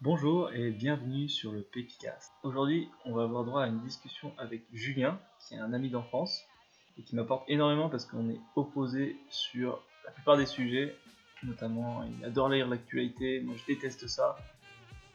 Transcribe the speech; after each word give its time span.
Bonjour 0.00 0.52
et 0.52 0.70
bienvenue 0.70 1.28
sur 1.28 1.50
le 1.50 1.60
Pépicast. 1.60 2.30
Aujourd'hui, 2.44 2.88
on 3.04 3.12
va 3.12 3.24
avoir 3.24 3.44
droit 3.44 3.64
à 3.64 3.66
une 3.66 3.80
discussion 3.80 4.32
avec 4.38 4.62
Julien, 4.72 5.18
qui 5.40 5.54
est 5.54 5.58
un 5.58 5.72
ami 5.72 5.90
d'enfance 5.90 6.44
et 6.96 7.02
qui 7.02 7.16
m'apporte 7.16 7.42
énormément 7.50 7.88
parce 7.88 8.06
qu'on 8.06 8.30
est 8.30 8.38
opposés 8.54 9.16
sur 9.28 9.82
la 10.04 10.12
plupart 10.12 10.36
des 10.36 10.46
sujets. 10.46 10.94
Notamment, 11.42 12.04
il 12.04 12.24
adore 12.24 12.48
lire 12.48 12.68
l'actualité, 12.68 13.40
moi 13.40 13.56
je 13.56 13.66
déteste 13.66 14.06
ça. 14.06 14.36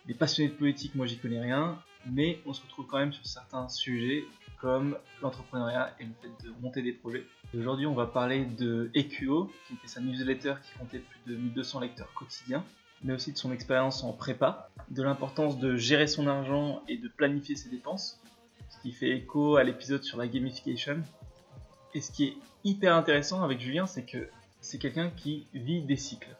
Il 0.06 0.12
est 0.12 0.18
passionné 0.18 0.50
de 0.50 0.56
politique, 0.56 0.96
moi 0.96 1.06
j'y 1.06 1.18
connais 1.18 1.40
rien. 1.40 1.82
Mais 2.06 2.42
on 2.46 2.52
se 2.52 2.62
retrouve 2.64 2.86
quand 2.86 3.00
même 3.00 3.14
sur 3.14 3.26
certains 3.26 3.70
sujets 3.70 4.26
comme 4.60 4.98
l'entrepreneuriat 5.22 5.96
et 6.02 6.04
le 6.04 6.12
fait 6.22 6.46
de 6.46 6.52
monter 6.62 6.82
des 6.82 6.92
projets. 6.92 7.26
Aujourd'hui, 7.58 7.86
on 7.86 7.94
va 7.94 8.06
parler 8.06 8.44
de 8.44 8.92
EQO, 8.96 9.50
qui 9.66 9.76
était 9.76 9.88
sa 9.88 10.02
newsletter 10.02 10.56
qui 10.62 10.78
comptait 10.78 11.00
plus 11.00 11.32
de 11.32 11.38
1200 11.38 11.80
lecteurs 11.80 12.14
quotidiens 12.14 12.66
mais 13.04 13.14
aussi 13.14 13.32
de 13.32 13.38
son 13.38 13.52
expérience 13.52 14.04
en 14.04 14.14
prépa, 14.14 14.70
de 14.90 15.04
l'importance 15.04 15.58
de 15.58 15.76
gérer 15.76 16.08
son 16.08 16.28
argent 16.28 16.82
et 16.88 16.98
de 16.98 17.08
planifier 17.08 17.56
ses 17.56 17.70
dépenses, 17.70 18.20
ce 18.70 18.82
qui 18.82 18.92
fait 18.92 19.10
écho 19.10 19.58
à 19.58 19.64
l'épisode 19.64 20.04
sur 20.04 20.18
la 20.18 20.28
gamification. 20.28 21.02
Et 21.94 22.02
ce 22.02 22.12
qui 22.12 22.26
est 22.26 22.38
hyper 22.64 22.96
intéressant 22.96 23.44
avec 23.44 23.60
Julien, 23.60 23.86
c'est 23.86 24.04
que 24.04 24.30
c'est 24.62 24.78
quelqu'un 24.78 25.10
qui 25.10 25.48
vit 25.54 25.82
des 25.82 25.98
cycles. 25.98 26.36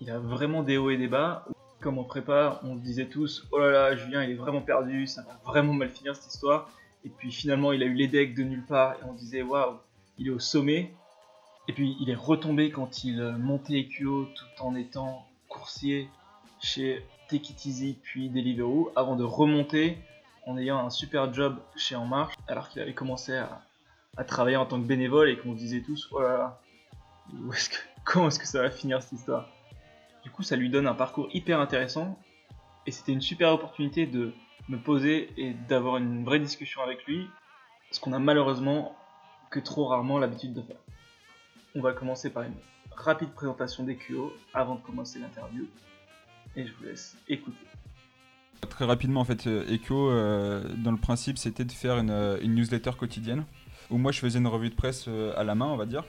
Il 0.00 0.10
a 0.10 0.18
vraiment 0.18 0.62
des 0.62 0.76
hauts 0.76 0.90
et 0.90 0.96
des 0.96 1.08
bas. 1.08 1.46
Comme 1.80 1.98
en 1.98 2.04
prépa, 2.04 2.60
on 2.62 2.76
disait 2.76 3.06
tous 3.06 3.46
Oh 3.50 3.58
là 3.58 3.70
là, 3.70 3.96
Julien 3.96 4.22
il 4.22 4.30
est 4.30 4.34
vraiment 4.34 4.60
perdu, 4.60 5.06
ça 5.06 5.22
va 5.22 5.40
vraiment 5.44 5.72
mal 5.72 5.90
finir 5.90 6.14
cette 6.14 6.32
histoire. 6.32 6.70
Et 7.04 7.08
puis 7.08 7.32
finalement, 7.32 7.72
il 7.72 7.82
a 7.82 7.86
eu 7.86 7.94
les 7.94 8.06
decks 8.06 8.34
de 8.34 8.42
nulle 8.42 8.64
part 8.64 8.94
et 8.94 9.04
on 9.08 9.14
disait 9.14 9.42
Waouh, 9.42 9.78
il 10.18 10.28
est 10.28 10.30
au 10.30 10.38
sommet. 10.38 10.94
Et 11.68 11.72
puis 11.72 11.96
il 12.00 12.10
est 12.10 12.14
retombé 12.14 12.70
quand 12.70 13.04
il 13.04 13.20
montait 13.38 13.78
EQO 13.80 14.26
tout 14.26 14.62
en 14.62 14.74
étant 14.76 15.26
coursier 15.52 16.08
chez 16.60 17.06
Take 17.28 17.52
It 17.52 17.66
Easy 17.66 17.98
puis 18.02 18.30
Deliveroo 18.30 18.90
avant 18.96 19.16
de 19.16 19.24
remonter 19.24 19.98
en 20.46 20.56
ayant 20.56 20.84
un 20.84 20.90
super 20.90 21.32
job 21.32 21.58
chez 21.76 21.94
En 21.94 22.06
Marche 22.06 22.34
alors 22.48 22.68
qu'il 22.68 22.80
avait 22.80 22.94
commencé 22.94 23.36
à, 23.36 23.62
travailler 24.24 24.56
en 24.56 24.66
tant 24.66 24.80
que 24.80 24.86
bénévole 24.86 25.28
et 25.28 25.38
qu'on 25.38 25.52
se 25.52 25.58
disait 25.58 25.82
tous 25.82 26.08
oh 26.12 26.20
là 26.20 26.36
là 26.36 26.60
comment 28.04 28.28
est-ce 28.28 28.38
que 28.38 28.46
ça 28.46 28.62
va 28.62 28.70
finir 28.70 29.02
cette 29.02 29.12
histoire? 29.12 29.48
Du 30.22 30.30
coup 30.30 30.42
ça 30.42 30.56
lui 30.56 30.70
donne 30.70 30.86
un 30.86 30.94
parcours 30.94 31.28
hyper 31.32 31.60
intéressant 31.60 32.18
et 32.86 32.90
c'était 32.90 33.12
une 33.12 33.20
super 33.20 33.52
opportunité 33.52 34.06
de 34.06 34.32
me 34.68 34.78
poser 34.78 35.30
et 35.36 35.54
d'avoir 35.68 35.96
une 35.96 36.24
vraie 36.24 36.40
discussion 36.40 36.82
avec 36.82 37.04
lui 37.06 37.28
ce 37.90 38.00
qu'on 38.00 38.12
a 38.12 38.18
malheureusement 38.18 38.96
que 39.50 39.60
trop 39.60 39.86
rarement 39.86 40.18
l'habitude 40.18 40.54
de 40.54 40.62
faire 40.62 40.78
on 41.74 41.80
va 41.80 41.92
commencer 41.92 42.30
par 42.30 42.44
une 42.44 42.54
rapide 42.96 43.30
présentation 43.30 43.84
des 43.84 43.96
QO 43.96 44.32
avant 44.54 44.76
de 44.76 44.80
commencer 44.80 45.18
l'interview. 45.18 45.66
Et 46.56 46.66
je 46.66 46.72
vous 46.74 46.84
laisse 46.84 47.16
écouter. 47.28 47.66
Très 48.68 48.84
rapidement, 48.84 49.20
en 49.20 49.24
fait, 49.24 49.46
Echo, 49.46 50.10
euh, 50.10 50.62
dans 50.76 50.92
le 50.92 50.98
principe, 50.98 51.38
c'était 51.38 51.64
de 51.64 51.72
faire 51.72 52.02
euh, 52.08 52.38
une, 52.42 52.54
newsletter 52.54 52.92
quotidienne 52.98 53.44
où 53.90 53.98
moi 53.98 54.12
je 54.12 54.20
faisais 54.20 54.38
une 54.38 54.46
revue 54.46 54.70
de 54.70 54.74
presse 54.74 55.06
euh, 55.08 55.34
à 55.36 55.44
la 55.44 55.54
main, 55.54 55.66
on 55.66 55.76
va 55.76 55.86
dire. 55.86 56.04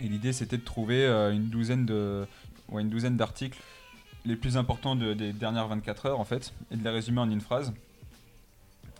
Et 0.00 0.08
l'idée, 0.08 0.32
c'était 0.32 0.58
de 0.58 0.64
trouver 0.64 1.06
une 1.06 1.48
douzaine 1.48 1.86
de, 1.86 2.26
ouais, 2.68 2.82
une 2.82 2.90
douzaine 2.90 3.16
d'articles 3.16 3.58
les 4.26 4.36
plus 4.36 4.58
importants 4.58 4.94
des 4.94 5.32
dernières 5.32 5.68
24 5.68 6.06
heures, 6.06 6.20
en 6.20 6.24
fait, 6.24 6.52
et 6.70 6.76
de 6.76 6.84
les 6.84 6.90
résumer 6.90 7.20
en 7.20 7.30
une 7.30 7.40
phrase 7.40 7.72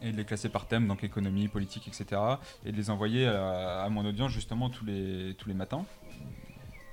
et 0.02 0.12
de 0.12 0.16
les 0.16 0.24
classer 0.24 0.48
par 0.48 0.66
thème, 0.66 0.86
donc 0.86 1.04
économie, 1.04 1.48
politique, 1.48 1.88
etc. 1.88 2.20
Et 2.64 2.72
de 2.72 2.76
les 2.76 2.90
envoyer 2.90 3.26
à, 3.26 3.82
à 3.82 3.88
mon 3.88 4.04
audience 4.04 4.30
justement 4.30 4.70
tous 4.70 4.84
les, 4.84 5.34
tous 5.38 5.48
les 5.48 5.54
matins. 5.54 5.84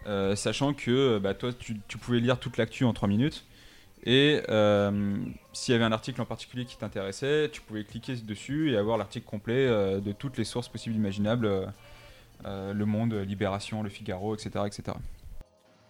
Euh, 0.05 0.35
sachant 0.35 0.73
que 0.73 1.17
bah, 1.19 1.33
toi, 1.33 1.51
tu, 1.53 1.97
pouvais 1.97 2.19
lire 2.19 2.39
toute 2.39 2.57
l'actu 2.57 2.83
en 2.83 2.93
3 2.93 3.07
minutes. 3.07 3.45
Et 4.05 4.41
euh, 4.49 5.15
s'il 5.53 5.71
y 5.71 5.75
avait 5.75 5.85
un 5.85 5.93
article 5.93 6.21
en 6.21 6.25
particulier 6.25 6.65
qui 6.65 6.77
t'intéressait, 6.77 7.49
tu 7.51 7.61
pouvais 7.61 7.85
cliquer 7.85 8.15
dessus 8.17 8.71
et 8.71 8.77
avoir 8.77 8.97
l'article 8.97 9.25
complet 9.25 9.65
euh, 9.65 10.01
de 10.01 10.11
toutes 10.11 10.37
les 10.37 10.43
sources 10.43 10.67
possibles 10.67 10.95
imaginables 10.95 11.73
Le 12.45 12.86
Monde, 12.86 13.13
Libération, 13.13 13.81
Le 13.81 13.89
Figaro, 13.89 14.36
etc. 14.36 14.65
etc. 14.65 14.97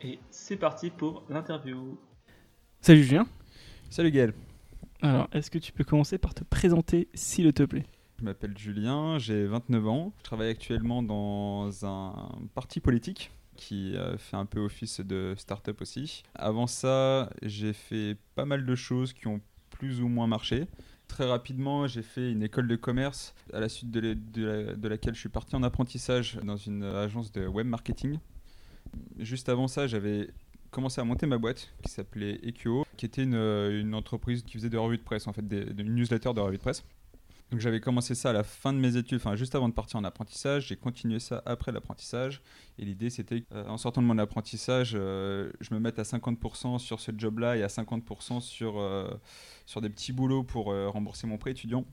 Et 0.02 0.20
c'est 0.30 0.58
parti 0.58 0.92
pour 0.92 1.24
l'interview. 1.30 1.98
Salut 2.82 3.04
Julien. 3.04 3.26
Salut 3.90 4.12
Gaël. 4.12 4.34
Alors, 5.04 5.28
est-ce 5.34 5.52
que 5.52 5.58
tu 5.58 5.74
peux 5.74 5.84
commencer 5.84 6.18
par 6.18 6.34
te 6.34 6.46
présenter, 6.46 7.10
s'il 7.14 7.52
te 7.52 7.64
plaît? 7.64 7.86
Je 8.20 8.24
m'appelle 8.24 8.58
Julien, 8.58 9.20
j'ai 9.20 9.46
29 9.46 9.88
ans. 9.90 10.14
Je 10.20 10.24
travaille 10.24 10.50
actuellement 10.50 11.04
dans 11.04 11.86
un 11.86 12.30
parti 12.56 12.80
politique 12.80 13.30
qui 13.58 13.96
fait 14.18 14.38
un 14.38 14.46
peu 14.46 14.62
office 14.62 15.02
de 15.02 15.34
start-up 15.38 15.82
aussi. 15.82 16.24
Avant 16.36 16.68
ça, 16.68 17.30
j'ai 17.42 17.74
fait 17.74 18.16
pas 18.36 18.46
mal 18.46 18.66
de 18.66 18.76
choses 18.76 19.12
qui 19.12 19.28
ont 19.28 19.42
plus 19.70 20.00
ou 20.00 20.08
moins 20.08 20.26
marché. 20.26 20.68
Très 21.10 21.26
rapidement, 21.26 21.86
j'ai 21.86 22.02
fait 22.02 22.32
une 22.32 22.42
école 22.42 22.70
de 22.70 22.78
commerce 22.78 23.36
à 23.52 23.60
la 23.60 23.68
suite 23.68 23.92
de, 23.92 24.14
de, 24.14 24.88
laquelle 24.88 25.16
je 25.16 25.20
suis 25.20 25.28
parti 25.28 25.58
en 25.58 25.64
apprentissage 25.64 26.40
dans 26.44 26.56
une 26.56 26.84
agence 26.84 27.30
de 27.34 27.46
web 27.46 27.68
marketing. 27.68 28.20
Juste 29.20 29.50
avant 29.50 29.68
ça, 29.68 29.86
j'avais 29.86 30.30
commencé 30.74 31.00
à 31.00 31.04
monter 31.04 31.26
ma 31.26 31.38
boîte 31.38 31.70
qui 31.84 31.92
s'appelait 31.92 32.40
EQO, 32.44 32.86
qui 32.98 33.06
était 33.06 33.24
une, 33.24 33.36
une, 33.36 33.96
entreprise 33.96 34.44
qui 34.44 34.54
faisait 34.54 34.70
des 34.70 34.78
revues 34.78 34.98
de 34.98 35.04
presse, 35.04 35.28
en 35.28 35.34
fait, 35.34 35.48
des, 35.48 35.66
des 35.66 35.84
newsletters 35.84 36.34
de 36.34 36.42
revues 36.42 36.58
de 36.58 36.62
presse. 36.62 36.84
Donc 37.54 37.60
j'avais 37.60 37.80
commencé 37.80 38.16
ça 38.16 38.32
à 38.32 38.34
la 38.34 38.42
fin 38.42 38.74
de 38.74 38.80
mes 38.80 38.98
études, 38.98 39.18
enfin 39.18 39.36
juste 39.36 39.54
avant 39.54 39.70
de 39.70 39.76
partir 39.76 40.00
en 40.00 40.04
apprentissage. 40.04 40.70
J'ai 40.70 40.76
continué 40.76 41.20
ça 41.20 41.44
après 41.46 41.72
l'apprentissage. 41.72 42.42
Et 42.80 42.84
l'idée 42.84 43.12
c'était 43.12 43.42
qu'en 43.42 43.78
sortant 43.78 44.02
de 44.02 44.08
mon 44.08 44.18
apprentissage, 44.18 44.94
euh, 44.96 45.52
je 45.60 45.72
me 45.76 45.80
mette 45.80 46.00
à 46.00 46.02
50% 46.02 46.80
sur 46.80 47.00
ce 47.00 47.12
job-là 47.16 47.56
et 47.56 47.62
à 47.62 47.68
50% 47.68 48.42
sur, 48.42 48.80
euh, 48.80 49.08
sur 49.68 49.82
des 49.82 49.90
petits 49.92 50.14
boulots 50.14 50.44
pour 50.44 50.72
euh, 50.72 50.90
rembourser 50.90 51.28
mon 51.28 51.38
prêt 51.38 51.52
étudiant. 51.52 51.86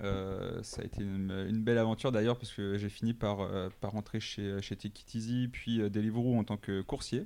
ça 0.00 0.82
a 0.82 0.84
été 0.84 1.02
une, 1.02 1.62
belle 1.64 1.78
aventure 1.78 2.12
d'ailleurs 2.12 2.36
parce 2.36 2.52
que 2.52 2.76
j'ai 2.76 2.90
fini 2.90 3.14
par, 3.14 3.48
par 3.80 3.92
rentrer 3.92 4.20
chez, 4.20 4.60
chez 4.60 4.76
Take 4.76 5.00
It 5.00 5.14
Easy 5.14 5.48
puis 5.50 5.78
Deliveroo 5.88 6.38
en 6.38 6.44
tant 6.44 6.58
que 6.58 6.82
coursier. 6.82 7.24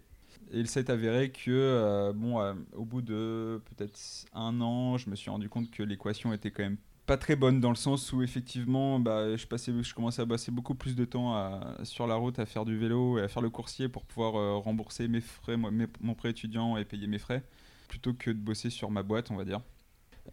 Et 0.53 0.59
il 0.59 0.69
s'est 0.69 0.91
avéré 0.91 1.31
que, 1.31 2.13
bon, 2.13 2.57
au 2.75 2.85
bout 2.85 3.03
de 3.03 3.61
peut-être 3.67 3.99
un 4.35 4.61
an, 4.61 4.97
je 4.99 5.09
me 5.09 5.17
suis 5.17 5.31
rendu 5.31 5.49
compte 5.49 5.71
que 5.71 5.83
l'équation 5.83 6.33
était 6.33 6.51
quand 6.51 6.65
même 6.65 6.79
pas 7.11 7.17
très 7.17 7.35
bonne 7.35 7.61
dans 7.61 7.71
le 7.71 7.77
sens 7.77 8.13
où 8.13 8.23
effectivement 8.23 9.01
bah, 9.01 9.37
je, 9.37 9.45
passais, 9.45 9.73
je 9.83 9.95
commençais 9.95 10.23
à 10.23 10.27
passer 10.27 10.53
beaucoup 10.53 10.77
plus 10.77 10.95
de 10.95 11.05
temps 11.05 11.61
sur 11.83 12.07
la 12.07 12.15
route 12.15 12.39
à 12.39 12.47
faire 12.47 12.65
du 12.65 12.79
vélo 12.79 13.19
et 13.19 13.23
à 13.23 13.27
faire 13.27 13.43
le 13.43 13.51
coursier 13.51 13.89
pour 13.89 14.05
pouvoir 14.05 14.37
euh, 14.37 14.59
rembourser 14.59 15.09
mes 15.09 15.21
frais, 15.21 15.57
mon 15.57 16.15
prêt 16.15 16.31
étudiant 16.31 16.77
et 16.77 16.85
payer 16.85 17.09
mes 17.09 17.19
frais 17.19 17.43
plutôt 17.89 18.15
que 18.15 18.31
de 18.31 18.39
bosser 18.39 18.71
sur 18.71 18.93
ma 18.93 19.03
boîte 19.03 19.33
on 19.33 19.37
va 19.37 19.45
dire. 19.45 19.61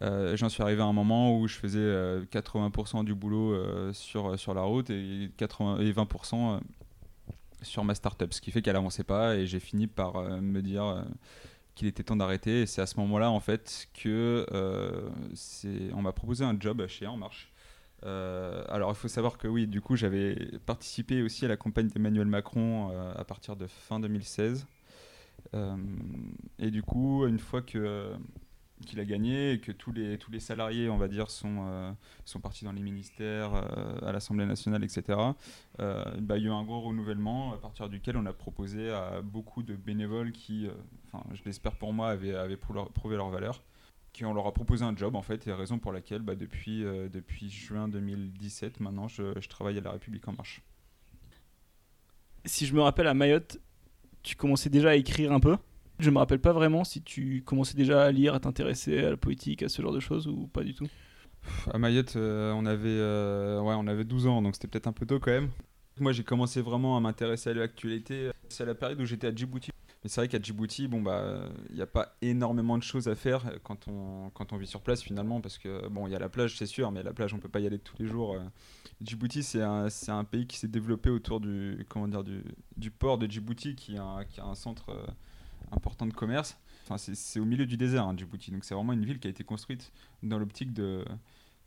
Euh, 0.02 0.36
j'en 0.36 0.48
suis 0.48 0.62
arrivé 0.62 0.80
à 0.80 0.84
un 0.84 0.92
moment 0.92 1.36
où 1.36 1.48
je 1.48 1.56
faisais 1.56 1.80
80% 2.30 3.00
euh, 3.00 3.02
du 3.02 3.12
boulot 3.12 3.92
sur, 3.92 4.38
sur 4.38 4.54
la 4.54 4.62
route 4.62 4.88
et, 4.88 5.32
80, 5.36 5.80
et 5.80 5.90
20% 5.90 6.60
sur 7.62 7.84
ma 7.84 7.94
startup, 7.94 8.32
ce 8.32 8.40
qui 8.40 8.50
fait 8.50 8.62
qu'elle 8.62 8.76
avançait 8.76 9.04
pas 9.04 9.36
et 9.36 9.46
j'ai 9.46 9.60
fini 9.60 9.86
par 9.86 10.22
me 10.40 10.60
dire 10.62 11.04
qu'il 11.78 11.88
était 11.88 12.02
temps 12.02 12.16
d'arrêter. 12.16 12.62
Et 12.62 12.66
c'est 12.66 12.82
à 12.82 12.86
ce 12.86 12.98
moment-là, 13.00 13.30
en 13.30 13.40
fait, 13.40 13.88
que 13.94 14.44
euh, 14.52 15.08
on 15.94 16.02
m'a 16.02 16.12
proposé 16.12 16.44
un 16.44 16.58
job 16.58 16.84
chez 16.88 17.06
En 17.06 17.16
Marche. 17.16 17.52
Euh, 18.04 18.64
alors, 18.68 18.90
il 18.90 18.96
faut 18.96 19.08
savoir 19.08 19.38
que 19.38 19.48
oui, 19.48 19.66
du 19.66 19.80
coup, 19.80 19.96
j'avais 19.96 20.34
participé 20.66 21.22
aussi 21.22 21.44
à 21.44 21.48
la 21.48 21.56
campagne 21.56 21.88
d'Emmanuel 21.88 22.26
Macron 22.26 22.90
euh, 22.90 23.12
à 23.14 23.24
partir 23.24 23.56
de 23.56 23.66
fin 23.66 24.00
2016. 24.00 24.66
et 26.58 26.70
du 26.70 26.82
coup, 26.82 27.26
une 27.26 27.38
fois 27.38 27.62
que 27.62 28.12
qu'il 28.86 29.00
a 29.00 29.04
gagné 29.04 29.52
et 29.52 29.60
que 29.60 29.72
tous 29.72 29.92
les, 29.92 30.18
tous 30.18 30.30
les 30.30 30.40
salariés, 30.40 30.88
on 30.88 30.96
va 30.96 31.08
dire, 31.08 31.30
sont, 31.30 31.66
euh, 31.66 31.92
sont 32.24 32.40
partis 32.40 32.64
dans 32.64 32.72
les 32.72 32.80
ministères, 32.80 33.54
euh, 33.54 33.98
à 34.02 34.12
l'Assemblée 34.12 34.46
nationale, 34.46 34.84
etc., 34.84 35.18
euh, 35.80 36.04
bah, 36.20 36.38
il 36.38 36.44
y 36.44 36.46
a 36.46 36.50
eu 36.50 36.52
un 36.52 36.64
gros 36.64 36.80
renouvellement 36.80 37.54
à 37.54 37.58
partir 37.58 37.88
duquel 37.88 38.16
on 38.16 38.26
a 38.26 38.32
proposé 38.32 38.90
à 38.90 39.22
beaucoup 39.22 39.62
de 39.62 39.74
bénévoles 39.74 40.32
qui, 40.32 40.68
je 41.32 41.42
l'espère 41.44 41.76
pour 41.76 41.92
moi, 41.92 42.10
avaient, 42.10 42.56
prouvé 42.56 43.16
leur 43.16 43.30
valeur, 43.30 43.62
qui 44.12 44.24
on 44.24 44.34
leur 44.34 44.46
a 44.46 44.52
proposé 44.52 44.84
un 44.84 44.96
job, 44.96 45.16
en 45.16 45.22
fait, 45.22 45.46
et 45.46 45.52
raison 45.52 45.78
pour 45.78 45.92
laquelle, 45.92 46.22
bah, 46.22 46.34
depuis, 46.34 46.82
depuis 46.82 47.50
juin 47.50 47.88
2017, 47.88 48.80
maintenant, 48.80 49.08
je, 49.08 49.38
je 49.40 49.48
travaille 49.48 49.78
à 49.78 49.80
La 49.80 49.92
République 49.92 50.26
En 50.28 50.32
Marche. 50.32 50.62
Si 52.44 52.66
je 52.66 52.74
me 52.74 52.80
rappelle, 52.80 53.06
à 53.06 53.14
Mayotte, 53.14 53.58
tu 54.22 54.36
commençais 54.36 54.70
déjà 54.70 54.90
à 54.90 54.94
écrire 54.94 55.32
un 55.32 55.40
peu? 55.40 55.56
Je 55.98 56.10
me 56.10 56.18
rappelle 56.18 56.40
pas 56.40 56.52
vraiment 56.52 56.84
si 56.84 57.02
tu 57.02 57.42
commençais 57.44 57.76
déjà 57.76 58.04
à 58.04 58.12
lire, 58.12 58.34
à 58.34 58.40
t'intéresser 58.40 58.98
à 58.98 59.10
la 59.10 59.16
politique, 59.16 59.62
à 59.62 59.68
ce 59.68 59.82
genre 59.82 59.92
de 59.92 60.00
choses 60.00 60.26
ou 60.28 60.46
pas 60.46 60.62
du 60.62 60.74
tout. 60.74 60.86
À 61.72 61.78
Mayotte, 61.78 62.16
euh, 62.16 62.52
on, 62.52 62.66
avait, 62.66 62.88
euh, 62.88 63.60
ouais, 63.60 63.74
on 63.76 63.86
avait 63.86 64.04
12 64.04 64.26
ans, 64.26 64.42
donc 64.42 64.54
c'était 64.54 64.68
peut-être 64.68 64.86
un 64.86 64.92
peu 64.92 65.06
tôt 65.06 65.18
quand 65.18 65.30
même. 65.30 65.50
Moi, 65.98 66.12
j'ai 66.12 66.24
commencé 66.24 66.60
vraiment 66.60 66.96
à 66.96 67.00
m'intéresser 67.00 67.50
à 67.50 67.54
l'actualité. 67.54 68.30
C'est 68.48 68.62
à 68.62 68.66
la 68.66 68.74
période 68.74 69.00
où 69.00 69.04
j'étais 69.04 69.26
à 69.26 69.34
Djibouti. 69.34 69.70
Mais 70.04 70.08
c'est 70.08 70.20
vrai 70.20 70.28
qu'à 70.28 70.40
Djibouti, 70.40 70.86
bon 70.86 71.02
bah, 71.02 71.48
il 71.70 71.74
n'y 71.74 71.82
a 71.82 71.86
pas 71.86 72.14
énormément 72.22 72.78
de 72.78 72.84
choses 72.84 73.08
à 73.08 73.16
faire 73.16 73.42
quand 73.64 73.88
on, 73.88 74.30
quand 74.30 74.52
on 74.52 74.56
vit 74.56 74.68
sur 74.68 74.80
place 74.80 75.02
finalement, 75.02 75.40
parce 75.40 75.58
que 75.58 75.88
bon, 75.88 76.06
il 76.06 76.12
y 76.12 76.16
a 76.16 76.20
la 76.20 76.28
plage, 76.28 76.56
c'est 76.56 76.66
sûr, 76.66 76.92
mais 76.92 77.02
la 77.02 77.12
plage, 77.12 77.34
on 77.34 77.38
peut 77.38 77.48
pas 77.48 77.58
y 77.58 77.66
aller 77.66 77.80
tous 77.80 77.96
les 77.98 78.06
jours. 78.06 78.34
Euh. 78.34 78.40
Djibouti, 79.00 79.42
c'est 79.42 79.62
un, 79.62 79.88
un, 80.08 80.24
pays 80.24 80.46
qui 80.46 80.56
s'est 80.56 80.68
développé 80.68 81.10
autour 81.10 81.40
du, 81.40 81.84
comment 81.88 82.06
dire, 82.06 82.22
du, 82.22 82.44
du, 82.76 82.92
port 82.92 83.18
de 83.18 83.26
Djibouti, 83.26 83.74
qui 83.74 83.96
a, 83.96 84.24
qui 84.24 84.40
a 84.40 84.44
un 84.44 84.54
centre 84.54 84.90
important 85.72 86.06
de 86.06 86.12
commerce. 86.12 86.58
Enfin, 86.84 86.98
c'est- 86.98 87.40
au 87.40 87.44
milieu 87.44 87.66
du 87.66 87.76
désert, 87.76 88.04
hein, 88.06 88.14
Djibouti. 88.16 88.50
Donc 88.50 88.64
c'est 88.64 88.74
vraiment 88.74 88.92
une 88.92 89.04
ville 89.04 89.18
qui 89.18 89.28
a 89.28 89.30
été 89.30 89.44
construite 89.44 89.92
dans 90.22 90.38
l'optique 90.38 90.72
de 90.72 91.04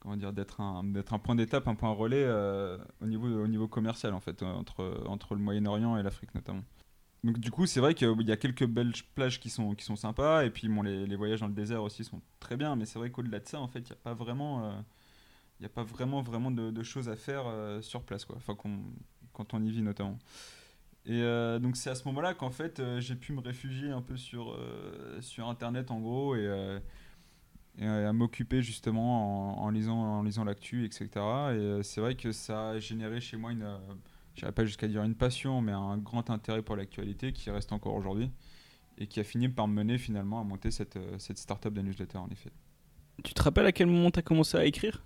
comment 0.02 0.18
dire 0.18 0.34
d'être 0.34 0.60
un 0.60 0.84
d'être 0.84 1.14
un 1.14 1.20
point 1.20 1.36
d'étape, 1.36 1.68
un 1.68 1.76
point 1.76 1.92
relais 1.92 2.24
euh, 2.26 2.78
au 3.02 3.06
niveau 3.06 3.28
au 3.28 3.48
niveau 3.48 3.68
commercial 3.68 4.14
en 4.14 4.20
fait 4.20 4.42
euh, 4.42 4.48
entre 4.48 5.04
entre 5.08 5.36
le 5.36 5.42
Moyen-Orient 5.42 5.98
et 5.98 6.04
l'Afrique 6.04 6.36
notamment. 6.36 6.64
Donc 7.24 7.38
du 7.38 7.52
coup, 7.52 7.68
c'est 7.68 7.80
vrai 7.80 7.94
qu'il 7.94 8.28
y 8.28 8.32
a 8.32 8.38
quelques 8.38 8.66
belles 8.66 8.94
plages 9.16 9.40
qui 9.40 9.50
sont 9.52 9.76
qui 9.76 9.86
sont 9.86 9.96
sympas 9.96 10.44
et 10.44 10.50
puis 10.50 10.68
bon 10.68 10.82
les, 10.82 11.16
voyages 11.16 11.42
dans 11.42 11.48
le 11.48 11.54
désert 11.54 11.84
aussi 11.84 12.04
sont 12.04 12.20
très 12.40 12.58
bien, 12.58 12.76
mais 12.76 12.86
c'est 12.86 12.98
vrai 12.98 13.12
qu'au-delà 13.12 13.40
de 13.40 13.48
ça 13.48 13.60
en 13.60 13.68
fait, 13.68 13.80
il 13.80 13.86
n'y 13.86 13.92
a 13.92 14.02
pas 14.04 14.16
vraiment 14.16 14.66
euh, 14.66 14.72
il 15.60 15.64
y 15.64 15.66
a 15.68 15.70
pas 15.70 15.84
vraiment 15.84 16.24
vraiment 16.24 16.50
de, 16.50 16.84
choses 16.84 17.10
à 17.10 17.16
faire 17.16 17.46
sur 17.82 18.02
place 18.04 18.26
quoi. 18.26 18.38
Enfin 18.38 18.56
quand 19.34 19.54
on 19.54 19.64
y 19.64 19.70
vit 19.72 19.84
notamment. 19.84 20.18
Et 21.06 21.22
euh, 21.24 21.58
donc 21.58 21.78
c'est 21.78 21.90
à 21.90 21.96
ce 21.96 22.08
moment-là 22.10 22.36
qu'en 22.36 22.52
fait 22.52 22.80
euh, 22.80 23.00
j'ai 23.00 23.16
pu 23.16 23.34
me 23.34 23.42
réfugier 23.42 23.90
un 23.90 24.02
peu 24.02 24.18
sur, 24.18 24.52
euh, 24.52 25.20
sur 25.20 25.50
internet 25.50 25.90
en 25.90 26.00
gros 26.00 26.36
et, 26.36 26.80
et, 27.80 27.88
à 27.88 28.14
m'occuper 28.14 28.62
justement 28.62 29.58
en, 29.60 29.66
en 29.66 29.70
lisant, 29.72 29.98
en 29.98 30.24
lisant 30.24 30.44
l'actu, 30.44 30.86
etc. 30.86 31.10
Et 31.56 31.84
c'est 31.84 32.02
vrai 32.02 32.16
que 32.16 32.32
ça 32.32 32.70
a 32.70 32.80
généré 32.80 33.20
chez 33.20 33.36
moi 33.36 33.52
une, 33.52 33.80
j'irais 34.36 34.52
pas 34.52 34.64
jusqu'à 34.64 34.88
dire 34.88 35.04
une 35.04 35.16
passion, 35.16 35.62
mais 35.62 35.72
un 35.72 35.98
grand 35.98 36.30
intérêt 36.30 36.62
pour 36.62 36.76
l'actualité 36.76 37.34
qui 37.34 37.50
reste 37.50 37.72
encore 37.72 37.96
aujourd'hui 37.96 38.30
et 39.00 39.08
qui 39.08 39.20
a 39.20 39.24
fini 39.24 39.50
par 39.50 39.68
me 39.68 39.74
mener 39.74 39.98
finalement 39.98 40.40
à 40.40 40.44
monter 40.44 40.70
cette, 40.70 41.00
cette 41.18 41.40
startup 41.40 41.74
de 41.74 41.82
newsletter 41.82 42.20
en 42.20 42.30
effet. 42.30 42.52
Tu 43.24 43.34
te 43.34 43.42
rappelles 43.42 43.66
à 43.66 43.72
quel 43.72 43.88
moment 43.88 44.12
tu 44.12 44.20
as 44.20 44.24
commencé 44.24 44.56
à 44.58 44.66
écrire? 44.66 45.04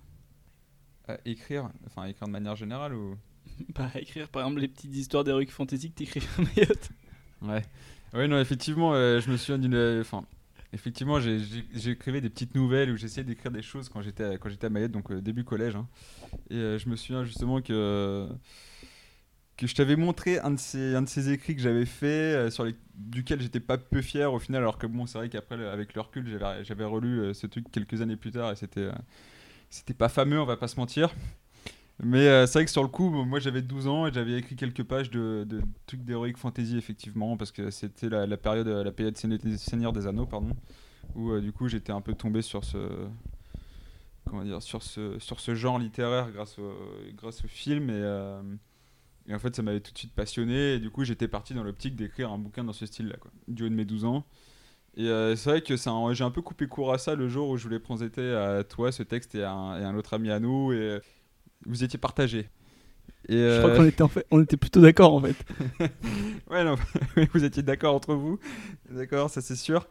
À 1.08 1.16
écrire, 1.24 1.70
enfin 1.86 2.02
à 2.02 2.08
écrire 2.10 2.26
de 2.26 2.32
manière 2.32 2.56
générale 2.56 2.94
ou? 2.94 3.16
Bah, 3.74 3.90
écrire 3.94 4.28
par 4.28 4.42
exemple 4.42 4.60
les 4.60 4.68
petites 4.68 4.94
histoires 4.94 5.24
d'Heroic 5.24 5.46
Fantasy 5.50 5.90
que 5.90 5.96
t'écrivais 5.96 6.26
à 6.38 6.42
Mayotte. 6.42 6.88
Ouais. 7.42 7.62
Ouais, 8.14 8.28
non, 8.28 8.38
effectivement, 8.40 8.94
euh, 8.94 9.20
je 9.20 9.30
me 9.30 9.36
souviens 9.36 9.58
d'une. 9.58 9.74
euh, 9.74 10.00
Enfin, 10.00 10.24
effectivement, 10.72 11.18
j'écrivais 11.20 12.20
des 12.20 12.30
petites 12.30 12.54
nouvelles 12.54 12.90
où 12.90 12.96
j'essayais 12.96 13.24
d'écrire 13.24 13.50
des 13.52 13.62
choses 13.62 13.88
quand 13.88 14.00
j'étais 14.02 14.24
à- 14.24 14.38
quand 14.38 14.48
à 14.62 14.68
Mayotte, 14.70 14.92
donc 14.92 15.10
euh, 15.10 15.20
début 15.20 15.44
collège. 15.44 15.76
hein. 15.76 15.86
Et 16.50 16.56
je 16.78 16.88
me 16.88 16.96
souviens 16.96 17.24
justement 17.24 17.60
que 17.62 18.28
que 19.56 19.66
je 19.66 19.74
t'avais 19.74 19.96
montré 19.96 20.38
un 20.38 20.50
de 20.50 20.58
ces 20.58 20.94
un 20.94 21.02
de 21.02 21.08
ces 21.08 21.30
écrits 21.30 21.56
que 21.56 21.62
j'avais 21.62 21.86
fait 21.86 22.50
sur 22.50 22.66
duquel 22.94 23.40
j'étais 23.40 23.60
pas 23.60 23.78
peu 23.78 24.02
fier 24.02 24.30
au 24.32 24.38
final, 24.38 24.60
alors 24.62 24.76
que 24.76 24.86
bon, 24.86 25.06
c'est 25.06 25.16
vrai 25.16 25.28
qu'après 25.30 25.62
avec 25.66 25.94
le 25.94 26.00
recul, 26.02 26.38
j'avais 26.62 26.84
relu 26.84 27.32
ce 27.34 27.46
truc 27.46 27.64
quelques 27.72 28.02
années 28.02 28.16
plus 28.16 28.32
tard 28.32 28.52
et 28.52 28.56
c'était 28.56 28.88
c'était 29.70 29.94
pas 29.94 30.08
fameux, 30.10 30.40
on 30.40 30.46
va 30.46 30.56
pas 30.56 30.68
se 30.68 30.76
mentir. 30.78 31.14
Mais 32.02 32.28
euh, 32.28 32.46
c'est 32.46 32.58
vrai 32.58 32.64
que 32.66 32.70
sur 32.70 32.82
le 32.82 32.88
coup, 32.88 33.08
moi 33.08 33.38
j'avais 33.38 33.62
12 33.62 33.86
ans 33.88 34.06
et 34.06 34.12
j'avais 34.12 34.34
écrit 34.38 34.54
quelques 34.54 34.82
pages 34.82 35.10
de, 35.10 35.46
trucs 35.86 36.04
d'Heroic 36.04 36.34
Fantasy, 36.36 36.76
effectivement, 36.76 37.36
parce 37.36 37.52
que 37.52 37.70
c'était 37.70 38.10
la, 38.10 38.26
la 38.26 38.36
période, 38.36 38.68
la 38.68 38.92
période 38.92 39.16
Seigneur- 39.16 39.92
des 39.92 40.06
Anneaux, 40.06 40.26
pardon, 40.26 40.50
où 41.14 41.30
euh, 41.30 41.40
du 41.40 41.52
coup 41.52 41.68
j'étais 41.68 41.92
un 41.92 42.02
peu 42.02 42.14
tombé 42.14 42.42
sur 42.42 42.64
ce. 42.64 42.78
Comment 44.26 44.42
dire, 44.42 44.60
sur 44.60 44.82
ce, 44.82 45.18
sur 45.20 45.38
ce 45.38 45.54
genre 45.54 45.78
littéraire 45.78 46.32
grâce 46.32 46.58
au, 46.58 46.74
grâce 47.14 47.44
au 47.44 47.48
film 47.48 47.90
et, 47.90 47.92
euh, 47.92 48.42
en 49.30 49.38
fait 49.38 49.54
ça 49.54 49.62
m'avait 49.62 49.78
tout 49.78 49.92
de 49.92 49.98
suite 49.98 50.12
passionné 50.12 50.74
et 50.74 50.78
du 50.80 50.90
coup 50.90 51.04
j'étais 51.04 51.28
parti 51.28 51.54
dans 51.54 51.62
l'optique 51.62 51.94
d'écrire 51.94 52.32
un 52.32 52.38
bouquin 52.38 52.64
dans 52.64 52.72
ce 52.72 52.86
style-là, 52.86 53.14
du 53.46 53.62
haut 53.62 53.68
de 53.68 53.74
mes 53.74 53.84
12 53.84 54.04
ans. 54.04 54.26
Et 54.96 55.06
c'est 55.36 55.50
vrai 55.50 55.62
que 55.62 55.76
j'ai 55.76 56.24
un 56.24 56.30
peu 56.30 56.42
coupé 56.42 56.66
court 56.66 56.92
à 56.92 56.98
ça 56.98 57.14
le 57.14 57.28
jour 57.28 57.50
où 57.50 57.56
je 57.56 57.64
voulais 57.64 57.78
présenter 57.78 58.32
à 58.34 58.64
toi 58.64 58.90
ce 58.90 59.02
texte 59.02 59.34
et 59.34 59.44
à 59.44 59.52
un, 59.52 59.94
autre 59.94 60.14
ami 60.14 60.30
à 60.30 60.40
nous 60.40 60.72
vous 61.64 61.84
étiez 61.84 61.98
partagés. 61.98 62.48
Et 63.28 63.34
Je 63.36 63.58
crois 63.58 63.70
euh, 63.70 63.76
qu'on 63.76 63.84
était, 63.86 64.02
en 64.02 64.08
fait, 64.08 64.26
on 64.30 64.42
était 64.42 64.56
plutôt 64.56 64.80
d'accord 64.80 65.14
en 65.14 65.20
fait. 65.20 65.36
Ouais, 66.50 66.62
non, 66.64 66.76
vous 67.34 67.44
étiez 67.44 67.62
d'accord 67.62 67.94
entre 67.94 68.14
vous. 68.14 68.38
D'accord, 68.90 69.30
ça 69.30 69.40
c'est 69.40 69.56
sûr. 69.56 69.88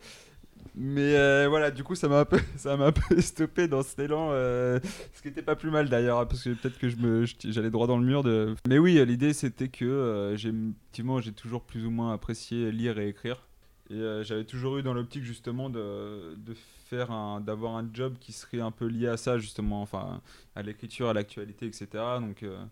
Mais 0.77 1.15
euh, 1.15 1.47
voilà, 1.50 1.69
du 1.71 1.83
coup, 1.83 1.95
ça 1.95 2.07
m'a 2.07 2.19
un 2.19 2.25
peu, 2.25 2.39
ça 2.57 2.75
m'a 2.77 2.88
un 2.88 2.91
peu 2.91 3.19
stoppé 3.21 3.67
dans 3.67 3.81
cet 3.83 4.00
élan, 4.00 4.29
euh, 4.31 4.79
ce 5.13 5.21
qui 5.21 5.27
était 5.29 5.41
pas 5.41 5.56
plus 5.56 5.69
mal 5.71 5.89
d'ailleurs, 5.89 6.19
hein, 6.19 6.25
parce 6.25 6.44
que 6.44 6.50
peut-être 6.50 6.77
que 6.77 6.89
je 6.89 6.95
me, 6.97 7.25
je- 7.25 7.35
j'allais 7.45 7.69
droit 7.69 7.88
dans 7.88 7.97
le 7.97 8.06
mur. 8.06 8.23
De... 8.23 8.56
Mais 8.68 8.77
oui, 8.77 9.03
l'idée 9.06 9.33
c'était 9.33 9.68
que 9.69 10.33
j'ai, 10.38 10.50
effectivement, 10.50 11.19
j'ai 11.21 11.31
toujours 11.33 11.63
plus 11.63 11.85
ou 11.85 11.91
moins 11.91 12.13
apprécié 12.13 12.71
lire 12.71 13.00
et 13.00 13.07
écrire, 13.09 13.47
et 13.89 13.93
euh, 13.93 14.23
j'avais 14.23 14.45
toujours 14.45 14.77
eu 14.77 14.83
dans 14.83 14.93
l'optique 14.93 15.23
justement 15.23 15.69
de, 15.69 16.35
de 16.37 16.55
faire 16.89 17.11
un, 17.11 17.39
d'avoir 17.39 17.75
un 17.75 17.87
job 17.93 18.15
qui 18.19 18.31
serait 18.31 18.59
un 18.59 18.71
peu 18.71 18.85
lié 18.87 19.07
à 19.07 19.17
ça 19.17 19.37
justement, 19.37 19.81
enfin, 19.81 20.21
à 20.55 20.63
l'écriture, 20.63 21.07
à 21.09 21.13
l'actualité, 21.13 21.67
etc. 21.67 21.87
Donc, 22.19 22.41
euh, 22.41 22.63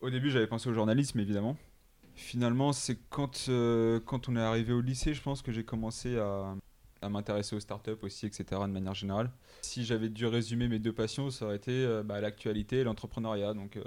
au 0.00 0.10
début, 0.10 0.30
j'avais 0.30 0.46
pensé 0.46 0.68
au 0.68 0.74
journalisme 0.74 1.18
évidemment. 1.18 1.56
Finalement, 2.14 2.72
c'est 2.72 2.98
quand, 3.08 3.46
euh, 3.48 4.00
quand 4.04 4.28
on 4.28 4.36
est 4.36 4.40
arrivé 4.40 4.72
au 4.72 4.82
lycée, 4.82 5.14
je 5.14 5.22
pense 5.22 5.40
que 5.40 5.50
j'ai 5.50 5.64
commencé 5.64 6.18
à, 6.18 6.54
m'intéresser 7.08 7.54
aux 7.54 7.60
startups 7.60 7.98
aussi, 8.02 8.24
etc. 8.24 8.44
de 8.62 8.66
manière 8.66 8.94
générale. 8.94 9.30
Si 9.62 9.84
j'avais 9.84 10.08
dû 10.08 10.26
résumer 10.26 10.68
mes 10.68 10.78
deux 10.78 10.92
passions, 10.92 11.28
ça 11.30 11.44
aurait 11.46 11.56
été 11.56 11.86
bah, 12.02 12.20
l'actualité 12.20 12.78
et 12.78 12.84
l'entrepreneuriat. 12.84 13.52
Donc 13.52 13.78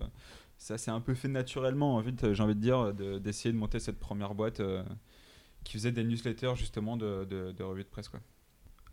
ça 0.60 0.78
s'est 0.78 0.92
un 0.92 1.02
peu 1.02 1.16
fait 1.16 1.28
naturellement, 1.28 1.96
en 1.96 2.04
fait, 2.04 2.34
j'ai 2.34 2.44
envie 2.44 2.54
de 2.54 2.60
dire, 2.60 2.94
de- 2.94 3.18
d'essayer 3.18 3.52
de, 3.52 3.58
monter 3.58 3.80
cette 3.80 3.98
première 3.98 4.36
boîte 4.36 4.62
qui 5.68 5.74
faisait 5.78 5.92
des 5.92 6.04
newsletters 6.04 6.56
justement 6.56 6.98
de, 6.98 7.26
de, 7.26 7.52
de 7.52 7.64
revues 7.64 7.84
de 7.84 7.90
presse. 7.90 8.10
Quoi. 8.10 8.20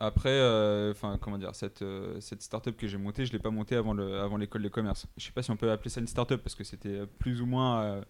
Après, 0.00 0.30
euh, 0.30 0.90
enfin 0.90 1.18
comment 1.20 1.38
dire, 1.38 1.54
cette, 1.54 1.82
euh, 1.82 2.20
cette 2.20 2.42
startup 2.42 2.76
que 2.76 2.88
j'ai 2.88 2.98
montée, 2.98 3.26
je 3.26 3.32
l'ai 3.32 3.38
pas 3.38 3.50
montée 3.50 3.76
avant 3.76 3.94
le, 3.94 4.18
avant 4.20 4.36
l'école 4.36 4.62
de 4.62 4.68
commerce. 4.68 5.06
Je 5.16 5.24
sais 5.24 5.32
pas 5.32 5.42
si 5.42 5.50
on 5.52 5.56
peut 5.56 5.70
appeler 5.70 5.90
ça 5.90 6.00
une 6.00 6.08
startup 6.08 6.42
parce 6.42 6.56
que 6.56 6.64
c'était 6.64 7.06
plus 7.20 7.40
ou 7.40 7.46
moins 7.46 7.82
euh, 7.82 8.02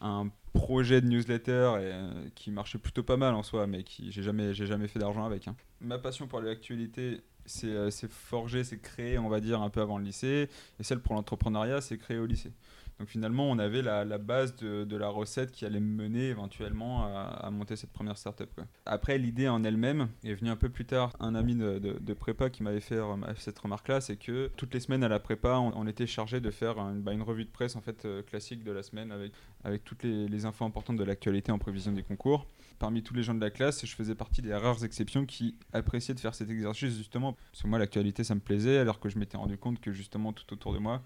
un 0.00 0.30
projet 0.52 1.00
de 1.00 1.06
newsletter 1.06 1.76
et, 1.78 1.92
euh, 1.92 2.28
qui 2.34 2.50
marchait 2.50 2.78
plutôt 2.78 3.04
pas 3.04 3.16
mal 3.16 3.34
en 3.34 3.44
soi, 3.44 3.66
mais 3.68 3.84
qui 3.84 4.10
j'ai 4.10 4.22
jamais, 4.22 4.52
j'ai 4.52 4.66
jamais 4.66 4.88
fait 4.88 4.98
d'argent 4.98 5.24
avec. 5.24 5.46
hein. 5.46 5.54
Ma 5.80 5.98
passion 5.98 6.26
pour 6.26 6.40
l'actualité, 6.40 7.20
c'est 7.46 7.90
c'est 7.90 8.10
forgé, 8.10 8.64
c'est 8.64 8.78
créé, 8.80 9.16
on 9.18 9.28
va 9.28 9.40
dire, 9.40 9.62
un 9.62 9.70
peu 9.70 9.80
avant 9.80 9.96
le 9.98 10.04
lycée, 10.04 10.48
et 10.80 10.82
celle 10.82 10.98
pour 11.00 11.14
l'entrepreneuriat, 11.14 11.80
c'est 11.80 11.98
créé 11.98 12.18
au 12.18 12.26
lycée. 12.26 12.52
Donc 12.98 13.08
finalement, 13.08 13.48
on 13.48 13.58
avait 13.58 13.82
la, 13.82 14.04
base 14.18 14.56
de, 14.56 14.96
la 14.96 15.08
recette 15.08 15.52
qui 15.52 15.64
allait 15.64 15.80
me 15.80 16.02
mener 16.02 16.28
éventuellement 16.28 17.04
à, 17.04 17.48
monter 17.50 17.76
cette 17.76 17.92
première 17.92 18.18
startup. 18.18 18.52
Quoi. 18.54 18.64
Après, 18.86 19.18
l'idée 19.18 19.48
en 19.48 19.62
elle-même 19.62 20.08
est 20.24 20.34
venue 20.34 20.50
un 20.50 20.56
peu 20.56 20.68
plus 20.68 20.84
tard. 20.84 21.12
Un 21.20 21.34
ami 21.34 21.54
de, 21.54 22.14
prépa 22.14 22.50
qui 22.50 22.62
m'avait 22.62 22.80
fait 22.80 23.00
cette 23.36 23.58
remarque-là, 23.58 24.00
c'est 24.00 24.16
que 24.16 24.50
toutes 24.56 24.74
les 24.74 24.80
semaines 24.80 25.04
à 25.04 25.08
la 25.08 25.20
prépa, 25.20 25.58
on, 25.58 25.86
était 25.86 26.06
chargé 26.06 26.40
de 26.40 26.50
faire 26.50 26.78
une, 26.78 27.00
bah, 27.00 27.12
une 27.12 27.22
revue 27.22 27.44
de 27.44 27.50
presse 27.50 27.74
en 27.74 27.80
fait 27.80 28.04
euh, 28.04 28.22
classique 28.22 28.62
de 28.62 28.72
la 28.72 28.82
semaine 28.82 29.10
avec, 29.10 29.32
avec 29.64 29.82
toutes 29.82 30.02
les, 30.02 30.28
les 30.28 30.44
infos 30.44 30.66
importantes 30.66 30.96
de 30.96 31.04
l'actualité 31.04 31.50
en 31.50 31.58
prévision 31.58 31.92
des 31.92 32.02
concours. 32.02 32.46
Parmi 32.78 33.02
tous 33.02 33.14
les 33.14 33.22
gens 33.22 33.34
de 33.34 33.40
la 33.40 33.50
classe, 33.50 33.84
je 33.84 33.94
faisais 33.94 34.14
partie 34.14 34.42
des 34.42 34.54
rares 34.54 34.84
exceptions 34.84 35.26
qui 35.26 35.56
appréciaient 35.72 36.14
de 36.14 36.20
faire 36.20 36.34
cet 36.34 36.50
exercice 36.50 36.96
justement 36.96 37.36
parce 37.50 37.62
que 37.62 37.68
moi 37.68 37.78
l'actualité 37.78 38.22
ça 38.22 38.34
me 38.34 38.40
plaisait 38.40 38.78
alors 38.78 39.00
que 39.00 39.08
je 39.08 39.18
m'étais 39.18 39.36
rendu 39.36 39.58
compte 39.58 39.80
que 39.80 39.92
justement 39.92 40.32
tout 40.32 40.52
autour 40.52 40.72
de 40.72 40.78
moi 40.78 41.02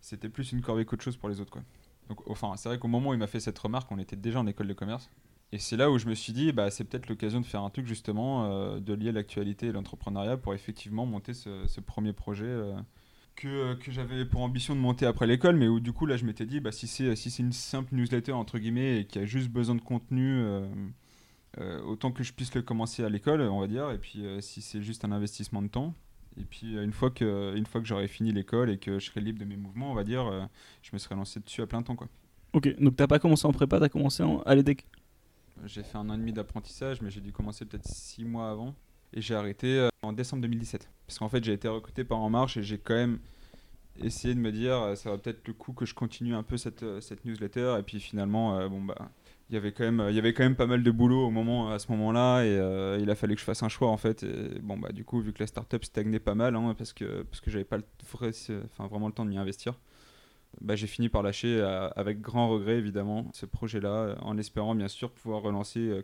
c'était 0.00 0.28
plus 0.28 0.52
une 0.52 0.62
corvée 0.62 0.84
qu'autre 0.84 1.02
chose 1.02 1.16
pour 1.16 1.28
les 1.28 1.40
autres 1.40 1.50
quoi. 1.50 1.62
Donc 2.08 2.20
enfin 2.28 2.54
c'est 2.56 2.68
vrai 2.68 2.78
qu'au 2.78 2.88
moment 2.88 3.10
où 3.10 3.14
il 3.14 3.18
m'a 3.18 3.26
fait 3.26 3.40
cette 3.40 3.58
remarque 3.58 3.90
on 3.92 3.98
était 3.98 4.16
déjà 4.16 4.40
en 4.40 4.46
école 4.46 4.68
de 4.68 4.74
commerce 4.74 5.10
et 5.52 5.58
c'est 5.58 5.76
là 5.76 5.90
où 5.90 5.98
je 5.98 6.06
me 6.06 6.14
suis 6.14 6.32
dit 6.32 6.52
bah 6.52 6.70
c'est 6.70 6.84
peut-être 6.84 7.08
l'occasion 7.08 7.40
de 7.40 7.46
faire 7.46 7.62
un 7.62 7.70
truc 7.70 7.86
justement 7.86 8.46
euh, 8.46 8.80
de 8.80 8.94
lier 8.94 9.12
l'actualité 9.12 9.66
et 9.66 9.72
l'entrepreneuriat 9.72 10.36
pour 10.36 10.54
effectivement 10.54 11.06
monter 11.06 11.34
ce, 11.34 11.80
premier 11.80 12.12
projet 12.12 12.46
euh, 12.46 12.74
que, 13.36 13.74
que 13.74 13.92
j'avais 13.92 14.24
pour 14.24 14.42
ambition 14.42 14.74
de 14.74 14.80
monter 14.80 15.06
après 15.06 15.26
l'école 15.26 15.56
mais 15.56 15.68
où 15.68 15.80
du 15.80 15.92
coup 15.92 16.06
là 16.06 16.16
je 16.16 16.24
m'étais 16.24 16.46
dit 16.46 16.60
bah 16.60 16.72
si 16.72 16.86
c'est 16.86 17.14
si 17.16 17.40
une 17.40 17.52
simple 17.52 17.94
newsletter 17.94 18.32
entre 18.32 18.58
guillemets 18.58 19.00
et 19.00 19.04
qui 19.06 19.18
a 19.18 19.24
juste 19.24 19.48
besoin 19.48 19.74
de 19.74 19.80
contenu 19.80 20.40
euh, 20.40 20.66
euh, 21.60 21.80
autant 21.82 22.12
que 22.12 22.22
je 22.22 22.32
puisse 22.32 22.54
le 22.54 22.62
commencer 22.62 23.02
à 23.04 23.08
l'école, 23.08 23.40
on 23.40 23.60
va 23.60 23.66
dire, 23.66 23.90
et 23.90 23.98
puis 23.98 24.24
euh, 24.24 24.40
si 24.40 24.60
c'est 24.60 24.82
juste 24.82 25.04
un 25.04 25.12
investissement 25.12 25.62
de 25.62 25.68
temps. 25.68 25.94
Et 26.36 26.44
puis 26.44 26.76
euh, 26.76 26.84
une 26.84 26.92
fois 26.92 27.10
que, 27.10 27.54
une 27.56 27.66
fois 27.66 27.80
que 27.80 27.86
j'aurai 27.86 28.08
fini 28.08 28.32
l'école 28.32 28.70
et 28.70 28.78
que 28.78 28.98
je 28.98 29.06
serai 29.06 29.20
libre 29.20 29.38
de 29.38 29.44
mes 29.44 29.56
mouvements, 29.56 29.90
on 29.90 29.94
va 29.94 30.04
dire, 30.04 30.26
euh, 30.26 30.44
je 30.82 30.90
me 30.92 30.98
serai 30.98 31.14
lancé 31.14 31.40
dessus 31.40 31.62
à 31.62 31.66
plein 31.66 31.82
temps. 31.82 31.96
Quoi. 31.96 32.08
Ok, 32.52 32.78
donc 32.80 32.96
t'as 32.96 33.06
pas 33.06 33.18
commencé 33.18 33.46
en 33.46 33.52
prépa, 33.52 33.80
t'as 33.80 33.88
commencé 33.88 34.22
en... 34.22 34.40
à 34.42 34.54
l'EDEC. 34.54 34.86
J'ai 35.64 35.82
fait 35.82 35.98
un 35.98 36.08
an 36.08 36.14
et 36.14 36.18
demi 36.18 36.32
d'apprentissage, 36.32 37.00
mais 37.00 37.10
j'ai 37.10 37.20
dû 37.20 37.32
commencer 37.32 37.64
peut-être 37.64 37.86
six 37.86 38.24
mois 38.24 38.50
avant. 38.50 38.74
Et 39.12 39.20
j'ai 39.20 39.34
arrêté 39.34 39.78
euh, 39.78 39.88
en 40.02 40.12
décembre 40.12 40.42
2017. 40.42 40.88
Parce 41.06 41.18
qu'en 41.18 41.28
fait, 41.28 41.42
j'ai 41.42 41.54
été 41.54 41.66
recruté 41.66 42.04
par 42.04 42.18
En 42.18 42.30
Marche 42.30 42.56
et 42.56 42.62
j'ai 42.62 42.78
quand 42.78 42.94
même 42.94 43.18
essayé 43.96 44.34
de 44.34 44.38
me 44.38 44.52
dire, 44.52 44.96
ça 44.96 45.10
va 45.10 45.18
peut-être 45.18 45.48
le 45.48 45.54
coup 45.54 45.72
que 45.72 45.84
je 45.84 45.94
continue 45.94 46.34
un 46.34 46.44
peu 46.44 46.56
cette, 46.56 47.00
cette 47.00 47.24
newsletter. 47.24 47.76
Et 47.80 47.82
puis 47.82 47.98
finalement, 47.98 48.68
bon 48.68 48.84
bah, 48.84 49.10
il 49.50 49.54
y 49.54 49.56
avait 49.56 49.72
quand 49.72 49.84
même, 49.84 50.04
il 50.10 50.14
y 50.14 50.18
avait 50.18 50.34
quand 50.34 50.42
même 50.42 50.56
pas 50.56 50.66
mal 50.66 50.82
de 50.82 50.90
boulot 50.90 51.26
au 51.26 51.30
moment, 51.30 51.70
à 51.70 51.78
ce 51.78 51.90
moment-là, 51.92 52.42
et 52.42 52.58
euh, 52.58 52.98
il 53.00 53.10
a 53.10 53.14
fallu 53.14 53.34
que 53.34 53.40
je 53.40 53.44
fasse 53.44 53.62
un 53.62 53.68
choix 53.68 53.88
en 53.88 53.96
fait. 53.96 54.22
Et 54.22 54.58
bon 54.60 54.76
bah, 54.78 54.92
du 54.92 55.04
coup, 55.04 55.20
vu 55.20 55.32
que 55.32 55.40
la 55.40 55.46
startup 55.46 55.84
stagnait 55.84 56.18
pas 56.18 56.34
mal, 56.34 56.54
hein, 56.54 56.74
parce 56.76 56.92
que 56.92 57.22
parce 57.22 57.40
que 57.40 57.50
j'avais 57.50 57.64
pas 57.64 57.78
le 57.78 57.84
vrai, 58.12 58.30
enfin 58.64 58.86
vraiment 58.88 59.06
le 59.08 59.14
temps 59.14 59.24
de 59.24 59.30
m'y 59.30 59.38
investir. 59.38 59.74
Bah, 60.60 60.76
j'ai 60.76 60.86
fini 60.86 61.08
par 61.08 61.22
lâcher 61.22 61.60
euh, 61.60 61.88
avec 61.90 62.20
grand 62.20 62.48
regret 62.48 62.76
évidemment 62.78 63.30
ce 63.32 63.46
projet-là, 63.46 64.16
en 64.22 64.38
espérant 64.38 64.74
bien 64.74 64.88
sûr 64.88 65.10
pouvoir 65.12 65.42
relancer 65.42 65.80
euh, 65.80 66.02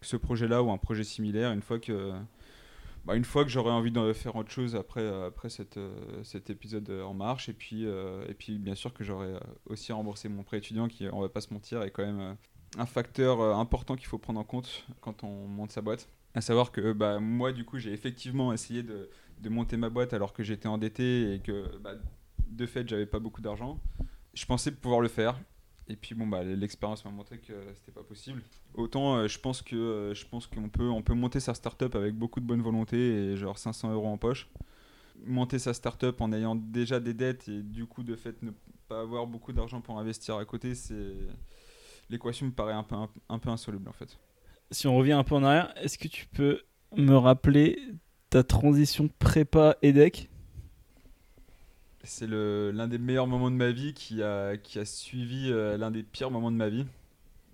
ce 0.00 0.16
projet-là 0.16 0.62
ou 0.62 0.70
un 0.70 0.78
projet 0.78 1.04
similaire 1.04 1.52
une 1.52 1.62
fois 1.62 1.78
que, 1.78 2.12
bah, 3.04 3.14
une 3.16 3.24
fois 3.24 3.44
que 3.44 3.50
j'aurai 3.50 3.70
envie 3.70 3.92
de 3.92 4.12
faire 4.12 4.36
autre 4.36 4.50
chose 4.50 4.74
après, 4.76 5.06
après 5.24 5.48
cette, 5.48 5.78
cet 6.22 6.50
épisode 6.50 6.90
en 6.90 7.14
marche. 7.14 7.48
Et 7.48 7.54
puis, 7.54 7.84
et 7.84 8.34
puis 8.34 8.58
bien 8.58 8.74
sûr 8.74 8.92
que 8.92 9.04
j'aurai 9.04 9.28
euh, 9.28 9.40
aussi 9.66 9.92
remboursé 9.92 10.28
mon 10.28 10.42
prêt 10.42 10.58
étudiant 10.58 10.88
qui, 10.88 11.06
on 11.12 11.20
va 11.20 11.28
pas 11.28 11.40
se 11.40 11.52
mentir, 11.52 11.82
est 11.82 11.90
quand 11.90 12.04
même 12.04 12.36
un 12.78 12.86
facteur 12.86 13.40
euh, 13.40 13.54
important 13.54 13.96
qu'il 13.96 14.06
faut 14.06 14.18
prendre 14.18 14.40
en 14.40 14.44
compte 14.44 14.86
quand 15.00 15.24
on 15.24 15.46
monte 15.46 15.72
sa 15.72 15.80
boîte. 15.80 16.08
À 16.34 16.40
savoir 16.40 16.72
que 16.72 16.92
bah, 16.92 17.20
moi, 17.20 17.52
du 17.52 17.64
coup, 17.64 17.78
j'ai 17.78 17.92
effectivement 17.92 18.52
essayé 18.52 18.82
de, 18.82 19.08
de, 19.40 19.48
monter 19.48 19.76
ma 19.76 19.88
boîte 19.88 20.12
alors 20.12 20.32
que 20.32 20.42
j'étais 20.42 20.66
endetté 20.66 21.34
et 21.34 21.38
que 21.40 21.76
bah, 21.78 21.94
de 22.48 22.66
fait, 22.66 22.88
j'avais 22.88 23.06
pas 23.06 23.20
beaucoup 23.20 23.40
d'argent. 23.40 23.80
Je 24.34 24.44
pensais 24.46 24.72
pouvoir 24.72 25.00
le 25.00 25.08
faire. 25.08 25.38
Et 25.86 25.96
puis 25.96 26.14
bon 26.14 26.26
bah 26.26 26.42
l'expérience 26.42 27.04
m'a 27.04 27.10
montré 27.10 27.38
que 27.38 27.52
c'était 27.74 27.92
pas 27.92 28.02
possible. 28.02 28.42
Autant 28.72 29.16
euh, 29.16 29.28
je 29.28 29.38
pense 29.38 29.60
que 29.60 29.76
euh, 29.76 30.14
je 30.14 30.26
pense 30.26 30.46
qu'on 30.46 30.70
peut 30.70 30.88
on 30.88 31.02
peut 31.02 31.12
monter 31.12 31.40
sa 31.40 31.52
startup 31.52 31.94
avec 31.94 32.14
beaucoup 32.14 32.40
de 32.40 32.46
bonne 32.46 32.62
volonté 32.62 32.96
et 32.96 33.36
genre 33.36 33.58
500 33.58 33.92
euros 33.92 34.06
en 34.08 34.16
poche. 34.16 34.48
Monter 35.26 35.58
sa 35.58 35.74
startup 35.74 36.22
en 36.22 36.32
ayant 36.32 36.54
déjà 36.54 37.00
des 37.00 37.12
dettes 37.12 37.48
et 37.48 37.62
du 37.62 37.84
coup 37.84 38.02
de 38.02 38.16
fait 38.16 38.42
ne 38.42 38.52
pas 38.88 39.00
avoir 39.00 39.26
beaucoup 39.26 39.52
d'argent 39.52 39.82
pour 39.82 39.98
investir 39.98 40.36
à 40.36 40.44
côté, 40.46 40.74
c'est 40.74 41.16
l'équation 42.10 42.46
me 42.46 42.52
paraît 42.52 42.72
un 42.72 42.82
peu 42.82 42.96
un, 43.28 43.38
peu 43.38 43.50
insoluble 43.50 43.88
en 43.88 43.92
fait. 43.92 44.18
Si 44.70 44.86
on 44.86 44.96
revient 44.96 45.12
un 45.12 45.24
peu 45.24 45.34
en 45.34 45.44
arrière, 45.44 45.72
est-ce 45.76 45.98
que 45.98 46.08
tu 46.08 46.26
peux 46.26 46.62
me 46.96 47.16
rappeler 47.16 47.78
ta 48.30 48.42
transition 48.42 49.08
prépa 49.18 49.76
EDEC 49.82 50.28
c'est 52.06 52.28
l'un 52.28 52.86
des 52.86 52.98
meilleurs 52.98 53.26
moments 53.26 53.50
de 53.50 53.56
ma 53.56 53.70
vie 53.70 53.94
qui 53.94 54.22
a, 54.22 54.56
qui 54.58 54.78
a 54.78 54.84
suivi 54.84 55.50
euh, 55.50 55.78
l'un 55.78 55.90
des 55.90 56.02
pires 56.02 56.30
moments 56.30 56.52
de 56.52 56.56
ma 56.56 56.68
vie. 56.68 56.84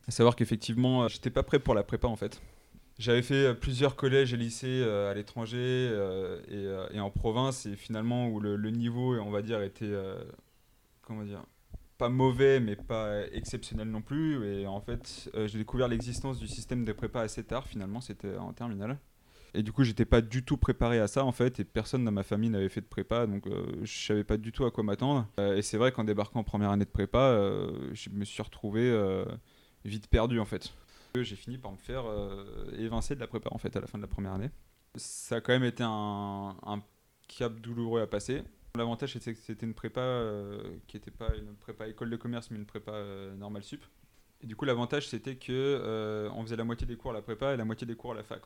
À 0.08 0.10
savoir 0.10 0.34
qu'effectivement, 0.34 1.04
euh, 1.04 1.08
j'étais 1.08 1.30
pas 1.30 1.44
prêt 1.44 1.60
pour 1.60 1.74
la 1.74 1.84
prépa 1.84 2.08
en 2.08 2.16
fait. 2.16 2.42
J'avais 2.98 3.22
fait 3.22 3.46
euh, 3.46 3.54
plusieurs 3.54 3.94
collèges 3.94 4.34
et 4.34 4.36
lycées 4.36 4.82
à 4.82 5.14
l'étranger 5.14 5.94
et, 6.50 6.96
et, 6.96 7.00
en 7.00 7.10
province, 7.10 7.66
et 7.66 7.76
finalement 7.76 8.28
où 8.28 8.40
le, 8.40 8.70
niveau, 8.70 9.16
on 9.20 9.30
va 9.30 9.42
dire, 9.42 9.62
était 9.62 9.92
comment 11.02 11.22
dire, 11.22 11.44
pas 12.00 12.08
mauvais, 12.08 12.58
mais 12.58 12.74
pas 12.74 13.26
exceptionnel 13.32 13.88
non 13.88 14.02
plus. 14.02 14.44
Et 14.46 14.66
en 14.66 14.80
fait, 14.80 15.30
j'ai 15.46 15.58
découvert 15.58 15.86
l'existence 15.86 16.38
du 16.38 16.48
système 16.48 16.84
de 16.84 16.92
prépa 16.92 17.20
assez 17.20 17.44
tard. 17.44 17.66
Finalement, 17.66 18.00
c'était 18.00 18.36
en 18.36 18.52
terminale. 18.52 18.98
Et 19.54 19.62
du 19.62 19.72
coup, 19.72 19.82
j'étais 19.82 20.04
pas 20.04 20.20
du 20.20 20.44
tout 20.44 20.56
préparé 20.56 21.00
à 21.00 21.08
ça 21.08 21.24
en 21.24 21.32
fait, 21.32 21.58
et 21.60 21.64
personne 21.64 22.04
dans 22.04 22.12
ma 22.12 22.22
famille 22.22 22.50
n'avait 22.50 22.68
fait 22.68 22.80
de 22.80 22.86
prépa, 22.86 23.26
donc 23.26 23.46
euh, 23.46 23.66
je 23.82 24.06
savais 24.06 24.24
pas 24.24 24.36
du 24.36 24.52
tout 24.52 24.64
à 24.64 24.70
quoi 24.70 24.84
m'attendre. 24.84 25.26
Euh, 25.40 25.56
et 25.56 25.62
c'est 25.62 25.76
vrai 25.76 25.92
qu'en 25.92 26.04
débarquant 26.04 26.40
en 26.40 26.44
première 26.44 26.70
année 26.70 26.84
de 26.84 26.90
prépa, 26.90 27.18
euh, 27.18 27.90
je 27.92 28.10
me 28.10 28.24
suis 28.24 28.42
retrouvé 28.42 28.80
vite 29.84 30.06
perdu 30.08 30.38
en 30.38 30.44
fait. 30.44 30.72
J'ai 31.16 31.36
fini 31.36 31.58
par 31.58 31.72
me 31.72 31.76
faire 31.76 32.04
évincer 32.78 33.16
de 33.16 33.20
la 33.20 33.26
prépa 33.26 33.50
en 33.52 33.58
fait 33.58 33.74
à 33.76 33.80
la 33.80 33.88
fin 33.88 33.98
de 33.98 34.02
la 34.02 34.08
première 34.08 34.32
année. 34.32 34.50
Ça 34.94 35.36
a 35.36 35.40
quand 35.40 35.52
même 35.52 35.64
été 35.64 35.82
un 35.82 36.82
cap 37.26 37.60
douloureux 37.60 38.00
à 38.00 38.06
passer. 38.06 38.42
L'avantage 38.76 39.14
c'était 39.14 39.34
que 39.34 39.40
c'était 39.40 39.66
une 39.66 39.74
prépa 39.74 40.22
qui 40.86 40.96
n'était 40.96 41.10
pas 41.10 41.34
une 41.36 41.56
prépa 41.56 41.88
école 41.88 42.10
de 42.10 42.16
commerce 42.16 42.50
mais 42.50 42.58
une 42.58 42.66
prépa 42.66 42.92
normale 43.36 43.64
sup. 43.64 43.84
Et 44.42 44.46
du 44.46 44.56
coup 44.56 44.64
l'avantage 44.64 45.08
c'était 45.08 45.36
que 45.36 46.30
on 46.32 46.42
faisait 46.42 46.56
la 46.56 46.64
moitié 46.64 46.86
des 46.86 46.96
cours 46.96 47.10
à 47.10 47.14
la 47.14 47.22
prépa 47.22 47.52
et 47.52 47.56
la 47.56 47.64
moitié 47.64 47.86
des 47.86 47.96
cours 47.96 48.12
à 48.12 48.14
la 48.14 48.22
fac. 48.22 48.42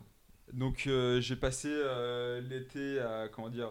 Donc 0.53 0.85
euh, 0.87 1.21
j'ai 1.21 1.37
passé 1.37 1.69
euh, 1.71 2.41
l'été 2.41 3.01
à 3.01 3.29
comment 3.29 3.49
dire 3.49 3.71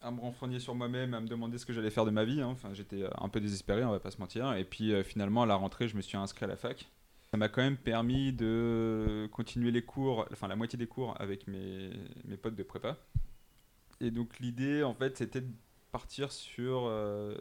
à, 0.00 0.10
me 0.10 0.20
renfrogner 0.20 0.60
sur 0.60 0.74
moi-même, 0.74 1.14
à 1.14 1.20
me 1.20 1.26
demander 1.26 1.58
ce 1.58 1.66
que 1.66 1.72
j'allais 1.72 1.90
faire 1.90 2.04
de 2.04 2.10
ma 2.10 2.24
vie. 2.24 2.40
Hein. 2.40 2.48
Enfin, 2.48 2.72
j'étais 2.72 3.02
euh, 3.02 3.10
un 3.18 3.28
peu 3.28 3.40
désespéré, 3.40 3.84
on 3.84 3.90
va 3.90 3.98
pas 3.98 4.12
se 4.12 4.18
mentir. 4.18 4.54
Et 4.54 4.64
puis 4.64 4.92
finalement 5.04 5.42
à 5.42 5.46
la 5.46 5.56
rentrée, 5.56 5.88
je 5.88 5.96
me 5.96 6.02
suis 6.02 6.16
inscrit 6.16 6.44
à 6.44 6.48
la 6.48 6.56
fac. 6.56 6.88
Ça 7.30 7.36
m'a 7.36 7.48
quand 7.48 7.62
même 7.62 7.76
permis 7.76 8.32
de 8.32 9.28
continuer 9.32 9.72
les 9.72 9.82
cours, 9.82 10.26
enfin 10.30 10.46
la 10.46 10.54
moitié 10.54 10.78
des 10.78 10.86
cours 10.86 11.20
avec 11.20 11.48
mes 11.48 11.90
potes 12.40 12.54
de 12.54 12.62
prépa. 12.62 12.96
Et 14.00 14.10
donc 14.10 14.38
l'idée 14.38 14.82
en 14.82 14.94
fait 14.94 15.16
c'était 15.16 15.40
de 15.40 15.52
partir 15.92 16.30
sur, 16.32 16.92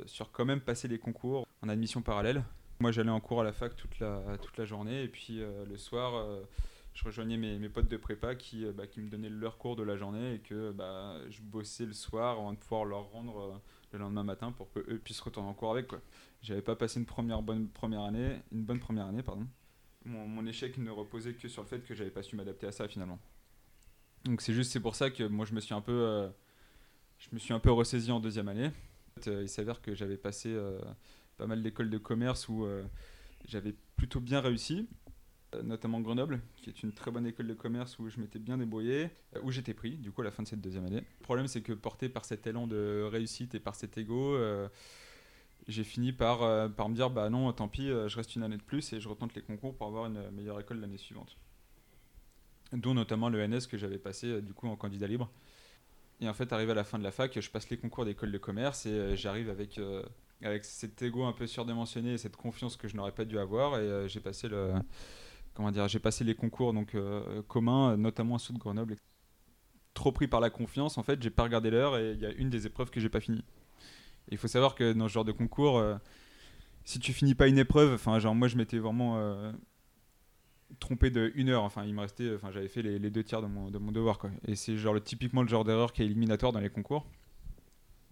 sur 0.06 0.32
quand 0.32 0.46
même 0.46 0.62
passer 0.62 0.88
les 0.88 1.00
concours 1.00 1.46
en 1.62 1.70
admission 1.70 2.02
parallèle. 2.02 2.44
Moi 2.80 2.92
j'allais 2.92 3.10
en 3.10 3.20
cours 3.20 3.42
à 3.42 3.44
la 3.44 3.52
fac 3.52 3.76
toute 3.76 4.00
la, 4.00 4.38
toute 4.42 4.58
la 4.58 4.66
journée 4.66 5.04
et 5.04 5.08
puis 5.10 5.40
le 5.40 5.78
soir 5.78 6.26
je 6.96 7.04
rejoignais 7.04 7.38
mes, 7.38 7.60
mes, 7.60 7.70
potes 7.70 7.90
de 7.90 7.98
prépa 7.98 8.36
qui, 8.36 8.66
euh, 8.66 8.72
bah, 8.72 8.88
qui 8.88 9.02
me 9.02 9.10
donnaient 9.10 9.30
leur 9.30 9.58
cours 9.58 9.76
de 9.76 9.84
la 9.84 9.98
journée 9.98 10.36
et 10.36 10.40
que 10.40 10.72
bah, 10.72 11.18
je 11.30 11.42
bossais 11.42 11.86
le 11.86 11.94
soir 11.94 12.40
avant 12.40 12.54
de 12.54 12.58
pouvoir 12.58 12.86
leur 12.86 13.12
rendre 13.12 13.38
euh, 13.38 13.58
le 13.92 14.00
lendemain 14.00 14.24
matin 14.24 14.54
pour 14.54 14.72
qu'eux 14.72 15.00
puissent 15.04 15.20
retourner 15.20 15.50
en 15.50 15.54
cours 15.54 15.72
avec. 15.72 15.92
J'avais 16.42 16.62
pas 16.62 16.76
passé 16.76 17.00
une 17.00 17.06
première 17.06 17.42
bonne 17.42 17.68
première 17.68 18.02
année, 18.02 18.42
une 18.52 18.64
bonne 18.64 18.80
première 18.80 19.08
année, 19.08 19.24
pardon. 19.24 19.46
Mon, 20.06 20.26
mon 20.26 20.46
échec 20.46 20.78
ne 20.78 20.90
reposait 20.90 21.34
que 21.34 21.50
sur 21.50 21.64
le 21.64 21.68
fait 21.68 21.84
que 21.84 21.94
j'avais 21.94 22.12
pas 22.12 22.24
su 22.24 22.38
m'adapter 22.38 22.68
à 22.68 22.72
ça 22.72 22.88
finalement. 22.88 23.20
Donc 24.24 24.42
c'est 24.42 24.54
juste 24.54 24.72
c'est 24.72 24.80
pour 24.80 24.96
ça 24.96 25.12
que 25.12 25.24
moi 25.24 25.46
je 25.46 25.54
me 25.54 25.60
suis 25.60 25.74
un 25.74 25.82
peu 25.82 25.92
euh, 25.92 26.30
je 27.20 27.30
me 27.32 27.40
suis 27.40 27.54
un 27.54 27.60
peu 27.60 27.72
ressaisi 27.72 28.12
en 28.12 28.20
deuxième 28.20 28.48
année. 28.48 28.72
il 29.26 29.50
s'avère 29.50 29.82
que 29.82 29.96
j'avais 29.96 30.18
passé 30.18 30.56
pas 31.38 31.48
mal 31.48 31.64
d'écoles 31.64 31.90
de 31.90 31.98
commerce 31.98 32.48
où 32.50 32.68
j'avais 33.48 33.74
plutôt 33.96 34.20
bien 34.20 34.42
réussi 34.42 34.88
euh, 35.56 35.64
notamment 35.64 36.00
Grenoble, 36.02 36.42
qui 36.58 36.70
est 36.70 36.84
une 36.84 36.92
très 36.92 37.12
bonne 37.12 37.28
école 37.28 37.48
de 37.48 37.54
commerce 37.54 38.00
où 38.00 38.10
je 38.10 38.20
m'étais 38.20 38.40
bien 38.40 38.58
débrouillé, 38.58 39.10
euh, 39.36 39.40
où 39.44 39.52
j'étais 39.52 39.74
pris, 39.74 39.92
du 39.98 40.12
coup, 40.12 40.22
à 40.22 40.24
la 40.24 40.32
fin 40.32 40.44
de 40.44 40.48
cette 40.48 40.62
deuxième 40.62 40.86
année. 40.86 41.04
Le 41.20 41.24
problème, 41.24 41.48
c'est 41.48 41.62
que 41.62 41.74
porté 41.74 42.10
par 42.10 42.26
cet 42.26 42.48
élan 42.48 42.68
de 42.68 43.04
réussite 43.04 43.56
et 43.56 43.60
par 43.60 43.76
cet 43.76 43.98
ego, 43.98 44.36
euh, 44.36 44.68
j'ai 45.68 45.84
fini 45.84 46.12
par, 46.12 46.72
par 46.74 46.90
me 46.90 46.96
dire, 46.96 47.10
bah 47.10 47.30
non, 47.30 47.52
tant 47.54 47.68
pis, 47.68 47.88
je 47.88 48.16
reste 48.16 48.36
une 48.36 48.44
année 48.44 48.58
de 48.58 48.62
plus 48.62 48.94
et 48.94 49.00
je 49.00 49.10
retente 49.10 49.34
les 49.34 49.42
concours 49.42 49.76
pour 49.76 49.88
avoir 49.88 50.06
une 50.06 50.30
meilleure 50.32 50.60
école 50.60 50.80
l'année 50.80 50.98
suivante. 50.98 51.38
Dont 52.72 52.94
notamment 52.94 53.30
le 53.30 53.46
NS 53.48 53.66
que 53.68 53.78
j'avais 53.78 53.98
passé, 53.98 54.44
du 54.44 54.54
coup, 54.54 54.68
en 54.68 54.76
candidat 54.76 55.08
libre. 55.08 55.32
Et 56.22 56.30
en 56.30 56.34
fait, 56.34 56.54
arrivé 56.54 56.72
à 56.72 56.76
la 56.76 56.84
fin 56.84 56.98
de 56.98 57.04
la 57.04 57.12
fac, 57.12 57.40
je 57.40 57.50
passe 57.50 57.70
les 57.70 57.78
concours 57.78 58.06
d'école 58.06 58.32
de 58.32 58.38
commerce 58.38 58.86
et 58.86 59.16
j'arrive 59.18 59.50
avec 59.50 59.80
avec 60.42 60.66
cet 60.66 61.02
ego 61.02 61.24
un 61.24 61.32
peu 61.32 61.48
surdimensionné 61.48 62.14
et 62.14 62.18
cette 62.18 62.36
confiance 62.36 62.78
que 62.78 62.88
je 62.88 62.96
n'aurais 62.96 63.14
pas 63.14 63.26
dû 63.26 63.40
avoir 63.40 63.80
et 63.80 64.08
j'ai 64.08 64.20
passé 64.20 64.48
le 64.48 64.74
passé 66.02 66.24
les 66.24 66.36
concours 66.36 66.74
donc 66.74 66.96
euh, 66.96 67.42
communs, 67.48 67.98
notamment 67.98 68.36
à 68.36 68.40
Sud 68.40 68.58
Grenoble. 68.58 68.98
Trop 69.94 70.12
pris 70.12 70.28
par 70.28 70.42
la 70.42 70.50
confiance, 70.50 70.98
en 70.98 71.04
fait, 71.04 71.22
j'ai 71.22 71.30
pas 71.30 71.44
regardé 71.44 71.70
l'heure 71.70 71.98
et 71.98 72.12
il 72.12 72.20
y 72.20 72.26
a 72.26 72.32
une 72.32 72.50
des 72.50 72.66
épreuves 72.66 72.90
que 72.90 73.00
j'ai 73.00 73.10
pas 73.10 73.22
fini. 73.22 73.44
Il 74.30 74.38
faut 74.38 74.48
savoir 74.48 74.76
que 74.76 74.94
dans 74.94 75.08
ce 75.08 75.14
genre 75.14 75.26
de 75.26 75.32
concours, 75.32 75.78
euh, 75.78 75.96
si 76.84 77.00
tu 77.00 77.14
finis 77.14 77.36
pas 77.36 77.48
une 77.48 77.58
épreuve, 77.58 77.94
enfin, 77.94 78.20
genre 78.20 78.36
moi 78.36 78.48
je 78.48 78.58
m'étais 78.58 78.80
vraiment 78.80 79.18
euh, 79.18 79.52
trompé 80.80 81.10
de 81.10 81.32
une 81.36 81.50
heure. 81.50 81.64
Enfin, 81.64 81.86
il 81.86 81.94
me 81.94 82.02
restait, 82.02 82.34
enfin, 82.36 82.52
j'avais 82.52 82.68
fait 82.68 82.82
les, 82.82 83.10
deux 83.10 83.24
tiers 83.24 83.42
de 83.42 83.48
mon, 83.48 83.70
de 83.70 83.78
mon 83.78 83.92
devoir, 83.92 84.18
quoi. 84.18 84.32
Et 84.48 84.56
c'est 84.56 84.78
genre 84.78 84.94
le, 84.94 85.02
typiquement 85.02 85.42
le 85.42 85.48
genre 85.48 85.64
d'erreur 85.64 85.94
qui 85.94 86.02
est 86.02 86.06
éliminatoire 86.06 86.52
dans 86.52 86.60
les 86.60 86.70
concours. 86.70 87.06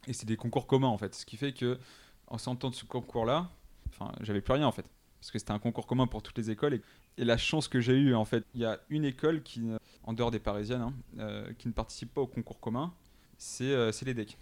Et 0.07 0.13
c'est 0.13 0.25
des 0.25 0.35
concours 0.35 0.67
communs 0.67 0.89
en 0.89 0.97
fait, 0.97 1.15
ce 1.15 1.25
qui 1.25 1.37
fait 1.37 1.53
que 1.53 1.79
en 2.27 2.37
sortant 2.37 2.69
de 2.69 2.75
ce 2.75 2.83
concours-là, 2.83 3.49
enfin, 3.89 4.11
j'avais 4.21 4.41
plus 4.41 4.53
rien 4.53 4.67
en 4.67 4.71
fait 4.71 4.85
parce 5.23 5.31
que 5.31 5.39
c'était 5.39 5.53
un 5.53 5.59
concours 5.59 5.87
commun 5.87 6.05
pour 6.05 6.21
toutes 6.21 6.37
les 6.37 6.51
écoles. 6.51 6.81
Et, 7.17 7.23
la 7.23 7.37
chance 7.37 7.69
que 7.69 7.79
j'ai 7.79 7.93
eue, 7.93 8.13
en 8.13 8.25
fait, 8.25 8.43
il 8.55 8.59
y 8.59 8.65
a 8.65 8.81
une 8.89 9.05
école 9.05 9.41
qui, 9.41 9.61
en 10.03 10.11
dehors 10.11 10.31
des 10.31 10.39
parisiennes, 10.39 10.81
hein, 10.81 10.93
euh, 11.19 11.53
qui 11.57 11.69
ne 11.69 11.73
participe 11.73 12.13
pas 12.13 12.19
au 12.19 12.27
concours 12.27 12.59
commun, 12.59 12.93
c'est 13.37 13.71
euh, 13.71 13.91
les 14.05 14.13
DEC. 14.13 14.27
Du 14.27 14.35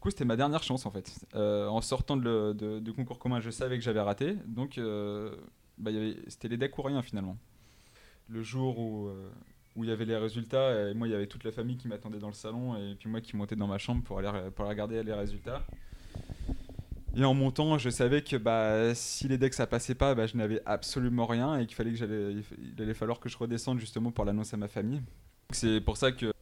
coup, 0.00 0.10
c'était 0.10 0.24
ma 0.24 0.36
dernière 0.36 0.62
chance, 0.62 0.86
en 0.86 0.92
fait. 0.92 1.12
Euh, 1.34 1.66
en 1.66 1.80
sortant 1.80 2.16
de, 2.16 2.52
de, 2.52 2.92
concours 2.92 3.18
commun, 3.18 3.40
je 3.40 3.50
savais 3.50 3.78
que 3.78 3.82
j'avais 3.82 4.00
raté, 4.00 4.36
donc 4.46 4.78
bah, 5.78 5.90
c'était 6.28 6.46
les 6.46 6.56
DEC 6.56 6.78
ou 6.78 6.82
rien, 6.82 7.02
finalement. 7.02 7.36
Le 8.28 8.42
jour 8.42 8.78
où 8.78 9.10
où 9.78 9.84
il 9.84 9.90
y 9.90 9.92
avait 9.92 10.04
les 10.04 10.16
résultats. 10.16 10.92
Moi, 10.94 11.06
il 11.06 11.12
y 11.12 11.14
avait 11.14 11.28
toute 11.28 11.44
la 11.44 11.52
famille 11.52 11.76
qui 11.76 11.86
m'attendait 11.86 12.18
dans 12.18 12.28
le 12.28 12.34
salon 12.34 12.76
et 12.76 12.96
puis 12.96 13.08
moi 13.08 13.20
qui 13.20 13.36
montais 13.36 13.54
dans 13.54 13.68
ma 13.68 13.78
chambre 13.78 14.02
pour 14.02 14.18
aller, 14.18 14.50
pour 14.50 14.66
regarder 14.66 15.02
les 15.04 15.12
résultats. 15.12 15.62
Et 17.16 17.24
en 17.24 17.32
montant, 17.32 17.78
je 17.78 17.88
savais 17.88 18.22
que 18.22 18.36
bah, 18.36 18.94
si 18.94 19.28
les 19.28 19.38
decks 19.38 19.54
ça 19.54 19.66
passait 19.66 19.94
pas, 19.94 20.14
bah, 20.14 20.26
je 20.26 20.36
n'avais 20.36 20.60
absolument 20.66 21.26
rien 21.26 21.58
et 21.58 21.66
qu'il 21.66 21.76
fallait 21.76 21.90
que 21.90 21.96
j'allais, 21.96 22.34
il 22.58 22.82
allait 22.82 22.94
falloir 22.94 23.18
que 23.18 23.28
je 23.28 23.38
redescende 23.38 23.78
justement 23.78 24.10
pour 24.10 24.24
l'annoncer 24.24 24.54
à 24.54 24.58
ma 24.58 24.68
famille. 24.68 25.00
C'est 25.50 25.80
pour 25.80 25.96
ça 25.96 26.12
que, 26.12 26.32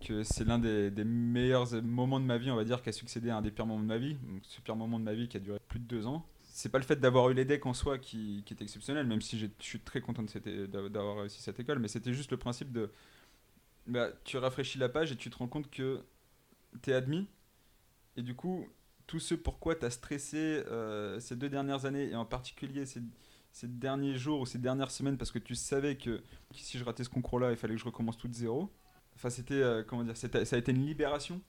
que 0.00 0.22
c'est 0.22 0.44
l'un 0.44 0.58
des, 0.58 0.90
meilleurs 1.04 1.82
moments 1.82 2.20
de 2.20 2.24
ma 2.24 2.38
vie, 2.38 2.50
on 2.50 2.56
va 2.56 2.64
dire, 2.64 2.80
qui 2.80 2.88
a 2.88 2.92
succédé 2.92 3.30
à 3.30 3.36
un 3.36 3.42
des 3.42 3.50
pires 3.50 3.66
moments 3.66 3.82
de 3.82 3.86
ma 3.86 3.98
vie. 3.98 4.14
Donc, 4.14 4.40
ce 4.42 4.60
pire 4.60 4.76
moment 4.76 4.98
de 4.98 5.04
ma 5.04 5.14
vie 5.14 5.28
qui 5.28 5.36
a 5.36 5.40
duré 5.40 5.58
plus 5.68 5.78
de 5.78 5.84
deux 5.84 6.06
ans. 6.06 6.24
C'est 6.56 6.68
pas 6.68 6.78
le 6.78 6.84
fait 6.84 6.94
d'avoir 6.94 7.30
eu 7.30 7.34
les 7.34 7.44
decks 7.44 7.66
en 7.66 7.74
soi 7.74 7.98
qui, 7.98 8.44
est 8.48 8.62
exceptionnel, 8.62 9.08
même 9.08 9.20
si 9.20 9.40
je 9.40 9.48
suis 9.58 9.80
très 9.80 10.00
content 10.00 10.22
d'avoir 10.22 11.16
réussi 11.18 11.42
cette 11.42 11.58
école, 11.58 11.80
mais 11.80 11.88
c'était 11.88 12.14
juste 12.14 12.30
le 12.30 12.36
principe 12.36 12.70
de. 12.70 12.92
Bah, 13.88 14.10
tu 14.22 14.36
rafraîchis 14.38 14.78
la 14.78 14.88
page 14.88 15.10
et 15.10 15.16
tu 15.16 15.30
te 15.30 15.36
rends 15.36 15.48
compte 15.48 15.68
que 15.68 16.04
tu 16.80 16.90
es 16.90 16.94
admis. 16.94 17.26
Et 18.16 18.22
du 18.22 18.36
coup, 18.36 18.68
tout 19.08 19.18
ce 19.18 19.34
pourquoi 19.34 19.74
tu 19.74 19.84
as 19.84 19.90
stressé 19.90 20.62
euh, 20.68 21.18
ces 21.18 21.34
deux 21.34 21.48
dernières 21.48 21.86
années, 21.86 22.10
et 22.10 22.14
en 22.14 22.24
particulier 22.24 22.86
ces, 22.86 23.02
ces, 23.50 23.66
derniers 23.66 24.16
jours 24.16 24.42
ou 24.42 24.46
ces 24.46 24.58
dernières 24.58 24.92
semaines, 24.92 25.18
parce 25.18 25.32
que 25.32 25.40
tu 25.40 25.56
savais 25.56 25.96
que, 25.96 26.22
si 26.52 26.78
je 26.78 26.84
ratais 26.84 27.02
ce 27.02 27.10
concours-là, 27.10 27.50
il 27.50 27.56
fallait 27.56 27.74
que 27.74 27.80
je 27.80 27.86
recommence 27.86 28.16
tout 28.16 28.28
de 28.28 28.34
zéro. 28.34 28.70
Enfin, 29.16 29.28
c'était, 29.28 29.54
euh, 29.54 29.82
comment 29.82 30.04
dire, 30.04 30.16
ça 30.16 30.28
a 30.32 30.56
été 30.56 30.70
une 30.70 30.86
libération 30.86 31.40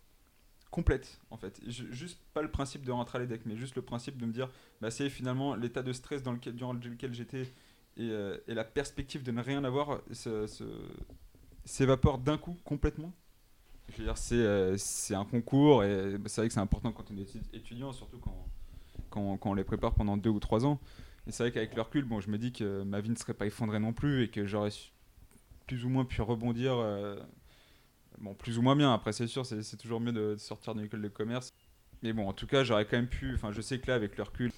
complète, 0.76 1.22
en 1.32 1.38
fait. 1.38 1.62
juste 1.68 2.20
pas 2.34 2.42
le 2.42 2.52
principe 2.52 2.84
de 2.84 2.92
rentrer 2.92 3.18
à 3.18 3.22
l'EDEC, 3.22 3.46
mais 3.46 3.56
juste 3.56 3.76
le 3.78 3.82
principe 3.82 4.18
de 4.18 4.26
me 4.26 4.34
dire, 4.34 4.50
bah, 4.82 4.92
c'est 4.92 5.10
finalement 5.10 5.56
l'état 5.56 5.82
de 5.82 5.94
stress 5.94 6.22
dans 6.22 6.34
lequel, 6.34 6.54
durant 6.54 6.74
lequel 6.74 7.14
j'étais 7.14 7.44
et, 7.98 8.10
euh, 8.10 8.38
la 8.48 8.66
perspective 8.66 9.24
de 9.24 9.32
ne 9.32 9.42
rien 9.42 9.64
avoir 9.64 10.02
s'évapore 11.64 12.18
d'un 12.18 12.38
coup 12.38 12.58
complètement 12.66 13.14
je 13.90 13.98
veux 13.98 14.04
dire, 14.04 14.16
euh, 14.34 14.76
c'est 14.78 15.16
un 15.16 15.26
concours 15.26 15.84
et 15.84 16.18
c'est 16.26 16.42
vrai 16.42 16.48
que 16.48 16.54
c'est 16.54 16.60
important 16.60 16.92
quand 16.92 17.06
on 17.12 17.18
est 17.18 17.54
étudiant, 17.54 17.94
surtout 17.94 18.18
quand, 18.18 18.48
quand, 19.10 19.38
quand, 19.38 19.52
on 19.52 19.54
les 19.54 19.64
prépare 19.64 19.94
pendant 19.94 20.18
deux 20.18 20.32
ou 20.32 20.40
trois 20.40 20.66
ans. 20.66 20.80
Et 21.28 21.32
c'est 21.32 21.44
vrai 21.44 21.52
qu'avec 21.52 21.76
le 21.76 21.82
recul, 21.82 22.04
bon, 22.04 22.20
je 22.20 22.30
me 22.30 22.38
dis 22.38 22.52
que 22.52 22.84
ma 22.84 23.00
vie 23.00 23.10
ne 23.10 23.16
serait 23.16 23.34
pas 23.34 23.46
effondrée 23.46 23.80
non 23.80 23.94
plus 23.94 24.24
et 24.24 24.30
que 24.30 24.46
j'aurais 24.46 24.72
plus 25.68 25.86
ou 25.86 25.90
moins 25.90 26.06
pu 26.06 26.22
rebondir. 26.22 26.74
euh, 26.78 27.20
bon, 28.20 28.34
plus 28.34 28.58
ou 28.58 28.62
moins 28.62 28.76
bien. 28.76 28.94
Après, 28.94 29.14
c'est 29.14 29.28
sûr, 29.28 29.46
c'est 29.46 29.78
toujours 29.78 30.00
mieux 30.00 30.12
de, 30.12 30.36
sortir 30.38 30.76
d'une 30.76 30.86
école 30.86 31.02
de 31.02 31.08
commerce. 31.08 31.54
Mais 32.04 32.14
bon, 32.14 32.28
en 32.28 32.34
tout 32.34 32.48
cas, 32.48 32.64
j'aurais 32.64 32.86
quand 32.86 32.98
même 32.98 33.08
pu. 33.08 33.34
Enfin, 33.34 33.52
je 33.52 33.62
sais 33.62 33.80
que 33.80 33.88
là, 33.88 33.96
avec 33.96 34.18
le 34.18 34.24
recul, 34.24 34.52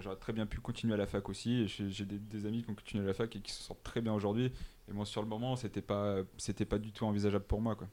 j'aurais 0.00 0.16
très 0.16 0.32
bien 0.32 0.46
pu 0.46 0.60
continuer 0.60 0.94
à 0.94 0.96
la 0.96 1.06
fac 1.06 1.28
aussi. 1.28 1.68
J'ai 1.68 2.04
des, 2.04 2.46
amis 2.46 2.62
qui 2.62 2.70
ont 2.70 2.74
continué 2.74 3.04
à 3.04 3.06
la 3.06 3.14
fac 3.14 3.34
et 3.34 3.40
qui 3.40 3.52
se 3.52 3.62
sortent 3.62 3.82
très 3.82 4.00
bien 4.00 4.12
aujourd'hui. 4.12 4.52
Et 4.88 4.92
bon, 4.92 5.04
sur 5.04 5.22
le 5.22 5.28
moment, 5.28 5.56
c'était 5.56 5.82
pas, 5.82 6.18
pas 6.68 6.78
du 6.78 6.92
tout 6.92 7.04
envisageable 7.04 7.44
pour 7.44 7.60
moi, 7.60 7.76
quoi. 7.76 7.88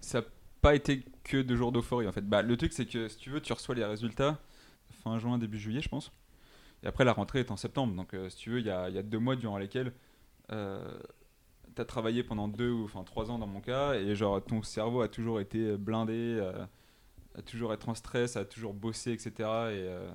Ça 0.00 0.20
n'a 0.20 0.26
pas 0.60 0.74
été 0.74 1.04
que 1.24 1.40
deux 1.40 1.56
jours 1.56 1.72
d'euphorie, 1.72 2.06
en 2.06 2.12
fait. 2.12 2.28
Bah, 2.28 2.42
le 2.42 2.56
truc, 2.56 2.72
c'est 2.72 2.86
que 2.86 3.08
si 3.08 3.16
tu 3.16 3.30
veux, 3.30 3.40
tu 3.40 3.52
reçois 3.52 3.74
les 3.74 3.84
résultats 3.84 4.38
fin 5.02 5.18
juin, 5.18 5.38
début 5.38 5.58
juillet, 5.58 5.80
je 5.80 5.88
pense. 5.88 6.12
Et 6.82 6.86
après, 6.86 7.04
la 7.04 7.12
rentrée 7.12 7.40
est 7.40 7.50
en 7.50 7.56
septembre. 7.56 7.94
Donc, 7.94 8.14
euh, 8.14 8.28
si 8.28 8.36
tu 8.36 8.50
veux, 8.50 8.60
il 8.60 8.66
y 8.66 8.70
a, 8.70 8.88
y 8.90 8.98
a 8.98 9.02
deux 9.02 9.18
mois 9.18 9.36
durant 9.36 9.58
lesquels 9.58 9.92
euh, 10.52 10.98
tu 11.76 11.82
as 11.82 11.84
travaillé 11.84 12.24
pendant 12.24 12.48
deux 12.48 12.70
ou 12.70 12.84
enfin 12.84 13.04
trois 13.04 13.30
ans 13.30 13.38
dans 13.38 13.46
mon 13.46 13.60
cas. 13.60 13.94
Et 13.94 14.16
genre, 14.16 14.42
ton 14.44 14.62
cerveau 14.62 15.02
a 15.02 15.08
toujours 15.08 15.40
été 15.40 15.76
blindé, 15.76 16.38
euh, 16.40 16.66
a 17.36 17.42
toujours 17.42 17.72
être 17.72 17.88
en 17.88 17.94
stress, 17.94 18.36
a 18.36 18.44
toujours 18.44 18.74
bossé, 18.74 19.12
etc. 19.12 19.30
Et, 19.30 19.42
euh, 19.44 20.10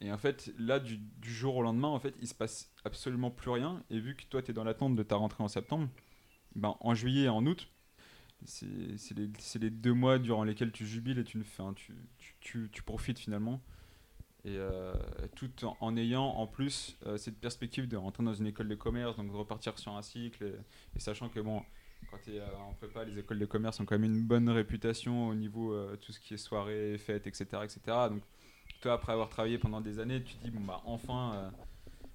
et 0.00 0.10
en 0.12 0.18
fait, 0.18 0.52
là, 0.58 0.80
du, 0.80 0.98
jour 1.22 1.56
au 1.56 1.62
lendemain, 1.62 1.88
en 1.88 2.00
fait, 2.00 2.14
il 2.20 2.26
se 2.26 2.34
passe 2.34 2.72
absolument 2.84 3.30
plus 3.30 3.50
rien. 3.50 3.82
Et 3.90 4.00
vu 4.00 4.16
que 4.16 4.24
toi, 4.24 4.42
tu 4.42 4.50
es 4.50 4.54
dans 4.54 4.64
l'attente 4.64 4.96
de 4.96 5.02
ta 5.02 5.16
rentrée 5.16 5.44
en 5.44 5.48
septembre, 5.48 5.88
ben, 6.56 6.76
en 6.80 6.94
juillet 6.94 7.24
et 7.24 7.28
en 7.28 7.46
août, 7.46 7.68
c'est 8.46 8.66
les, 9.16 9.30
les 9.60 9.70
deux 9.70 9.94
mois 9.94 10.18
durant 10.18 10.44
lesquels 10.44 10.72
tu 10.72 10.86
jubiles 10.86 11.18
et 11.18 11.24
tu, 11.24 11.42
tu, 11.76 11.94
tu, 12.18 12.34
tu, 12.40 12.70
tu 12.72 12.82
profites 12.82 13.18
finalement. 13.18 13.60
Et 14.46 14.58
euh, 14.58 14.92
tout 15.36 15.50
en, 15.80 15.96
ayant 15.96 16.26
en 16.26 16.46
plus 16.46 16.98
euh, 17.06 17.16
cette 17.16 17.38
perspective 17.38 17.88
de 17.88 17.96
rentrer 17.96 18.22
dans 18.22 18.34
une 18.34 18.46
école 18.46 18.68
de 18.68 18.74
commerce, 18.74 19.16
donc 19.16 19.30
de 19.30 19.36
repartir 19.36 19.78
sur 19.78 19.92
un 19.92 20.02
cycle, 20.02 20.44
et, 20.94 21.00
sachant 21.00 21.30
que 21.30 21.40
bon, 21.40 21.62
quand 22.10 22.18
tu 22.22 22.36
es 22.36 22.40
en 22.40 22.74
prépa, 22.74 23.04
les 23.04 23.18
écoles 23.18 23.38
de 23.38 23.46
commerce 23.46 23.80
ont 23.80 23.84
quand 23.84 23.98
même 23.98 24.10
une 24.10 24.22
bonne 24.22 24.48
réputation 24.50 25.28
au 25.28 25.34
niveau 25.34 25.72
euh, 25.72 25.96
tout 25.96 26.12
ce 26.12 26.20
qui 26.20 26.34
est 26.34 26.38
soirée, 26.38 26.98
fête, 26.98 27.26
etc., 27.26 27.46
etc. 27.62 27.80
Donc 28.10 28.22
toi, 28.80 28.94
après 28.94 29.12
avoir 29.12 29.28
travaillé 29.28 29.58
pendant 29.58 29.80
des 29.80 29.98
années, 29.98 30.22
tu 30.22 30.34
te 30.34 30.44
dis 30.44 30.50
bon 30.50 30.60
bah 30.60 30.82
enfin, 30.84 31.34
euh, 31.34 31.50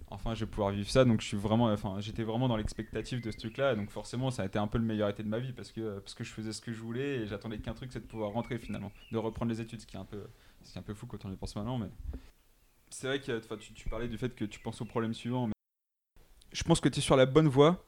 enfin 0.10 0.36
je 0.36 0.46
vais 0.46 0.52
pouvoir 0.52 0.72
vivre 0.72 0.90
ça. 0.90 1.06
Donc 1.06 1.22
je 1.22 1.36
vraiment, 1.36 1.66
enfin 1.66 2.00
j'étais 2.00 2.24
vraiment 2.24 2.48
dans 2.48 2.58
l'expectative 2.58 3.22
de 3.22 3.32
ce 3.32 3.38
truc-là. 3.38 3.76
Donc 3.76 3.90
forcément, 3.90 4.30
ça 4.30 4.44
a 4.44 4.46
été 4.46 4.60
un 4.60 4.68
peu 4.68 4.78
le 4.78 4.86
meilleur 4.86 5.10
été 5.10 5.24
de 5.24 5.30
ma 5.30 5.40
vie 5.40 5.54
parce 5.54 5.72
que 5.72 6.00
parce 6.00 6.14
que 6.14 6.24
je 6.24 6.32
faisais 6.32 6.54
ce 6.54 6.62
que 6.62 6.72
je 6.72 6.80
voulais 6.80 7.18
et 7.18 7.28
j'attendais 7.28 7.58
qu'un 7.58 7.74
truc, 7.74 7.92
c'est 7.92 8.02
de 8.02 8.08
pouvoir 8.08 8.32
rentrer 8.32 8.60
finalement, 8.60 8.92
de 9.12 9.18
reprendre 9.18 9.52
les 9.52 9.62
études, 9.62 9.82
ce 9.82 9.88
qui 9.88 9.96
est 9.96 10.00
un 10.00 10.06
peu, 10.06 10.22
ce 10.64 10.72
qui 10.72 10.78
est 10.78 10.80
un 10.80 10.84
peu 10.84 10.94
fou 10.94 11.08
quand 11.08 11.26
on 11.26 11.32
y 11.32 11.36
pense 11.36 11.56
maintenant, 11.56 11.78
mais 11.78 11.90
c'est 12.90 13.08
vrai 13.08 13.20
que 13.20 13.56
tu, 13.56 13.74
tu 13.74 13.90
parlais 13.90 14.08
du 14.08 14.18
fait 14.18 14.36
que 14.36 14.46
tu 14.46 14.60
penses 14.60 14.82
au 14.82 14.86
problème 14.86 15.14
suivant. 15.14 15.48
Mais 15.48 15.54
je 16.52 16.64
pense 16.64 16.80
que 16.80 16.90
tu 16.90 17.00
es 17.00 17.02
sur 17.02 17.16
la 17.16 17.26
bonne 17.26 17.48
voie 17.48 17.84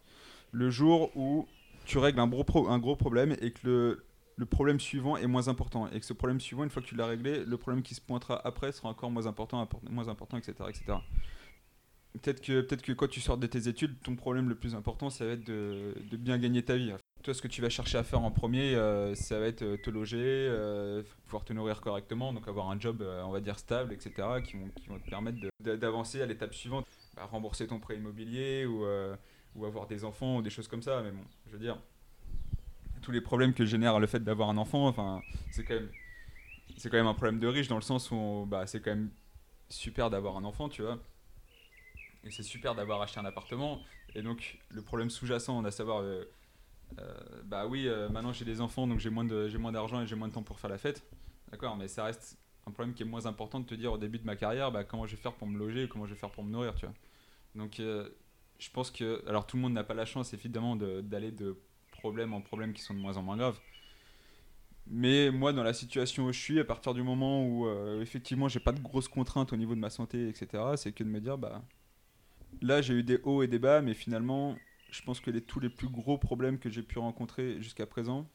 le 0.51 0.69
jour 0.69 1.15
où 1.15 1.47
tu 1.85 1.97
règles 1.97 2.19
un 2.19 2.27
gros, 2.27 2.69
un 2.69 2.79
gros 2.79 2.95
problème 2.95 3.35
et 3.41 3.51
que 3.51 4.03
le, 4.37 4.45
problème 4.45 4.79
suivant 4.79 5.17
est 5.17 5.27
moins 5.27 5.47
important. 5.47 5.89
Et 5.91 5.99
que 5.99 6.05
ce 6.05 6.13
problème 6.13 6.39
suivant, 6.39 6.63
une 6.63 6.69
fois 6.69 6.81
que 6.81 6.87
tu 6.87 6.95
l'as 6.95 7.05
réglé, 7.05 7.43
le 7.43 7.57
problème 7.57 7.83
qui 7.83 7.95
se 7.95 8.01
pointera 8.01 8.41
après 8.45 8.71
sera 8.71 8.89
encore 8.89 9.11
moins 9.11 9.27
important, 9.27 9.67
moins 9.89 10.07
important 10.07 10.37
etc. 10.37 10.53
etc. 10.69 10.97
Peut-être 12.13 12.41
que, 12.41 12.61
peut 12.61 12.75
que 12.75 12.91
quand 12.91 13.07
tu 13.07 13.21
sors 13.21 13.37
de 13.37 13.47
tes 13.47 13.67
études, 13.67 13.99
ton 14.01 14.15
problème 14.15 14.49
le 14.49 14.55
plus 14.55 14.75
important, 14.75 15.09
ça 15.09 15.25
va 15.25 15.31
être 15.31 15.45
de, 15.45 15.95
de 16.09 16.17
bien 16.17 16.37
gagner 16.37 16.63
ta 16.63 16.75
vie. 16.75 16.93
Toi, 17.23 17.35
ce 17.35 17.41
que 17.41 17.47
tu 17.47 17.61
vas 17.61 17.69
chercher 17.69 17.99
à 17.99 18.03
faire 18.03 18.21
en 18.21 18.31
premier, 18.31 18.73
euh, 18.73 19.13
ça 19.13 19.39
va 19.39 19.45
être 19.45 19.61
euh, 19.61 19.77
te 19.77 19.91
loger, 19.91 20.17
euh, 20.19 21.03
pouvoir 21.25 21.43
te 21.43 21.53
nourrir 21.53 21.79
correctement, 21.79 22.33
donc 22.33 22.47
avoir 22.47 22.71
un 22.71 22.79
job, 22.79 23.03
on 23.23 23.29
va 23.29 23.41
dire, 23.41 23.59
stable, 23.59 23.93
etc., 23.93 24.27
qui 24.43 24.57
vont, 24.57 24.97
te 24.97 25.09
permettre 25.09 25.37
d'avancer 25.59 26.21
à 26.21 26.25
l'étape 26.25 26.53
suivante, 26.53 26.87
Bah, 27.15 27.25
rembourser 27.25 27.67
ton 27.67 27.79
prêt 27.79 27.95
immobilier 27.97 28.65
ou, 28.65 28.85
avoir 29.63 29.85
des 29.85 30.03
enfants 30.03 30.37
ou 30.37 30.41
des 30.41 30.49
choses 30.49 30.67
comme 30.67 30.81
ça. 30.81 31.01
Mais 31.03 31.11
bon, 31.11 31.23
je 31.45 31.51
veux 31.51 31.59
dire, 31.59 31.77
tous 33.03 33.11
les 33.11 33.21
problèmes 33.21 33.53
que 33.53 33.65
génère 33.65 33.99
le 33.99 34.07
fait 34.07 34.23
d'avoir 34.23 34.49
un 34.49 34.57
enfant, 34.57 34.87
enfin, 34.87 35.21
c'est 35.51 35.63
quand 35.63 35.77
même, 36.93 37.07
un 37.07 37.13
problème 37.13 37.39
de 37.39 37.47
riche 37.47 37.67
dans 37.67 37.75
le 37.75 37.81
sens 37.81 38.09
où, 38.09 38.47
bah, 38.47 38.65
c'est 38.65 38.79
quand 38.79 38.91
même 38.91 39.11
super 39.69 40.09
d'avoir 40.09 40.37
un 40.37 40.43
enfant, 40.43 40.69
tu 40.69 40.81
vois. 40.81 40.97
Et 42.23 42.31
c'est 42.31 42.43
super 42.43 42.73
d'avoir 42.73 42.99
acheté 43.01 43.19
un 43.19 43.25
appartement. 43.25 43.79
Et 44.15 44.23
donc, 44.23 44.59
le 44.69 44.81
problème 44.81 45.11
sous-jacent, 45.11 45.63
à 45.63 45.71
savoir, 45.71 46.03
bah 47.45 47.65
oui, 47.67 47.87
euh, 47.87 48.09
maintenant 48.09 48.33
j'ai 48.33 48.45
des 48.45 48.61
enfants, 48.61 48.87
donc 48.87 48.99
j'ai 48.99 49.09
moins 49.09 49.25
d'argent 49.71 50.01
et 50.01 50.07
j'ai 50.07 50.15
moins 50.15 50.27
de 50.27 50.33
temps 50.33 50.43
pour 50.43 50.59
faire 50.59 50.69
la 50.69 50.77
fête. 50.77 51.03
D'accord, 51.51 51.75
mais 51.77 51.87
ça 51.87 52.05
reste 52.05 52.37
un 52.67 52.71
problème 52.71 52.93
qui 52.93 53.03
est 53.03 53.05
moins 53.05 53.25
important 53.25 53.59
de 53.59 53.65
te 53.65 53.75
dire 53.75 53.91
au 53.93 53.97
début 53.97 54.19
de 54.19 54.25
ma 54.25 54.35
carrière, 54.35 54.71
bah, 54.71 54.83
comment 54.83 55.05
je 55.05 55.15
vais 55.15 55.21
faire 55.21 55.33
pour 55.33 55.47
me 55.47 55.57
loger, 55.57 55.87
comment 55.89 56.05
je 56.05 56.13
vais 56.13 56.19
faire 56.19 56.31
pour 56.31 56.43
me 56.43 56.51
nourrir, 56.51 56.75
tu 56.75 56.85
vois. 56.85 56.95
Donc, 57.55 57.79
euh, 57.79 58.09
je 58.59 58.69
pense 58.71 58.91
que, 58.91 59.23
alors 59.27 59.47
tout 59.47 59.57
le 59.57 59.63
monde 59.63 59.73
n'a 59.73 59.83
pas 59.83 59.93
la 59.95 60.05
chance 60.05 60.33
évidemment 60.33 60.75
de- 60.75 61.01
d'aller 61.01 61.31
de 61.31 61.57
problème 61.91 62.33
en 62.33 62.41
problème 62.41 62.73
qui 62.73 62.81
sont 62.81 62.93
de 62.93 62.99
moins 62.99 63.17
en 63.17 63.23
moins 63.23 63.37
graves. 63.37 63.59
Mais 64.87 65.31
moi, 65.31 65.53
dans 65.53 65.63
la 65.63 65.73
situation 65.73 66.25
où 66.25 66.31
je 66.33 66.39
suis, 66.39 66.59
à 66.59 66.65
partir 66.65 66.93
du 66.93 67.03
moment 67.03 67.45
où 67.45 67.65
euh, 67.67 68.01
effectivement 68.01 68.47
j'ai 68.47 68.59
pas 68.59 68.71
de 68.71 68.81
grosses 68.81 69.07
contraintes 69.07 69.53
au 69.53 69.55
niveau 69.57 69.75
de 69.75 69.79
ma 69.79 69.89
santé, 69.89 70.27
etc., 70.29 70.75
c'est 70.77 70.91
que 70.91 71.03
de 71.03 71.09
me 71.09 71.19
dire, 71.21 71.37
bah 71.37 71.61
là 72.61 72.81
j'ai 72.81 72.93
eu 72.95 73.03
des 73.03 73.19
hauts 73.23 73.43
et 73.43 73.47
des 73.47 73.59
bas, 73.59 73.81
mais 73.81 73.93
finalement, 73.93 74.57
je 74.91 75.01
pense 75.01 75.19
que 75.19 75.31
les, 75.31 75.41
tous 75.41 75.59
les 75.59 75.69
plus 75.69 75.87
gros 75.89 76.17
problèmes 76.17 76.59
que 76.59 76.69
j'ai 76.69 76.83
pu 76.83 76.99
rencontrer 76.99 77.61
jusqu'à 77.61 77.85
présent, 77.85 78.29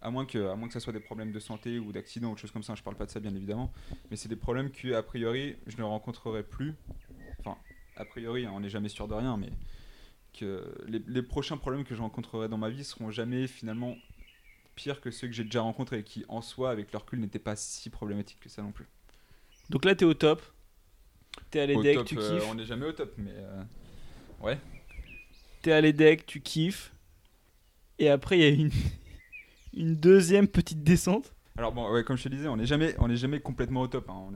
à 0.00 0.10
moins, 0.10 0.26
que, 0.26 0.48
à 0.48 0.56
moins 0.56 0.66
que 0.68 0.74
ça 0.74 0.80
soit 0.80 0.92
des 0.92 1.00
problèmes 1.00 1.32
de 1.32 1.38
santé 1.38 1.78
ou 1.78 1.92
d'accident 1.92 2.30
ou 2.30 2.34
de 2.34 2.38
choses 2.38 2.50
comme 2.50 2.62
ça, 2.62 2.74
je 2.74 2.82
parle 2.82 2.96
pas 2.96 3.06
de 3.06 3.10
ça 3.10 3.20
bien 3.20 3.34
évidemment, 3.34 3.72
mais 4.10 4.16
c'est 4.16 4.28
des 4.28 4.36
problèmes 4.36 4.70
que 4.70 4.94
a 4.94 5.02
priori 5.02 5.56
je 5.66 5.76
ne 5.76 5.82
rencontrerai 5.82 6.42
plus. 6.42 6.74
Enfin, 7.40 7.56
a 7.96 8.04
priori, 8.04 8.46
hein, 8.46 8.52
on 8.54 8.60
n'est 8.60 8.70
jamais 8.70 8.88
sûr 8.88 9.06
de 9.06 9.14
rien, 9.14 9.36
mais 9.36 9.50
que 10.32 10.74
les, 10.86 11.02
les 11.06 11.22
prochains 11.22 11.56
problèmes 11.56 11.84
que 11.84 11.94
je 11.94 12.00
rencontrerai 12.00 12.48
dans 12.48 12.58
ma 12.58 12.70
vie 12.70 12.84
seront 12.84 13.10
jamais 13.10 13.46
finalement 13.46 13.96
pires 14.74 15.00
que 15.00 15.10
ceux 15.10 15.26
que 15.28 15.34
j'ai 15.34 15.44
déjà 15.44 15.60
rencontrés 15.60 15.98
et 15.98 16.02
qui 16.04 16.24
en 16.28 16.40
soi, 16.40 16.70
avec 16.70 16.92
leur 16.92 17.02
recul, 17.02 17.20
n'étaient 17.20 17.38
pas 17.38 17.56
si 17.56 17.90
problématiques 17.90 18.40
que 18.40 18.48
ça 18.48 18.62
non 18.62 18.72
plus. 18.72 18.86
Donc 19.70 19.84
là, 19.84 19.94
t'es 19.94 20.04
au 20.04 20.14
top. 20.14 20.42
T'es 21.50 21.60
à 21.60 21.64
Au 21.64 21.82
l'EDEC, 21.82 21.96
top, 21.98 22.06
tu 22.06 22.18
euh, 22.18 22.38
kiffes. 22.38 22.48
on 22.50 22.54
n'est 22.54 22.64
jamais 22.64 22.86
au 22.86 22.92
top, 22.92 23.12
mais 23.18 23.32
euh, 23.34 23.62
ouais. 24.40 24.58
T'es 25.62 25.72
à 25.72 25.80
l'EDEC, 25.80 26.26
tu 26.26 26.40
kiffes. 26.40 26.92
Et 27.98 28.08
après, 28.08 28.38
il 28.38 28.42
y 28.42 28.44
a 28.44 28.48
une, 28.48 28.70
une 29.74 29.96
deuxième 29.96 30.48
petite 30.48 30.82
descente. 30.82 31.32
Alors 31.56 31.72
bon, 31.72 31.90
ouais, 31.92 32.02
comme 32.04 32.16
je 32.16 32.24
te 32.24 32.28
disais, 32.28 32.48
on 32.48 32.56
n'est 32.56 32.66
jamais, 32.66 32.94
jamais 33.10 33.40
complètement 33.40 33.82
au 33.82 33.86
top. 33.88 34.08
hein. 34.10 34.30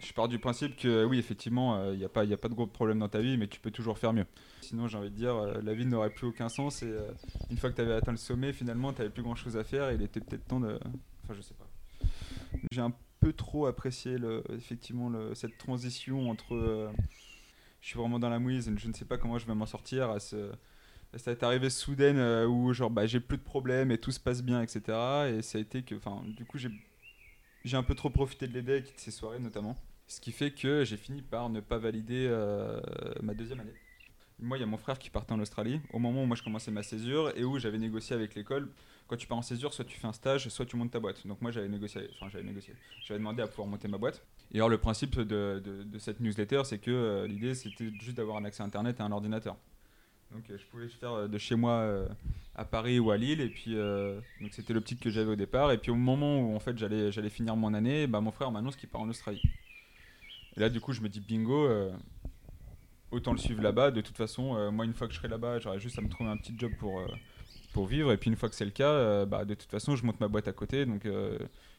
Je 0.00 0.12
pars 0.12 0.28
du 0.28 0.38
principe 0.38 0.76
que 0.76 1.04
oui, 1.04 1.18
effectivement, 1.18 1.90
il 1.92 1.98
n'y 1.98 2.04
a, 2.04 2.08
pas- 2.08 2.22
a 2.22 2.36
pas 2.36 2.48
de 2.48 2.54
gros 2.54 2.68
problèmes 2.68 3.00
dans 3.00 3.08
ta 3.08 3.20
vie, 3.20 3.36
mais 3.36 3.48
tu 3.48 3.58
peux 3.58 3.72
toujours 3.72 3.98
faire 3.98 4.12
mieux. 4.12 4.26
Sinon, 4.60 4.86
j'ai 4.86 4.96
envie 4.96 5.10
de 5.10 5.16
dire, 5.16 5.34
euh, 5.34 5.60
la 5.60 5.74
vie 5.74 5.86
n'aurait 5.86 6.10
plus 6.10 6.28
aucun 6.28 6.48
sens 6.48 6.82
et 6.84 6.86
euh, 6.86 7.10
une 7.50 7.56
fois 7.56 7.70
que 7.70 7.74
tu 7.74 7.80
avais 7.82 7.94
atteint 7.94 8.12
le 8.12 8.16
sommet, 8.18 8.52
finalement, 8.52 8.92
tu 8.92 8.98
n'avais 9.00 9.10
plus 9.10 9.24
grand-chose 9.24 9.56
à 9.56 9.64
faire 9.64 9.90
il 9.90 10.00
était 10.02 10.20
peut-être 10.20 10.46
temps 10.46 10.60
de... 10.60 10.78
Enfin, 11.24 11.34
je 11.34 11.40
sais 11.40 11.54
pas. 11.54 11.66
J'ai 12.70 12.80
un 12.80 12.92
peu 13.18 13.32
trop 13.32 13.66
apprécié 13.66 14.18
le, 14.18 14.44
effectivement 14.50 15.10
cette 15.34 15.58
transition 15.58 16.30
entre... 16.30 16.92
je 17.80 17.88
suis 17.88 17.98
vraiment 17.98 18.18
dans 18.18 18.28
la 18.28 18.38
mouise 18.38 18.72
je 18.76 18.88
ne 18.88 18.92
sais 18.92 19.04
pas 19.04 19.18
comment 19.18 19.38
je 19.38 19.46
vais 19.46 19.54
m'en 19.54 19.66
sortir 19.66 20.10
à 20.10 20.20
ce... 20.20 20.52
Ça 21.16 21.30
est 21.30 21.42
arrivé 21.42 21.70
soudaine 21.70 22.18
euh, 22.18 22.46
où 22.46 22.74
genre 22.74 22.90
bah, 22.90 23.06
j'ai 23.06 23.20
plus 23.20 23.38
de 23.38 23.42
problèmes 23.42 23.90
et 23.90 23.96
tout 23.96 24.10
se 24.10 24.20
passe 24.20 24.42
bien, 24.42 24.60
etc. 24.60 24.82
Et 25.30 25.42
ça 25.42 25.56
a 25.56 25.60
été 25.60 25.82
que, 25.82 25.94
enfin, 25.94 26.22
du 26.26 26.44
coup 26.44 26.58
j'ai 26.58 27.76
un 27.76 27.82
peu 27.82 27.94
trop 27.94 28.10
profité 28.10 28.46
de 28.46 28.52
l'EDEC 28.52 28.90
et 28.90 28.94
de 28.94 28.98
ces 28.98 29.10
soirées 29.10 29.38
notamment. 29.38 29.74
Ce 30.06 30.20
qui 30.20 30.32
fait 30.32 30.50
que 30.50 30.84
j'ai 30.84 30.96
fini 30.96 31.22
par 31.22 31.48
ne 31.50 31.60
pas 31.60 31.78
valider 31.78 32.26
euh, 32.28 32.80
ma 33.22 33.34
deuxième 33.34 33.60
année. 33.60 33.74
Moi, 34.40 34.56
il 34.56 34.60
y 34.60 34.64
a 34.64 34.66
mon 34.66 34.78
frère 34.78 34.98
qui 34.98 35.10
partait 35.10 35.32
en 35.32 35.40
Australie 35.40 35.80
au 35.92 35.98
moment 35.98 36.22
où 36.22 36.26
moi 36.26 36.36
je 36.36 36.42
commençais 36.42 36.70
ma 36.70 36.82
césure 36.82 37.36
et 37.36 37.44
où 37.44 37.58
j'avais 37.58 37.78
négocié 37.78 38.14
avec 38.14 38.34
l'école. 38.34 38.70
Quand 39.06 39.16
tu 39.16 39.26
pars 39.26 39.38
en 39.38 39.42
césure, 39.42 39.74
soit 39.74 39.84
tu 39.84 39.98
fais 39.98 40.06
un 40.06 40.12
stage, 40.12 40.48
soit 40.48 40.64
tu 40.64 40.76
montes 40.76 40.92
ta 40.92 41.00
boîte. 41.00 41.26
Donc 41.26 41.40
moi 41.42 41.50
j'avais 41.50 41.68
négocié, 41.68 42.08
enfin 42.14 42.28
j'avais 42.30 42.44
négocié. 42.44 42.74
J'avais 43.04 43.18
demandé 43.18 43.42
à 43.42 43.48
pouvoir 43.48 43.66
monter 43.66 43.88
ma 43.88 43.98
boîte. 43.98 44.24
Et 44.52 44.56
alors 44.56 44.68
le 44.68 44.78
principe 44.78 45.20
de, 45.20 45.62
cette 45.98 46.20
newsletter, 46.20 46.62
c'est 46.64 46.78
que 46.78 46.90
euh, 46.90 47.26
l'idée 47.26 47.54
c'était 47.54 47.90
juste 48.00 48.16
d'avoir 48.16 48.38
un 48.38 48.44
accès 48.44 48.62
à 48.62 48.66
internet 48.66 48.98
et 48.98 49.02
un 49.02 49.12
ordinateur. 49.12 49.56
Donc 50.32 50.48
euh, 50.50 50.58
je 50.58 50.64
pouvais 50.66 50.88
faire 50.88 51.12
euh, 51.12 51.28
de 51.28 51.38
chez 51.38 51.54
moi 51.54 51.86
à 52.54 52.64
Paris 52.64 52.98
ou 52.98 53.10
à 53.10 53.16
Lille. 53.16 53.40
Et 53.40 53.48
puis 53.48 53.74
donc 53.74 54.52
c'était 54.52 54.72
l'optique 54.72 55.00
que 55.00 55.10
j'avais 55.10 55.32
au 55.32 55.36
départ. 55.36 55.70
Et 55.72 55.78
puis 55.78 55.90
au 55.90 55.96
moment 55.96 56.40
où 56.40 56.56
en 56.56 56.60
fait 56.60 56.78
j'allais 56.78 57.30
finir 57.30 57.56
mon 57.56 57.74
année 57.74 58.06
bah 58.06 58.20
mon 58.20 58.30
frère 58.30 58.50
m'annonce 58.50 58.76
qu'il 58.76 58.88
part 58.88 59.02
en 59.02 59.08
Australie. 59.08 59.42
Et 60.56 60.60
là 60.60 60.70
du 60.70 60.80
coup 60.80 60.92
je 60.92 61.02
me 61.02 61.08
dis 61.08 61.20
bingo 61.20 61.68
autant 63.10 63.32
le 63.32 63.38
suivre 63.38 63.62
là-bas. 63.62 63.90
De 63.90 64.00
toute 64.00 64.16
façon 64.16 64.72
moi 64.72 64.86
une 64.86 64.94
fois 64.94 65.08
que 65.08 65.12
je 65.12 65.18
serai 65.18 65.28
là-bas 65.28 65.58
j'aurai 65.58 65.78
juste 65.78 65.98
à 65.98 66.02
me 66.02 66.08
trouver 66.08 66.30
un 66.30 66.38
petit 66.38 66.54
job 66.56 66.72
pour 66.78 67.02
pour 67.74 67.86
vivre. 67.86 68.12
Et 68.12 68.16
puis 68.16 68.30
une 68.30 68.36
fois 68.36 68.48
que 68.48 68.54
c'est 68.54 68.64
le 68.64 68.70
cas 68.70 69.26
bah 69.26 69.44
de 69.44 69.54
toute 69.54 69.70
façon 69.70 69.94
je 69.94 70.06
monte 70.06 70.20
ma 70.20 70.28
boîte 70.28 70.48
à 70.48 70.52
côté. 70.52 70.86
Donc 70.86 71.06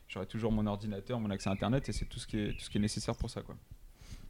j'aurai 0.09 0.25
toujours 0.25 0.51
mon 0.51 0.65
ordinateur 0.67 1.19
mon 1.19 1.29
accès 1.29 1.49
à 1.49 1.53
internet 1.53 1.87
et 1.87 1.93
c'est 1.93 2.05
tout 2.05 2.19
ce 2.19 2.27
qui 2.27 2.37
est 2.37 2.79
nécessaire 2.79 3.15
pour 3.15 3.29
ça 3.29 3.41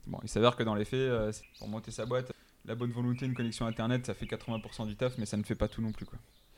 bon 0.06 0.20
il 0.22 0.30
s'avère 0.30 0.56
que 0.56 0.64
dans 0.64 0.76
les 0.76 0.86
faits 0.86 1.00
euh, 1.00 1.32
pour 1.58 1.68
monter 1.68 1.90
sa 1.92 2.06
boîte 2.06 2.32
la 2.66 2.76
bonne 2.76 2.92
volonté, 2.92 3.26
une 3.26 3.34
connexion 3.34 3.66
internet, 3.66 4.06
ça 4.06 4.14
fait 4.14 4.26
80% 4.26 4.88
du 4.88 4.96
taf, 4.96 5.18
mais 5.18 5.26
ça 5.26 5.38
ne 5.38 5.44
fait 5.44 5.56
pas 5.56 5.68
tout 5.68 5.82
non 5.82 5.92
plus. 5.92 6.06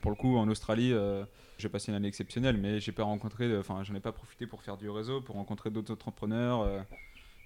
Pour 0.01 0.11
le 0.11 0.17
coup, 0.17 0.35
en 0.35 0.47
Australie, 0.49 0.91
euh, 0.93 1.23
j'ai 1.57 1.69
passé 1.69 1.91
une 1.91 1.95
année 1.95 2.07
exceptionnelle, 2.07 2.57
mais 2.57 2.79
j'ai 2.79 2.91
pas 2.91 3.03
rencontré, 3.03 3.57
enfin, 3.57 3.83
j'en 3.83 3.93
ai 3.95 3.99
pas 3.99 4.11
profité 4.11 4.47
pour 4.47 4.61
faire 4.63 4.77
du 4.77 4.89
réseau, 4.89 5.21
pour 5.21 5.35
rencontrer 5.35 5.69
d'autres 5.69 5.93
entrepreneurs, 5.93 6.61
euh, 6.61 6.81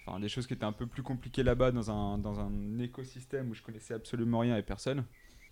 enfin, 0.05 0.19
des 0.19 0.29
choses 0.29 0.47
qui 0.47 0.53
étaient 0.53 0.65
un 0.65 0.71
peu 0.71 0.87
plus 0.87 1.03
compliquées 1.03 1.43
là-bas 1.43 1.71
dans 1.71 1.91
un, 1.91 2.17
dans 2.17 2.39
un 2.39 2.79
écosystème 2.79 3.51
où 3.51 3.53
je 3.53 3.61
connaissais 3.61 3.93
absolument 3.93 4.39
rien 4.39 4.57
et 4.57 4.63
personne. 4.63 5.03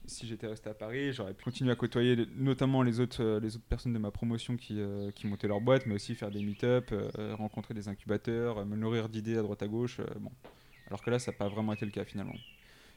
Si 0.06 0.28
j'étais 0.28 0.48
resté 0.48 0.70
à 0.70 0.74
Paris, 0.74 1.13
j'aurais 1.13 1.34
pu 1.34 1.44
continuer 1.44 1.72
à 1.72 1.76
côtoyer 1.76 2.28
notamment 2.36 2.82
les 2.82 3.00
autres, 3.00 3.24
euh, 3.24 3.39
les 3.39 3.56
autres 3.56 3.66
personnes 3.66 3.94
de 3.94 4.00
ma 4.00 4.12
promotion 4.12 4.58
qui, 4.58 4.80
euh, 4.80 5.12
qui 5.12 5.28
montaient 5.28 5.48
leur 5.48 5.62
boîte, 5.62 5.86
mais 5.86 5.96
aussi 5.96 6.16
faire 6.16 6.32
des 6.32 6.42
meet-up, 6.42 6.92
euh, 6.92 7.36
rencontrer 7.36 7.74
des 7.74 7.88
incubateurs, 7.88 8.66
me 8.66 8.76
nourrir 8.76 9.10
d'idées 9.10 9.38
à 9.38 9.42
droite 9.42 9.63
à 9.63 9.68
gauche. 9.68 10.02
bon. 10.20 10.32
Alors 10.88 11.02
que 11.02 11.10
là, 11.10 11.20
ça 11.20 11.32
n'a 11.32 11.38
pas 11.38 11.48
vraiment 11.48 11.74
été 11.74 11.86
le 11.86 11.92
cas 11.92 12.06
finalement. 12.06 12.36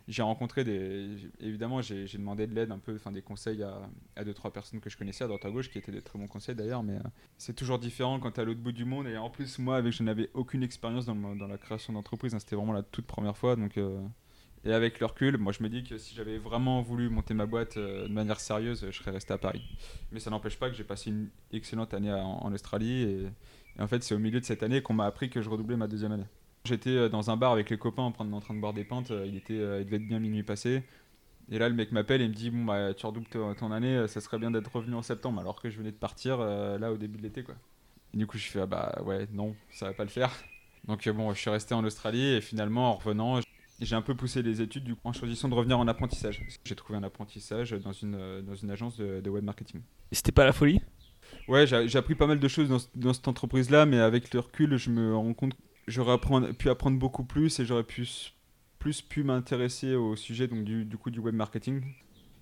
J'ai 0.08 0.22
rencontré 0.22 0.62
des. 0.62 1.16
Évidemment, 1.40 1.82
j'ai 1.82 2.06
demandé 2.06 2.46
de 2.46 2.54
l'aide 2.54 2.70
un 2.70 2.78
peu, 2.78 2.94
enfin 2.94 3.10
des 3.10 3.22
conseils 3.22 3.64
à, 3.64 3.88
à 4.14 4.22
deux, 4.22 4.34
trois 4.34 4.52
personnes 4.52 4.80
que 4.80 4.88
je 4.88 4.96
connaissais 4.96 5.24
à 5.24 5.26
droite 5.26 5.44
à 5.44 5.50
gauche, 5.50 5.68
qui 5.68 5.78
étaient 5.78 5.90
des 5.90 6.02
très 6.02 6.16
bons 6.16 6.28
conseils 6.28 6.54
d'ailleurs, 6.54 6.84
mais 6.84 6.98
c'est 7.38 7.54
toujours 7.54 7.80
différent 7.80 8.20
quand 8.20 8.30
tu 8.30 8.40
à 8.40 8.44
l'autre 8.44 8.60
bout 8.60 8.70
du 8.70 8.84
monde. 8.84 9.08
Et 9.08 9.16
en 9.16 9.30
plus, 9.30 9.58
moi, 9.58 9.76
avec 9.76 9.92
je 9.92 10.04
n'avais 10.04 10.30
aucune 10.34 10.62
expérience 10.62 11.06
dans, 11.06 11.34
la 11.34 11.58
création 11.58 11.92
d'entreprise, 11.92 12.34
hein, 12.34 12.38
c'était 12.38 12.54
vraiment 12.54 12.72
la 12.72 12.84
toute 12.84 13.06
première 13.06 13.36
fois. 13.36 13.56
Donc, 13.56 13.76
et 14.66 14.72
avec 14.72 14.98
le 14.98 15.06
recul, 15.06 15.38
moi 15.38 15.52
je 15.52 15.62
me 15.62 15.68
dis 15.68 15.84
que 15.84 15.96
si 15.96 16.14
j'avais 16.14 16.38
vraiment 16.38 16.82
voulu 16.82 17.08
monter 17.08 17.34
ma 17.34 17.46
boîte 17.46 17.76
euh, 17.76 18.08
de 18.08 18.12
manière 18.12 18.40
sérieuse, 18.40 18.84
je 18.90 18.96
serais 18.96 19.12
resté 19.12 19.32
à 19.32 19.38
Paris. 19.38 19.62
Mais 20.10 20.18
ça 20.18 20.28
n'empêche 20.30 20.58
pas 20.58 20.68
que 20.68 20.74
j'ai 20.74 20.82
passé 20.82 21.10
une 21.10 21.28
excellente 21.52 21.94
année 21.94 22.12
en, 22.12 22.52
Australie. 22.52 23.02
Et, 23.02 23.26
en 23.80 23.86
fait, 23.86 24.02
c'est 24.02 24.14
au 24.14 24.18
milieu 24.18 24.40
de 24.40 24.44
cette 24.44 24.64
année 24.64 24.82
qu'on 24.82 24.94
m'a 24.94 25.06
appris 25.06 25.30
que 25.30 25.40
je 25.40 25.48
redoublais 25.48 25.76
ma 25.76 25.86
deuxième 25.86 26.10
année. 26.10 26.26
J'étais 26.64 26.90
euh, 26.90 27.08
dans 27.08 27.30
un 27.30 27.36
bar 27.36 27.52
avec 27.52 27.70
les 27.70 27.78
copains 27.78 28.02
en 28.02 28.10
train 28.10 28.24
de, 28.24 28.60
boire 28.60 28.72
des 28.72 28.84
pintes. 28.84 29.12
euh, 29.12 29.24
Il, 29.24 29.36
était, 29.36 29.54
il 29.54 29.84
devait 29.84 29.96
être 29.96 30.08
bien 30.08 30.18
minuit 30.18 30.42
passé. 30.42 30.82
Et 31.48 31.60
là, 31.60 31.68
le 31.68 31.76
mec 31.76 31.92
m'appelle 31.92 32.20
et 32.20 32.26
me 32.26 32.34
dit 32.34 32.50
Bon, 32.50 32.64
bah, 32.64 32.92
tu 32.92 33.06
redoubles 33.06 33.28
ton, 33.28 33.70
année, 33.70 34.08
ça 34.08 34.20
serait 34.20 34.40
bien 34.40 34.50
d'être 34.50 34.74
revenu 34.74 34.96
en 34.96 35.02
septembre, 35.02 35.40
alors 35.40 35.62
que 35.62 35.70
je 35.70 35.78
venais 35.78 35.92
de 35.92 35.96
partir 35.96 36.38
là 36.38 36.90
au 36.90 36.96
début 36.96 37.18
de 37.18 37.22
l'été. 37.22 37.44
quoi. 37.44 37.54
Et 38.14 38.16
du 38.16 38.26
coup, 38.26 38.36
je 38.36 38.48
fais 38.48 38.62
Ah 38.62 38.66
bah 38.66 39.00
ouais, 39.04 39.28
non, 39.32 39.54
ça 39.70 39.86
va 39.86 39.92
pas 39.92 40.02
le 40.02 40.10
faire. 40.10 40.32
Donc, 40.88 41.08
bon, 41.08 41.32
je 41.34 41.38
suis 41.38 41.50
resté 41.50 41.74
en 41.74 41.84
Australie 41.84 42.34
et 42.34 42.40
finalement, 42.40 42.90
en 42.90 42.94
revenant, 42.94 43.40
j'ai 43.80 43.94
un 43.96 44.02
peu 44.02 44.14
poussé 44.14 44.42
les 44.42 44.62
études 44.62 44.84
du 44.84 44.94
coup, 44.94 45.00
en 45.04 45.12
choisissant 45.12 45.48
de 45.48 45.54
revenir 45.54 45.78
en 45.78 45.86
apprentissage. 45.88 46.42
J'ai 46.64 46.74
trouvé 46.74 46.98
un 46.98 47.02
apprentissage 47.02 47.72
dans 47.72 47.92
une, 47.92 48.14
euh, 48.14 48.42
dans 48.42 48.54
une 48.54 48.70
agence 48.70 48.96
de, 48.96 49.20
de 49.20 49.30
web 49.30 49.44
marketing. 49.44 49.80
Et 50.12 50.14
C'était 50.14 50.32
pas 50.32 50.44
la 50.44 50.52
folie? 50.52 50.80
Ouais, 51.48 51.66
j'ai 51.66 51.98
appris 51.98 52.14
pas 52.14 52.26
mal 52.26 52.38
de 52.40 52.48
choses 52.48 52.68
dans, 52.68 52.78
ce- 52.78 52.88
dans 52.94 53.12
cette 53.12 53.28
entreprise-là, 53.28 53.84
mais 53.86 53.98
avec 53.98 54.32
le 54.32 54.40
recul, 54.40 54.76
je 54.76 54.90
me 54.90 55.14
rends 55.14 55.34
compte 55.34 55.54
que 55.54 55.60
j'aurais 55.88 56.18
pu 56.54 56.70
apprendre 56.70 56.98
beaucoup 56.98 57.24
plus 57.24 57.58
et 57.60 57.64
j'aurais 57.64 57.84
pu, 57.84 58.08
plus 58.78 59.02
pu 59.02 59.24
m'intéresser 59.24 59.94
au 59.94 60.16
sujet 60.16 60.46
donc, 60.48 60.64
du, 60.64 60.84
du 60.84 60.96
coup 60.96 61.10
du 61.10 61.18
web 61.18 61.34
marketing. 61.34 61.82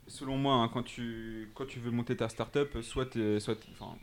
Selon 0.07 0.37
moi, 0.37 0.55
hein, 0.57 0.69
quand, 0.73 0.83
tu, 0.83 1.51
quand 1.55 1.67
tu 1.67 1.79
veux 1.81 1.91
monter 1.91 2.17
ta 2.17 2.29
startup, 2.29 2.77
soit, 2.83 3.15
soit 3.41 3.59
enfin, 3.73 3.97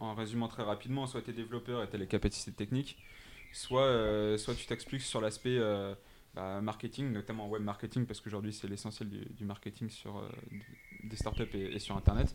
en 0.00 0.14
résumant 0.14 0.48
très 0.48 0.64
rapidement, 0.64 1.06
soit 1.06 1.22
tu 1.22 1.30
es 1.30 1.32
développeur 1.32 1.82
et 1.84 1.88
tu 1.88 1.94
as 1.94 1.98
les 1.98 2.08
capacités 2.08 2.50
techniques, 2.52 2.98
soit, 3.52 3.82
euh, 3.82 4.36
soit 4.36 4.54
tu 4.54 4.66
t'expliques 4.66 5.02
sur 5.02 5.20
l'aspect 5.20 5.56
euh, 5.58 5.94
bah, 6.34 6.60
marketing, 6.60 7.12
notamment 7.12 7.48
web 7.48 7.62
marketing, 7.62 8.06
parce 8.06 8.20
qu'aujourd'hui 8.20 8.52
c'est 8.52 8.66
l'essentiel 8.66 9.08
du, 9.08 9.44
marketing 9.44 9.88
sur, 9.88 10.18
euh, 10.18 10.28
des 11.04 11.16
startups 11.16 11.54
et, 11.54 11.78
sur 11.78 11.96
Internet. 11.96 12.34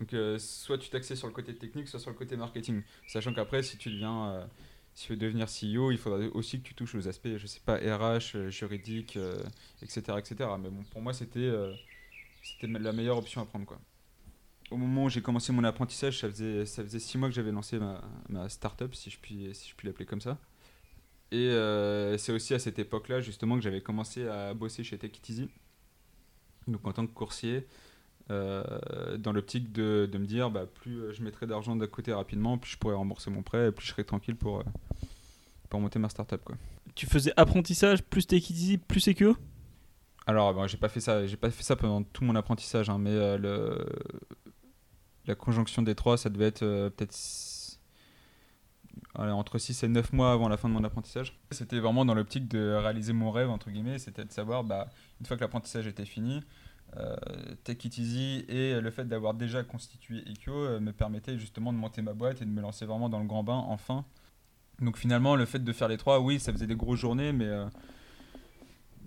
Donc 0.00 0.14
euh, 0.14 0.38
soit 0.38 0.78
tu 0.78 0.88
t'axes 0.88 1.14
sur 1.14 1.26
le 1.26 1.34
côté 1.34 1.54
technique, 1.54 1.88
soit 1.88 2.00
sur 2.00 2.10
le 2.10 2.16
côté 2.16 2.36
marketing. 2.36 2.82
Sachant 3.06 3.34
qu'après, 3.34 3.62
si 3.62 3.76
tu 3.76 3.90
deviens, 3.90 4.28
euh, 4.30 4.46
si 4.94 5.06
tu 5.06 5.12
veux 5.12 5.18
devenir 5.18 5.46
CEO, 5.46 5.90
il 5.90 5.98
faudra 5.98 6.18
aussi 6.32 6.60
que 6.60 6.68
tu 6.68 6.74
touches 6.74 6.94
aux 6.94 7.06
aspects, 7.06 7.36
je 7.36 7.46
sais 7.46 7.60
pas, 7.60 7.76
RH, 7.76 8.48
juridique, 8.48 9.18
etc., 9.82 10.00
etc. 10.18 10.50
Mais 10.58 10.70
pour 10.90 11.02
moi, 11.02 11.12
c'était 11.12 11.52
c'était 12.42 12.66
la 12.66 12.92
meilleure 12.92 13.18
option 13.18 13.42
à 13.42 13.44
prendre, 13.44 13.66
quoi. 13.66 13.78
Au 14.70 14.76
moment 14.78 15.04
où 15.04 15.10
j'ai 15.10 15.20
commencé 15.20 15.52
mon 15.52 15.64
apprentissage, 15.64 16.18
ça 16.18 16.30
faisait, 16.30 16.64
ça 16.64 16.82
faisait 16.82 16.98
six 16.98 17.18
mois 17.18 17.28
que 17.28 17.34
j'avais 17.34 17.52
lancé 17.52 17.78
ma, 17.78 18.02
ma 18.30 18.48
startup, 18.48 18.94
si 18.94 19.10
je 19.10 19.18
puis, 19.18 19.50
si 19.52 19.68
je 19.68 19.74
puis 19.74 19.86
l'appeler 19.86 20.06
comme 20.06 20.22
ça. 20.22 20.38
Et 21.32 21.48
euh, 21.48 22.18
c'est 22.18 22.30
aussi 22.30 22.52
à 22.52 22.58
cette 22.58 22.78
époque-là, 22.78 23.22
justement, 23.22 23.56
que 23.56 23.62
j'avais 23.62 23.80
commencé 23.80 24.28
à 24.28 24.52
bosser 24.52 24.84
chez 24.84 24.98
Take 24.98 25.16
It 25.18 25.30
Easy. 25.30 25.48
Donc 26.68 26.86
en 26.86 26.92
tant 26.92 27.06
que 27.06 27.12
coursier, 27.12 27.66
euh, 28.30 28.62
dans 29.16 29.32
l'optique 29.32 29.72
de, 29.72 30.08
de 30.10 30.18
me 30.18 30.26
dire 30.26 30.50
bah, 30.50 30.66
plus 30.66 31.00
euh, 31.00 31.12
je 31.12 31.22
mettrai 31.22 31.46
d'argent 31.46 31.74
de 31.74 31.86
côté 31.86 32.12
rapidement, 32.12 32.58
plus 32.58 32.72
je 32.72 32.78
pourrai 32.78 32.94
rembourser 32.94 33.30
mon 33.30 33.42
prêt, 33.42 33.68
et 33.68 33.72
plus 33.72 33.86
je 33.86 33.92
serai 33.92 34.04
tranquille 34.04 34.36
pour, 34.36 34.62
pour 35.70 35.80
monter 35.80 35.98
ma 35.98 36.10
startup. 36.10 36.44
Quoi. 36.44 36.56
Tu 36.94 37.06
faisais 37.06 37.32
apprentissage 37.38 38.02
plus 38.02 38.26
take 38.26 38.36
it 38.36 38.50
easy 38.50 38.76
plus 38.76 39.00
sécure 39.00 39.38
Alors, 40.26 40.52
bon, 40.52 40.66
j'ai 40.66 40.76
pas 40.76 40.90
fait 40.90 41.00
ça, 41.00 41.26
j'ai 41.26 41.38
pas 41.38 41.50
fait 41.50 41.62
ça 41.62 41.76
pendant 41.76 42.02
tout 42.02 42.24
mon 42.24 42.36
apprentissage, 42.36 42.90
hein, 42.90 42.98
mais 42.98 43.10
euh, 43.10 43.38
le, 43.38 43.86
la 45.24 45.34
conjonction 45.34 45.80
des 45.80 45.94
trois, 45.94 46.18
ça 46.18 46.28
devait 46.28 46.48
être 46.48 46.62
euh, 46.62 46.90
peut-être 46.90 47.14
entre 49.14 49.58
6 49.58 49.82
et 49.82 49.88
9 49.88 50.12
mois 50.12 50.32
avant 50.32 50.48
la 50.48 50.56
fin 50.56 50.68
de 50.68 50.74
mon 50.74 50.84
apprentissage. 50.84 51.38
C'était 51.50 51.78
vraiment 51.78 52.04
dans 52.04 52.14
l'optique 52.14 52.48
de 52.48 52.74
réaliser 52.74 53.12
mon 53.12 53.30
rêve, 53.30 53.50
entre 53.50 53.70
guillemets, 53.70 53.98
c'était 53.98 54.24
de 54.24 54.32
savoir, 54.32 54.64
bah, 54.64 54.88
une 55.20 55.26
fois 55.26 55.36
que 55.36 55.42
l'apprentissage 55.42 55.86
était 55.86 56.04
fini, 56.04 56.40
euh, 56.96 57.16
Take 57.64 57.88
It 57.88 57.98
Easy 57.98 58.44
et 58.48 58.80
le 58.80 58.90
fait 58.90 59.06
d'avoir 59.06 59.34
déjà 59.34 59.62
constitué 59.62 60.22
Echo 60.30 60.52
euh, 60.52 60.78
me 60.78 60.92
permettait 60.92 61.38
justement 61.38 61.72
de 61.72 61.78
monter 61.78 62.02
ma 62.02 62.12
boîte 62.12 62.42
et 62.42 62.44
de 62.44 62.50
me 62.50 62.60
lancer 62.60 62.84
vraiment 62.84 63.08
dans 63.08 63.18
le 63.18 63.26
grand 63.26 63.42
bain 63.42 63.64
enfin. 63.68 64.04
Donc 64.80 64.96
finalement, 64.96 65.36
le 65.36 65.46
fait 65.46 65.60
de 65.60 65.72
faire 65.72 65.88
les 65.88 65.96
trois, 65.96 66.20
oui, 66.20 66.40
ça 66.40 66.52
faisait 66.52 66.66
des 66.66 66.74
grosses 66.74 66.98
journées, 66.98 67.32
mais, 67.32 67.46
euh, 67.46 67.66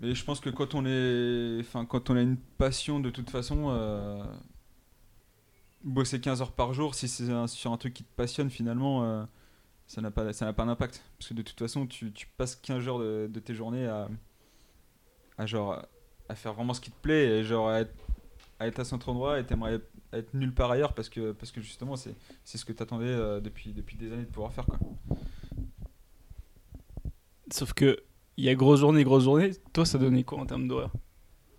je 0.02 0.24
pense 0.24 0.40
que 0.40 0.50
quand 0.50 0.74
on, 0.74 0.84
est, 0.86 1.64
quand 1.88 2.10
on 2.10 2.16
a 2.16 2.22
une 2.22 2.36
passion, 2.36 2.98
de 3.00 3.10
toute 3.10 3.30
façon, 3.30 3.66
euh, 3.70 4.24
bosser 5.84 6.20
15 6.20 6.40
heures 6.40 6.52
par 6.52 6.72
jour, 6.72 6.94
si 6.94 7.08
c'est 7.08 7.46
sur 7.46 7.72
un 7.72 7.76
truc 7.76 7.94
qui 7.94 8.04
te 8.04 8.14
passionne, 8.14 8.50
finalement, 8.50 9.04
euh, 9.04 9.24
ça 9.86 10.00
n'a 10.00 10.10
pas, 10.10 10.24
d'impact. 10.24 11.02
Parce 11.18 11.28
que 11.28 11.34
de 11.34 11.42
toute 11.42 11.58
façon, 11.58 11.86
tu, 11.86 12.12
passes 12.36 12.56
15 12.56 12.88
heures 12.88 12.98
de, 12.98 13.40
tes 13.40 13.54
journées 13.54 13.86
à, 13.86 14.08
à, 15.38 15.46
genre, 15.46 15.82
à 16.28 16.34
faire 16.34 16.54
vraiment 16.54 16.74
ce 16.74 16.80
qui 16.80 16.90
te 16.90 17.00
plaît 17.00 17.38
et 17.38 17.44
genre 17.44 17.68
à 17.68 17.80
être 17.80 17.94
à, 18.58 18.66
être 18.66 18.80
à 18.80 18.84
cet 18.84 19.06
endroit 19.08 19.38
et 19.38 19.44
t'aimerais 19.44 19.80
être 20.12 20.34
nulle 20.34 20.54
part 20.54 20.70
ailleurs 20.70 20.94
parce 20.94 21.08
que, 21.08 21.32
parce 21.32 21.52
que 21.52 21.60
justement, 21.60 21.96
c'est 21.96 22.14
c'est 22.44 22.58
ce 22.58 22.64
que 22.64 22.72
t'attendais 22.72 23.06
euh, 23.06 23.40
depuis, 23.40 23.72
depuis 23.72 23.96
des 23.96 24.12
années 24.12 24.24
de 24.24 24.30
pouvoir 24.30 24.52
faire. 24.52 24.66
Quoi. 24.66 24.78
Sauf 27.52 27.72
que 27.72 28.02
il 28.36 28.44
y 28.44 28.48
a 28.48 28.54
grosse 28.54 28.80
journée, 28.80 29.04
grosse 29.04 29.24
journée. 29.24 29.50
Toi, 29.72 29.86
ça 29.86 29.98
donnait 29.98 30.24
quoi 30.24 30.38
en 30.38 30.46
termes 30.46 30.68
d'horaire? 30.68 30.92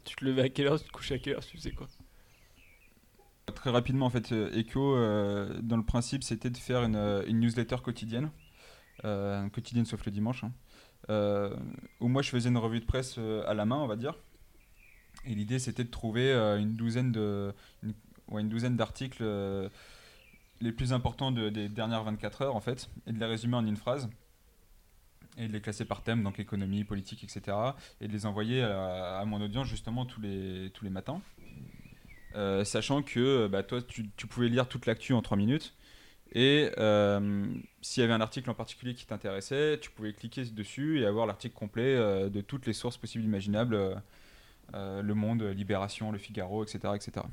Tu 0.03 0.15
te 0.15 0.25
levais 0.25 0.43
à 0.43 0.49
quelle 0.49 0.67
heure 0.67 0.79
Tu 0.79 0.87
te 0.87 0.91
couchais 0.91 1.15
à 1.15 1.19
quelle 1.19 1.33
heure 1.33 1.45
Tu 1.45 1.57
faisais 1.57 1.71
quoi? 1.71 1.87
Très 3.57 3.71
rapidement, 3.71 4.05
en 4.05 4.11
fait, 4.11 4.31
euh, 4.33 4.51
Echo, 4.53 4.95
euh, 4.95 5.59
dans 5.63 5.77
le 5.77 5.83
principe, 5.83 6.23
c'était 6.23 6.51
de 6.51 6.57
faire 6.57 6.83
une, 6.83 6.95
euh, 6.95 7.27
newsletter 7.31 7.77
quotidienne, 7.83 8.29
quotidienne 9.01 9.85
sauf 9.85 10.05
le 10.05 10.11
dimanche, 10.11 10.43
hein, 10.43 10.51
où 11.99 12.07
moi 12.07 12.21
je 12.21 12.29
faisais 12.29 12.49
une 12.49 12.57
revue 12.57 12.79
de 12.79 12.85
presse 12.85 13.17
à 13.47 13.53
la 13.55 13.65
main, 13.65 13.77
on 13.77 13.87
va 13.87 13.95
dire. 13.95 14.13
Et 15.25 15.33
l'idée, 15.33 15.57
c'était 15.57 15.83
de 15.83 15.89
trouver 15.89 16.31
une 16.59 16.75
douzaine 16.75 17.15
une, 17.83 18.75
d'articles 18.75 19.23
les 20.61 20.71
plus 20.71 20.93
importants 20.93 21.31
de- 21.31 21.49
des 21.49 21.67
dernières 21.67 22.03
24 22.03 22.43
heures, 22.43 22.55
en 22.55 22.61
fait, 22.61 22.89
et 23.07 23.11
de 23.11 23.19
les 23.19 23.25
résumer 23.25 23.55
en 23.55 23.65
une 23.65 23.77
phrase 23.77 24.07
et 25.37 25.47
de 25.47 25.53
les 25.53 25.61
classer 25.61 25.85
par 25.85 26.03
thème, 26.03 26.23
donc 26.23 26.39
économie, 26.39 26.83
politique, 26.83 27.23
etc. 27.23 27.55
Et 28.01 28.07
de 28.07 28.13
les 28.13 28.25
envoyer 28.27 28.61
à, 28.63 29.17
à 29.19 29.25
mon 29.25 29.41
audience 29.41 29.67
justement 29.67 30.05
tous 30.05 30.21
les, 30.21 30.71
tous 30.73 30.83
les 30.83 30.91
matins. 30.91 31.21
Euh, 32.37 32.63
sachant 32.63 33.01
que 33.03 33.47
bah, 33.47 33.63
toi, 33.63 33.81
tu, 33.81 34.03
pouvais 34.27 34.47
lire 34.47 34.67
toute 34.67 34.85
l'actu 34.85 35.13
en 35.13 35.21
3 35.21 35.37
minutes. 35.37 35.75
Et 36.33 36.71
euh, 36.77 37.45
s'il 37.81 38.01
y 38.01 38.03
avait 38.03 38.13
un 38.13 38.21
article 38.21 38.49
en 38.49 38.53
particulier 38.53 38.93
qui 38.93 39.05
t'intéressait, 39.05 39.79
tu 39.79 39.89
pouvais 39.91 40.13
cliquer 40.13 40.45
dessus 40.45 41.01
et 41.01 41.05
avoir 41.05 41.25
l'article 41.25 41.55
complet 41.55 41.95
euh, 41.95 42.29
de 42.29 42.41
toutes 42.41 42.67
les 42.67 42.73
sources 42.73 42.97
possibles 42.97 43.23
imaginables. 43.23 43.75
euh, 43.75 43.95
euh, 44.73 45.01
le 45.01 45.13
Monde, 45.13 45.43
Libération, 45.43 46.11
Le 46.11 46.17
Figaro, 46.17 46.63
etc., 46.63 46.93
etc. 46.95 47.25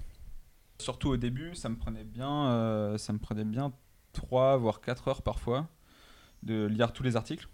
Surtout 0.78 1.08
au 1.10 1.16
début, 1.16 1.54
ça 1.54 1.68
me 1.68 1.76
prenait 1.76 2.04
bien, 2.04 2.50
euh, 2.50 2.98
ça 2.98 3.12
me 3.12 3.18
prenait 3.18 3.44
bien 3.44 3.72
3 4.12 4.56
voire 4.56 4.80
4 4.80 5.08
heures 5.08 5.22
parfois 5.22 5.68
de 6.42 6.66
lire 6.66 6.92
tous 6.92 7.02
les 7.02 7.16
articles 7.16 7.48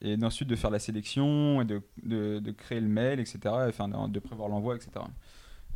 et 0.00 0.16
ensuite 0.22 0.48
de 0.48 0.56
faire 0.56 0.70
la 0.70 0.78
sélection 0.78 1.62
et 1.62 1.64
de, 1.64 2.50
créer 2.52 2.80
le 2.80 2.88
mail, 2.88 3.20
etc. 3.20 3.38
Enfin, 3.68 3.88
de 4.08 4.18
prévoir 4.18 4.48
l'envoi, 4.48 4.76
etc. 4.76 5.04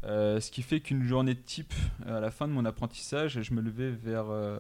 Euh, 0.05 0.41
ce 0.41 0.51
qui 0.51 0.63
fait 0.63 0.81
qu'une 0.81 1.03
journée 1.03 1.35
type, 1.35 1.75
à 2.07 2.21
la 2.21 2.31
fin 2.31 2.47
de 2.47 2.53
mon 2.53 2.65
apprentissage, 2.65 3.43
je 3.43 3.55
me 3.55 3.61
levais 3.61 3.91
vers, 3.91 4.31
euh, 4.31 4.59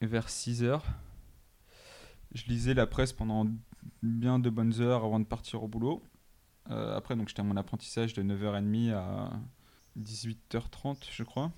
vers 0.00 0.28
6 0.28 0.64
heures. 0.64 0.84
Je 2.34 2.44
lisais 2.46 2.74
la 2.74 2.86
presse 2.86 3.12
pendant 3.12 3.46
bien 4.02 4.38
de 4.38 4.50
bonnes 4.50 4.80
heures 4.80 5.04
avant 5.04 5.20
de 5.20 5.24
partir 5.24 5.62
au 5.62 5.68
boulot. 5.68 6.02
Euh, 6.70 6.96
après, 6.96 7.16
donc, 7.16 7.28
j'étais 7.28 7.40
à 7.40 7.44
mon 7.44 7.56
apprentissage 7.56 8.14
de 8.14 8.22
9h30 8.22 8.92
à 8.92 9.30
18h30, 9.98 11.08
je 11.10 11.22
crois. 11.22 11.52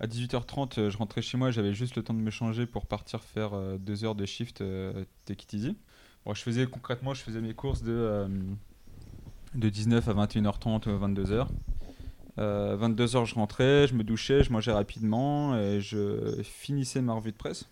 À 0.00 0.06
18h30, 0.06 0.78
euh, 0.78 0.90
je 0.90 0.96
rentrais 0.96 1.20
chez 1.20 1.36
moi, 1.36 1.50
j'avais 1.50 1.74
juste 1.74 1.96
le 1.96 2.02
temps 2.02 2.14
de 2.14 2.20
me 2.20 2.30
changer 2.30 2.66
pour 2.66 2.86
partir 2.86 3.22
faire 3.22 3.52
euh, 3.52 3.76
deux 3.76 4.04
heures 4.04 4.14
de 4.14 4.24
shift 4.24 4.60
euh, 4.62 5.04
Take 5.26 5.44
It 5.44 5.54
Easy. 5.54 5.76
Bon, 6.24 6.32
je 6.32 6.42
faisais 6.42 6.66
concrètement, 6.66 7.12
je 7.12 7.22
faisais 7.22 7.40
mes 7.40 7.54
courses 7.54 7.82
de, 7.82 7.92
euh, 7.92 8.28
de 9.54 9.68
19 9.68 10.08
à 10.08 10.14
21h30 10.14 10.88
ou 10.88 10.98
22h. 11.06 11.48
Euh, 12.38 12.76
22h, 12.76 13.26
je 13.26 13.34
rentrais, 13.34 13.86
je 13.86 13.94
me 13.94 14.04
douchais, 14.04 14.42
je 14.44 14.52
mangeais 14.52 14.72
rapidement 14.72 15.56
et 15.58 15.80
je 15.80 16.40
finissais 16.42 17.02
ma 17.02 17.12
revue 17.14 17.32
de 17.32 17.36
presse. 17.36 17.68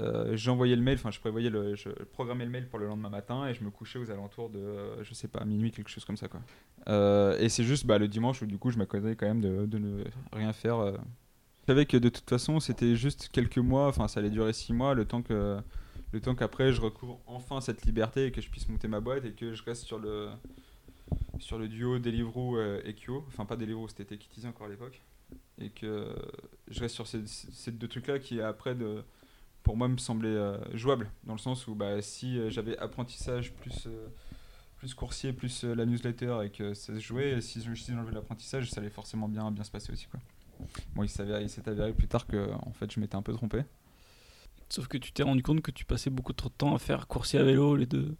euh, 0.00 0.36
j'envoyais 0.36 0.76
le 0.76 0.82
mail, 0.82 0.96
enfin 0.96 1.10
je 1.10 1.18
prévoyais 1.20 1.50
le, 1.50 1.74
je 1.74 1.88
programmais 1.90 2.44
le 2.44 2.50
mail 2.50 2.68
pour 2.68 2.78
le 2.78 2.86
lendemain 2.86 3.10
matin 3.10 3.48
et 3.48 3.54
je 3.54 3.64
me 3.64 3.70
couchais 3.70 3.98
aux 3.98 4.10
alentours 4.10 4.48
de, 4.50 4.58
euh, 4.60 5.02
je 5.02 5.12
sais 5.14 5.26
pas, 5.28 5.44
minuit, 5.44 5.72
quelque 5.72 5.90
chose 5.90 6.04
comme 6.04 6.16
ça 6.16 6.28
quoi. 6.28 6.40
Euh, 6.88 7.36
et 7.40 7.48
c'est 7.48 7.64
juste 7.64 7.84
bah, 7.86 7.98
le 7.98 8.06
dimanche 8.08 8.40
où 8.42 8.46
du 8.46 8.58
coup 8.58 8.70
je 8.70 8.78
m'accordais 8.78 9.16
quand 9.16 9.26
même 9.26 9.40
de, 9.40 9.66
de 9.66 9.78
ne 9.78 10.04
rien 10.32 10.52
faire. 10.52 10.78
Je 11.62 11.66
savais 11.72 11.86
que 11.86 11.96
de 11.96 12.08
toute 12.08 12.28
façon 12.30 12.60
c'était 12.60 12.94
juste 12.96 13.28
quelques 13.32 13.58
mois, 13.58 13.88
enfin 13.88 14.08
ça 14.08 14.20
allait 14.20 14.30
durer 14.30 14.52
six 14.52 14.72
mois, 14.72 14.94
le 14.94 15.04
temps 15.04 15.22
que, 15.22 15.58
le 16.12 16.20
temps 16.20 16.34
qu'après 16.36 16.72
je 16.72 16.80
recouvre 16.80 17.20
enfin 17.26 17.60
cette 17.60 17.84
liberté 17.84 18.26
et 18.26 18.32
que 18.32 18.40
je 18.40 18.48
puisse 18.50 18.68
monter 18.68 18.88
ma 18.88 19.00
boîte 19.00 19.24
et 19.24 19.32
que 19.32 19.52
je 19.52 19.62
reste 19.64 19.82
sur 19.84 19.98
le, 19.98 20.28
sur 21.38 21.58
le 21.58 21.68
duo 21.68 21.98
Deliveroo 21.98 22.56
euh, 22.56 22.80
et 22.84 22.94
Kyo, 22.94 23.24
enfin 23.28 23.44
pas 23.44 23.56
Deliveroo, 23.56 23.88
c'était 23.88 24.04
Tekitizi 24.04 24.46
encore 24.46 24.66
à 24.66 24.70
l'époque, 24.70 25.02
et 25.58 25.70
que 25.70 26.14
je 26.68 26.80
reste 26.80 26.94
sur 26.94 27.06
ces, 27.06 27.72
deux 27.72 27.88
trucs-là 27.88 28.18
qui 28.18 28.40
après 28.40 28.74
de, 28.74 29.02
pour 29.62 29.76
moi 29.76 29.88
me 29.88 29.98
semblaient 29.98 30.28
euh, 30.28 30.58
jouables, 30.76 31.10
dans 31.24 31.34
le 31.34 31.38
sens 31.38 31.66
où 31.66 31.74
bah, 31.74 32.00
si 32.02 32.38
euh, 32.38 32.50
j'avais 32.50 32.76
apprentissage 32.78 33.52
plus, 33.54 33.88
plus 34.76 34.94
coursier, 34.94 35.32
plus 35.32 35.64
la 35.64 35.86
newsletter 35.86 36.38
et 36.44 36.50
que 36.50 36.74
ça 36.74 36.94
se 36.94 37.00
jouait, 37.00 37.40
si 37.40 37.60
je 37.62 37.74
si 37.74 37.92
j'enlevais 37.92 38.12
l'apprentissage, 38.12 38.70
ça 38.70 38.80
allait 38.80 38.90
forcément 38.90 39.28
bien, 39.28 39.50
bien 39.50 39.64
se 39.64 39.70
passer 39.70 39.92
aussi. 39.92 40.06
Quoi. 40.06 40.20
Bon, 40.94 41.02
il 41.02 41.08
s'est 41.08 41.22
avéré 41.68 41.92
plus 41.92 42.08
tard 42.08 42.26
que 42.26 42.52
en 42.52 42.72
fait, 42.72 42.92
je 42.92 43.00
m'étais 43.00 43.16
un 43.16 43.22
peu 43.22 43.32
trompé. 43.32 43.62
Sauf 44.68 44.86
que 44.86 44.98
tu 44.98 45.12
t'es 45.12 45.22
rendu 45.22 45.42
compte 45.42 45.62
que 45.62 45.70
tu 45.70 45.84
passais 45.84 46.10
beaucoup 46.10 46.34
trop 46.34 46.50
de 46.50 46.54
temps 46.54 46.74
à 46.74 46.78
faire 46.78 47.06
coursier 47.06 47.38
à 47.38 47.42
vélo, 47.42 47.74
les 47.74 47.86
deux. 47.86 48.16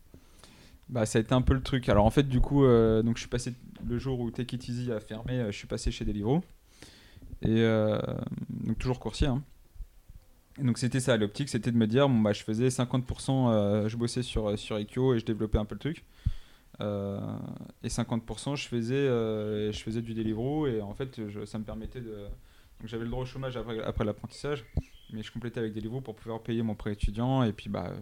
Bah, 0.89 1.05
ça 1.05 1.19
a 1.19 1.23
été 1.23 1.35
un 1.35 1.43
peu 1.43 1.55
le 1.55 1.63
truc. 1.63 1.89
Alors 1.89 2.07
en 2.07 2.11
fait, 2.11 2.29
du 2.29 2.41
coup, 2.41 2.65
euh, 2.65 3.03
donc 3.03 3.17
je 3.17 3.21
suis 3.21 3.29
passé 3.29 3.53
le 3.87 3.99
jour 3.99 4.21
où 4.21 4.31
Take 4.31 4.57
It 4.57 4.69
Easy 4.69 4.91
a 4.91 5.01
fermé, 5.01 5.35
euh, 5.35 5.53
je 5.53 5.57
suis 5.57 5.67
passé 5.67 5.91
chez 5.91 6.05
Deliveroo. 6.05 6.43
Et 7.43 7.61
euh, 7.63 7.99
donc 8.49 8.79
toujours 8.79 8.99
coursier. 8.99 9.27
hein. 9.27 9.43
Donc 10.59 10.79
c'était 10.79 10.99
ça, 11.01 11.17
l'optique, 11.17 11.49
c'était 11.51 11.71
de 11.71 11.77
me 11.77 11.87
dire, 11.87 12.09
bon, 12.09 12.21
bah, 12.21 12.33
je 12.33 12.43
faisais 12.43 12.69
50%, 12.69 13.49
euh, 13.51 13.89
je 13.89 13.97
bossais 13.97 14.23
sur, 14.23 14.59
sur 14.59 14.79
et 14.79 14.87
je 14.91 15.25
développais 15.25 15.59
un 15.59 15.65
peu 15.65 15.75
le 15.75 15.79
truc. 15.79 16.05
Et 16.81 17.89
50%, 17.89 18.57
je 18.57 18.69
faisais, 18.69 19.07
je 19.07 19.79
faisais 19.83 20.01
du 20.03 20.15
Deliveroo 20.15 20.67
et 20.67 20.81
en 20.81 20.95
fait, 20.95 21.21
ça 21.45 21.59
me 21.59 21.65
permettait 21.65 22.01
de... 22.01 22.27
Donc 22.81 22.89
j'avais 22.89 23.05
le 23.05 23.11
droit 23.11 23.23
au 23.23 23.27
chômage 23.27 23.57
après, 23.57 23.81
après 23.83 24.05
l'apprentissage, 24.05 24.65
mais 25.13 25.23
je 25.25 25.33
complétais 25.33 25.59
avec 25.59 25.75
Deliveroo 25.75 26.01
pour 26.01 26.15
pouvoir 26.15 26.41
payer 26.41 26.63
mon 26.63 26.77
prêt 26.77 26.93
étudiant 26.93 27.43
et 27.43 27.53
puis 27.53 27.69
bah, 27.69 27.93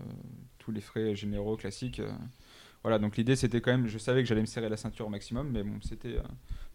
tous 0.58 0.72
les 0.72 0.82
frais 0.82 1.14
généraux 1.14 1.56
classiques. 1.56 2.00
Voilà, 2.86 3.00
donc 3.00 3.16
l'idée 3.16 3.34
c'était 3.34 3.60
quand 3.60 3.72
même, 3.72 3.88
je 3.88 3.98
savais 3.98 4.22
que 4.22 4.28
j'allais 4.28 4.42
me 4.42 4.46
serrer 4.46 4.68
la 4.68 4.76
ceinture 4.76 5.08
au 5.08 5.08
maximum, 5.08 5.50
mais 5.50 5.64
bon, 5.64 5.80
c'était 5.82 6.18
euh, 6.18 6.22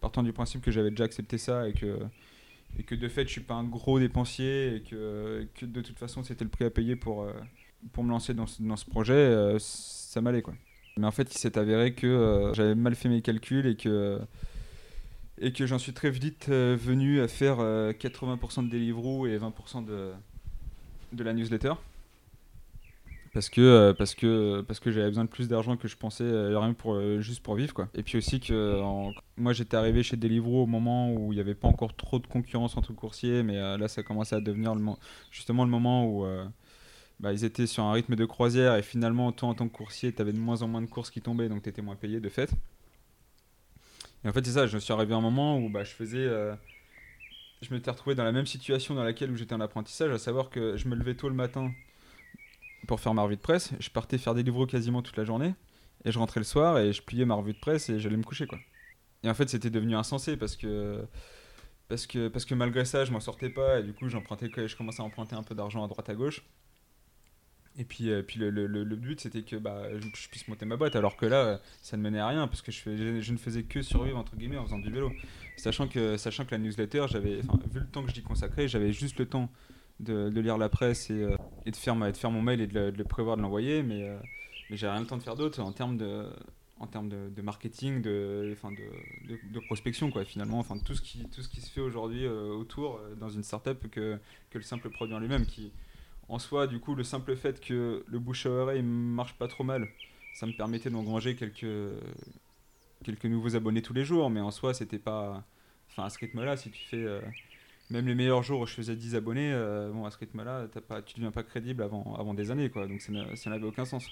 partant 0.01 0.23
du 0.23 0.33
principe 0.33 0.61
que 0.61 0.69
j'avais 0.69 0.89
déjà 0.89 1.05
accepté 1.05 1.37
ça 1.37 1.69
et 1.69 1.71
que, 1.71 1.99
et 2.77 2.83
que 2.83 2.95
de 2.95 3.07
fait 3.07 3.23
je 3.23 3.29
suis 3.29 3.39
pas 3.39 3.53
un 3.53 3.63
gros 3.63 3.97
dépensier 3.97 4.75
et 4.75 4.81
que, 4.81 5.47
que 5.55 5.65
de 5.65 5.79
toute 5.79 5.97
façon 5.97 6.21
c'était 6.21 6.43
le 6.43 6.49
prix 6.49 6.65
à 6.65 6.69
payer 6.69 6.97
pour, 6.97 7.21
euh, 7.23 7.31
pour 7.93 8.03
me 8.03 8.09
lancer 8.09 8.33
dans 8.33 8.45
ce, 8.45 8.61
dans 8.61 8.75
ce 8.75 8.83
projet, 8.87 9.13
euh, 9.13 9.57
ça 9.57 10.19
m'allait 10.19 10.41
quoi. 10.41 10.53
Mais 10.97 11.07
en 11.07 11.11
fait 11.11 11.33
il 11.33 11.37
s'est 11.37 11.57
avéré 11.57 11.93
que 11.93 12.51
j'avais 12.55 12.75
mal 12.75 12.93
fait 12.95 13.07
mes 13.07 13.21
calculs 13.21 13.65
et 13.65 13.77
que, 13.77 14.19
et 15.37 15.53
que 15.53 15.65
j'en 15.65 15.79
suis 15.79 15.93
très 15.93 16.09
vite 16.09 16.49
venu 16.49 17.21
à 17.21 17.29
faire 17.29 17.61
euh, 17.61 17.93
80% 17.93 18.65
de 18.65 18.69
Deliveroo 18.69 19.27
et 19.27 19.37
20% 19.37 19.85
de, 19.85 20.11
de 21.13 21.23
la 21.23 21.31
newsletter 21.31 21.75
parce 23.33 23.49
que 23.49 23.61
euh, 23.61 23.93
parce 23.93 24.13
que 24.13 24.61
parce 24.61 24.79
que 24.79 24.91
j'avais 24.91 25.07
besoin 25.07 25.23
de 25.23 25.29
plus 25.29 25.47
d'argent 25.47 25.77
que 25.77 25.87
je 25.87 25.95
pensais 25.95 26.23
euh, 26.23 26.59
rien 26.59 26.73
pour 26.73 26.95
euh, 26.95 27.21
juste 27.21 27.41
pour 27.41 27.55
vivre 27.55 27.73
quoi. 27.73 27.89
Et 27.93 28.03
puis 28.03 28.17
aussi 28.17 28.39
que 28.39 28.81
moi 29.37 29.53
j'étais 29.53 29.77
arrivé 29.77 30.03
chez 30.03 30.17
Deliveroo 30.17 30.63
au 30.63 30.67
moment 30.67 31.13
où 31.13 31.31
il 31.31 31.35
n'y 31.35 31.41
avait 31.41 31.55
pas 31.55 31.67
encore 31.67 31.95
trop 31.95 32.19
de 32.19 32.27
concurrence 32.27 32.75
entre 32.77 32.93
coursiers 32.93 33.43
mais 33.43 33.55
là 33.55 33.87
ça 33.87 34.03
commençait 34.03 34.35
à 34.35 34.41
devenir 34.41 34.75
justement 35.31 35.63
le 35.63 35.71
moment 35.71 36.05
où 36.05 36.25
bah, 37.21 37.31
ils 37.31 37.45
étaient 37.45 37.67
sur 37.67 37.83
un 37.83 37.93
rythme 37.93 38.15
de 38.15 38.25
croisière 38.25 38.75
et 38.75 38.81
finalement 38.81 39.31
toi 39.31 39.49
en 39.49 39.53
tant 39.53 39.67
que 39.67 39.73
coursier 39.73 40.11
tu 40.11 40.21
avais 40.21 40.33
de 40.33 40.39
moins 40.39 40.61
en 40.61 40.67
moins 40.67 40.81
de 40.81 40.87
courses 40.87 41.11
qui 41.11 41.21
tombaient 41.21 41.49
donc 41.49 41.63
tu 41.63 41.69
étais 41.69 41.81
moins 41.81 41.95
payé 41.95 42.19
de 42.19 42.29
fait. 42.29 42.51
Et 44.25 44.29
en 44.29 44.33
fait 44.33 44.45
c'est 44.45 44.53
ça 44.53 44.67
je 44.67 44.77
suis 44.77 44.91
arrivé 44.91 45.13
à 45.13 45.17
un 45.17 45.21
moment 45.21 45.57
où 45.57 45.69
bah, 45.69 45.83
je 45.83 45.91
faisais 45.91 46.17
euh, 46.17 46.53
je 47.61 47.73
m'étais 47.73 47.91
retrouvé 47.91 48.15
dans 48.15 48.25
la 48.25 48.33
même 48.33 48.45
situation 48.47 48.93
dans 48.93 49.03
laquelle 49.03 49.31
où 49.31 49.37
j'étais 49.37 49.55
en 49.55 49.61
apprentissage 49.61 50.11
à 50.11 50.17
savoir 50.17 50.49
que 50.49 50.75
je 50.75 50.87
me 50.89 50.95
levais 50.95 51.15
tôt 51.15 51.29
le 51.29 51.35
matin 51.35 51.71
pour 52.87 52.99
faire 52.99 53.13
ma 53.13 53.23
revue 53.23 53.35
de 53.35 53.41
presse. 53.41 53.71
Je 53.79 53.89
partais 53.89 54.17
faire 54.17 54.33
des 54.33 54.43
livres 54.43 54.65
quasiment 54.65 55.01
toute 55.01 55.17
la 55.17 55.25
journée. 55.25 55.53
Et 56.03 56.11
je 56.11 56.17
rentrais 56.19 56.39
le 56.39 56.45
soir 56.45 56.79
et 56.79 56.93
je 56.93 57.01
pliais 57.01 57.25
ma 57.25 57.35
revue 57.35 57.53
de 57.53 57.59
presse 57.59 57.89
et 57.89 57.99
j'allais 57.99 58.17
me 58.17 58.23
coucher. 58.23 58.47
quoi. 58.47 58.59
Et 59.23 59.29
en 59.29 59.33
fait, 59.33 59.49
c'était 59.49 59.69
devenu 59.69 59.95
insensé 59.95 60.35
parce 60.35 60.55
que, 60.55 61.05
parce 61.87 62.07
que, 62.07 62.27
parce 62.27 62.45
que 62.45 62.55
malgré 62.55 62.85
ça, 62.85 63.05
je 63.05 63.11
m'en 63.11 63.19
sortais 63.19 63.49
pas. 63.49 63.79
Et 63.79 63.83
du 63.83 63.93
coup, 63.93 64.09
j'empruntais, 64.09 64.49
je 64.67 64.75
commençais 64.75 65.01
à 65.01 65.05
emprunter 65.05 65.35
un 65.35 65.43
peu 65.43 65.53
d'argent 65.53 65.83
à 65.83 65.87
droite 65.87 66.09
à 66.09 66.15
gauche. 66.15 66.43
Et 67.77 67.85
puis, 67.85 68.09
euh, 68.09 68.21
puis 68.21 68.37
le, 68.37 68.49
le- 68.49 68.67
le- 68.67 68.95
but, 68.97 69.21
c'était 69.21 69.43
que 69.43 69.55
bah, 69.55 69.83
je, 69.97 70.27
puisse 70.27 70.47
monter 70.47 70.65
ma 70.65 70.75
boîte. 70.75 70.95
Alors 70.95 71.15
que 71.15 71.25
là, 71.25 71.61
ça 71.81 71.95
ne 71.95 72.01
menait 72.01 72.19
à 72.19 72.27
rien 72.27 72.47
parce 72.47 72.61
que 72.61 72.71
je, 72.71 73.21
je, 73.21 73.31
ne 73.31 73.37
faisais 73.37 73.63
que 73.63 73.81
survivre 73.81 74.17
entre 74.17 74.35
guillemets 74.35 74.57
en 74.57 74.65
faisant 74.65 74.79
du 74.79 74.91
vélo. 74.91 75.11
Sachant 75.55 75.87
que, 75.87 76.17
sachant 76.17 76.43
que 76.45 76.51
la 76.51 76.57
newsletter, 76.57 77.05
j'avais, 77.09 77.35
vu 77.41 77.79
le 77.79 77.87
temps 77.87 78.03
que 78.03 78.11
j'y 78.11 78.23
consacrais, 78.23 78.67
j'avais 78.67 78.91
juste 78.91 79.17
le 79.19 79.25
temps 79.25 79.49
de, 80.01 80.39
lire 80.39 80.57
la 80.57 80.69
presse 80.69 81.09
et, 81.09 81.23
euh, 81.23 81.35
de, 81.65 81.75
faire 81.75 81.95
mon 81.95 82.41
mail 82.41 82.61
et 82.61 82.67
de 82.67 82.93
le, 82.95 83.03
prévoir 83.03 83.37
de 83.37 83.41
l'envoyer, 83.41 83.83
mais, 83.83 84.07
euh, 84.07 84.17
mais 84.69 84.77
j'avais 84.77 84.93
rien 84.93 85.01
le 85.01 85.07
temps 85.07 85.17
de 85.17 85.23
faire 85.23 85.35
d'autre 85.35 85.61
en 85.61 85.71
termes 85.71 85.97
de, 85.97 87.41
marketing, 87.41 88.01
de, 88.01 88.55
prospection, 89.67 90.11
quoi, 90.11 90.25
finalement, 90.25 90.63
tout 90.85 90.95
ce 90.95 91.01
qui, 91.01 91.61
se 91.61 91.69
fait 91.69 91.81
aujourd'hui 91.81 92.25
euh, 92.25 92.53
autour 92.53 92.99
dans 93.19 93.29
une 93.29 93.43
startup 93.43 93.89
que, 93.89 94.19
le 94.53 94.61
simple 94.61 94.89
produit 94.89 95.15
en 95.15 95.19
lui-même, 95.19 95.45
qui 95.45 95.71
en 96.27 96.39
soi, 96.39 96.67
du 96.67 96.79
coup, 96.79 96.95
le 96.95 97.03
simple 97.03 97.35
fait 97.35 97.59
que 97.59 98.05
le 98.07 98.19
bouche 98.19 98.45
à 98.45 98.49
oreille 98.49 98.83
marche 98.83 99.33
pas 99.33 99.47
trop 99.47 99.63
mal, 99.63 99.89
ça 100.33 100.45
me 100.45 100.53
permettait 100.53 100.89
d'engranger 100.89 101.35
quelques, 101.35 101.65
nouveaux 103.25 103.55
abonnés 103.55 103.81
tous 103.81 103.93
les 103.93 104.05
jours, 104.05 104.29
mais 104.29 104.39
en 104.39 104.51
soi, 104.51 104.73
c'était 104.73 104.99
pas, 104.99 105.43
enfin 105.89 106.05
à 106.05 106.09
ce 106.09 106.17
rythme-là, 106.19 106.55
si 106.55 106.71
tu 106.71 106.81
fais 106.85 107.05
même 107.91 108.07
les 108.07 108.15
meilleurs 108.15 108.43
jours 108.43 108.61
où 108.61 108.65
je 108.65 108.73
faisais 108.73 108.95
10 108.95 109.15
abonnés, 109.15 109.51
euh, 109.53 109.91
bon, 109.91 110.05
à 110.05 110.11
ce 110.11 110.17
rythme-là, 110.17 110.67
pas, 110.87 111.01
tu 111.01 111.15
deviens 111.15 111.31
pas 111.31 111.43
crédible 111.43 111.83
avant, 111.83 112.15
avant 112.17 112.33
des 112.33 112.49
années, 112.51 112.69
quoi. 112.69 112.87
Donc 112.87 113.01
ça 113.01 113.11
n'a- 113.11 113.35
ça 113.35 113.49
n'avait 113.49 113.65
aucun 113.65 113.85
sens. 113.85 114.05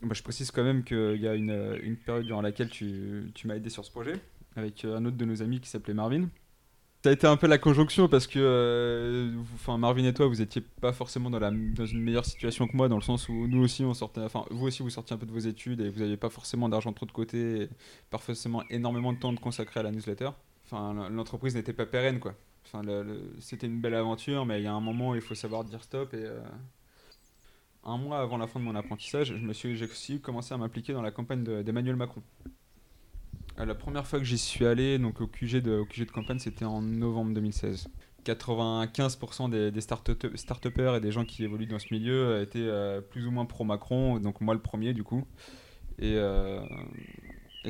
Je 0.00 0.22
précise 0.22 0.50
quand 0.52 0.62
même 0.62 0.84
qu'il 0.84 1.20
y 1.20 1.26
a 1.26 1.34
une, 1.34 1.96
période 2.06 2.24
durant 2.24 2.40
laquelle 2.40 2.70
tu, 2.70 3.32
tu 3.34 3.48
m'as 3.48 3.56
aidé 3.56 3.68
sur 3.68 3.84
ce 3.84 3.90
projet, 3.90 4.14
avec 4.54 4.84
euh, 4.84 4.96
un 4.96 5.04
autre 5.04 5.16
de 5.16 5.24
nos 5.24 5.42
amis 5.42 5.60
qui 5.60 5.68
s'appelait 5.68 5.94
Marvin. 5.94 6.28
Ça 7.04 7.10
a 7.10 7.12
été 7.12 7.26
un 7.28 7.36
peu 7.36 7.46
la 7.46 7.58
conjonction 7.58 8.08
parce 8.08 8.26
que 8.26 8.38
euh, 8.40 9.32
Marvin 9.76 10.04
et 10.04 10.14
toi, 10.14 10.26
vous 10.26 10.40
étiez 10.40 10.60
pas 10.60 10.92
forcément 10.92 11.30
dans, 11.30 11.38
la, 11.38 11.50
dans 11.50 11.86
une 11.86 12.00
meilleure 12.00 12.24
situation 12.24 12.66
que 12.66 12.76
moi, 12.76 12.88
dans 12.88 12.96
le 12.96 13.02
sens 13.02 13.28
où 13.28 13.46
nous 13.46 13.62
aussi, 13.62 13.84
on 13.84 13.94
sortait, 13.94 14.20
enfin, 14.20 14.44
vous 14.50 14.66
aussi, 14.66 14.82
vous 14.82 14.90
sortiez 14.90 15.14
un 15.14 15.18
peu 15.18 15.26
de 15.26 15.32
vos 15.32 15.38
études 15.38 15.80
et 15.80 15.90
vous 15.90 16.00
n'aviez 16.00 16.16
pas 16.16 16.28
forcément 16.28 16.68
d'argent 16.68 16.92
trop 16.92 17.06
de 17.06 17.12
côté, 17.12 17.68
pas 18.10 18.18
forcément 18.18 18.62
énormément 18.70 19.12
de 19.12 19.18
temps 19.18 19.32
de 19.32 19.38
consacrer 19.40 19.80
à 19.80 19.84
la 19.84 19.92
newsletter. 19.92 20.30
Enfin, 20.66 21.08
l'entreprise 21.10 21.54
n'était 21.54 21.72
pas 21.72 21.86
pérenne, 21.86 22.18
quoi. 22.20 22.34
C'était 23.40 23.66
une 23.66 23.80
belle 23.80 23.94
aventure, 23.94 24.44
mais 24.46 24.60
il 24.60 24.64
y 24.64 24.66
a 24.66 24.72
un 24.72 24.80
moment 24.80 25.10
où 25.10 25.14
il 25.14 25.20
faut 25.20 25.34
savoir 25.34 25.64
dire 25.64 25.82
stop. 25.82 26.12
Et 26.14 26.24
euh, 26.24 26.40
un 27.84 27.96
mois 27.98 28.20
avant 28.20 28.36
la 28.36 28.46
fin 28.46 28.60
de 28.60 28.64
mon 28.64 28.74
apprentissage, 28.74 29.28
je 29.36 29.44
me 29.46 29.52
suis, 29.52 29.76
j'ai 29.76 29.86
aussi 29.86 30.20
commencé 30.20 30.54
à 30.54 30.58
m'impliquer 30.58 30.92
dans 30.92 31.02
la 31.02 31.10
campagne 31.10 31.44
de- 31.44 31.62
d'Emmanuel 31.62 31.96
Macron. 31.96 32.22
Euh, 33.58 33.64
La 33.64 33.74
première 33.74 34.06
fois 34.06 34.18
que 34.18 34.24
j'y 34.24 34.38
suis 34.38 34.66
allé, 34.66 34.98
donc 34.98 35.20
au 35.20 35.26
QG 35.26 35.60
de, 35.62 35.84
campagne, 36.12 36.38
c'était 36.38 36.64
en 36.64 36.82
novembre 36.82 37.32
2016. 37.34 37.88
95% 38.24 39.48
des, 39.48 39.70
des 39.70 39.80
start-up- 39.80 40.36
start-upers 40.36 40.96
et 40.96 41.00
des 41.00 41.12
gens 41.12 41.24
qui 41.24 41.44
évoluent 41.44 41.66
dans 41.66 41.78
ce 41.78 41.86
milieu 41.92 42.42
étaient 42.42 42.58
euh, 42.58 43.00
plus 43.00 43.26
ou 43.26 43.30
moins 43.30 43.46
pro-Macron, 43.46 44.18
donc 44.18 44.40
moi 44.40 44.54
le 44.54 44.60
premier 44.60 44.92
du 44.92 45.02
coup. 45.04 45.24
Et, 45.98 46.16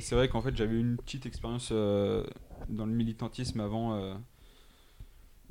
c'est 0.01 0.15
vrai 0.15 0.29
qu'en 0.29 0.43
fait 0.43 0.55
j'avais 0.57 0.79
une 0.79 0.97
petite 0.97 1.27
expérience 1.27 1.71
dans 1.73 2.87
le 2.87 2.93
militantisme 2.93 3.61
avant, 3.61 4.19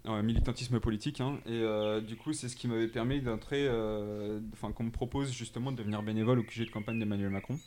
euh, 0.05 0.21
militantisme 0.21 0.79
politique, 0.79 1.19
hein, 1.19 1.39
et 1.45 1.51
euh, 1.51 1.99
du 1.99 2.15
coup 2.15 2.31
c'est 2.31 2.47
ce 2.47 2.55
qui 2.55 2.67
m'avait 2.67 2.88
permis 2.88 3.19
d'entrer, 3.19 3.67
euh, 3.67 4.39
enfin 4.53 4.71
qu'on 4.71 4.83
me 4.83 4.91
propose 4.91 5.33
justement 5.33 5.71
de 5.71 5.77
devenir 5.77 6.01
bénévole 6.01 6.39
au 6.39 6.43
QG 6.43 6.65
de 6.65 6.71
campagne 6.71 6.99
d'Emmanuel 6.99 7.29
Macron. 7.29 7.60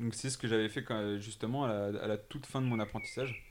Donc 0.00 0.14
c'est 0.14 0.30
ce 0.30 0.36
que 0.36 0.48
j'avais 0.48 0.68
fait 0.68 0.84
justement 1.18 1.64
à 1.64 1.90
la, 1.90 2.16
toute 2.16 2.44
fin 2.44 2.60
de 2.60 2.66
mon 2.66 2.80
apprentissage. 2.80 3.44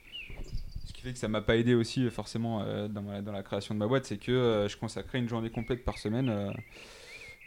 Ce 0.84 0.92
qui 0.92 1.00
fait 1.00 1.12
que 1.12 1.18
ça 1.18 1.28
m'a 1.28 1.40
pas 1.40 1.56
aidé 1.56 1.74
aussi 1.74 2.10
forcément 2.10 2.62
euh, 2.62 2.88
dans, 2.88 3.22
dans 3.22 3.32
la 3.32 3.42
création 3.42 3.74
de 3.74 3.78
ma 3.78 3.86
boîte, 3.86 4.04
c'est 4.04 4.18
que 4.18 4.66
je 4.68 4.76
consacrais 4.76 5.18
une 5.18 5.28
journée 5.28 5.50
complète 5.50 5.84
par 5.84 5.98
semaine, 5.98 6.52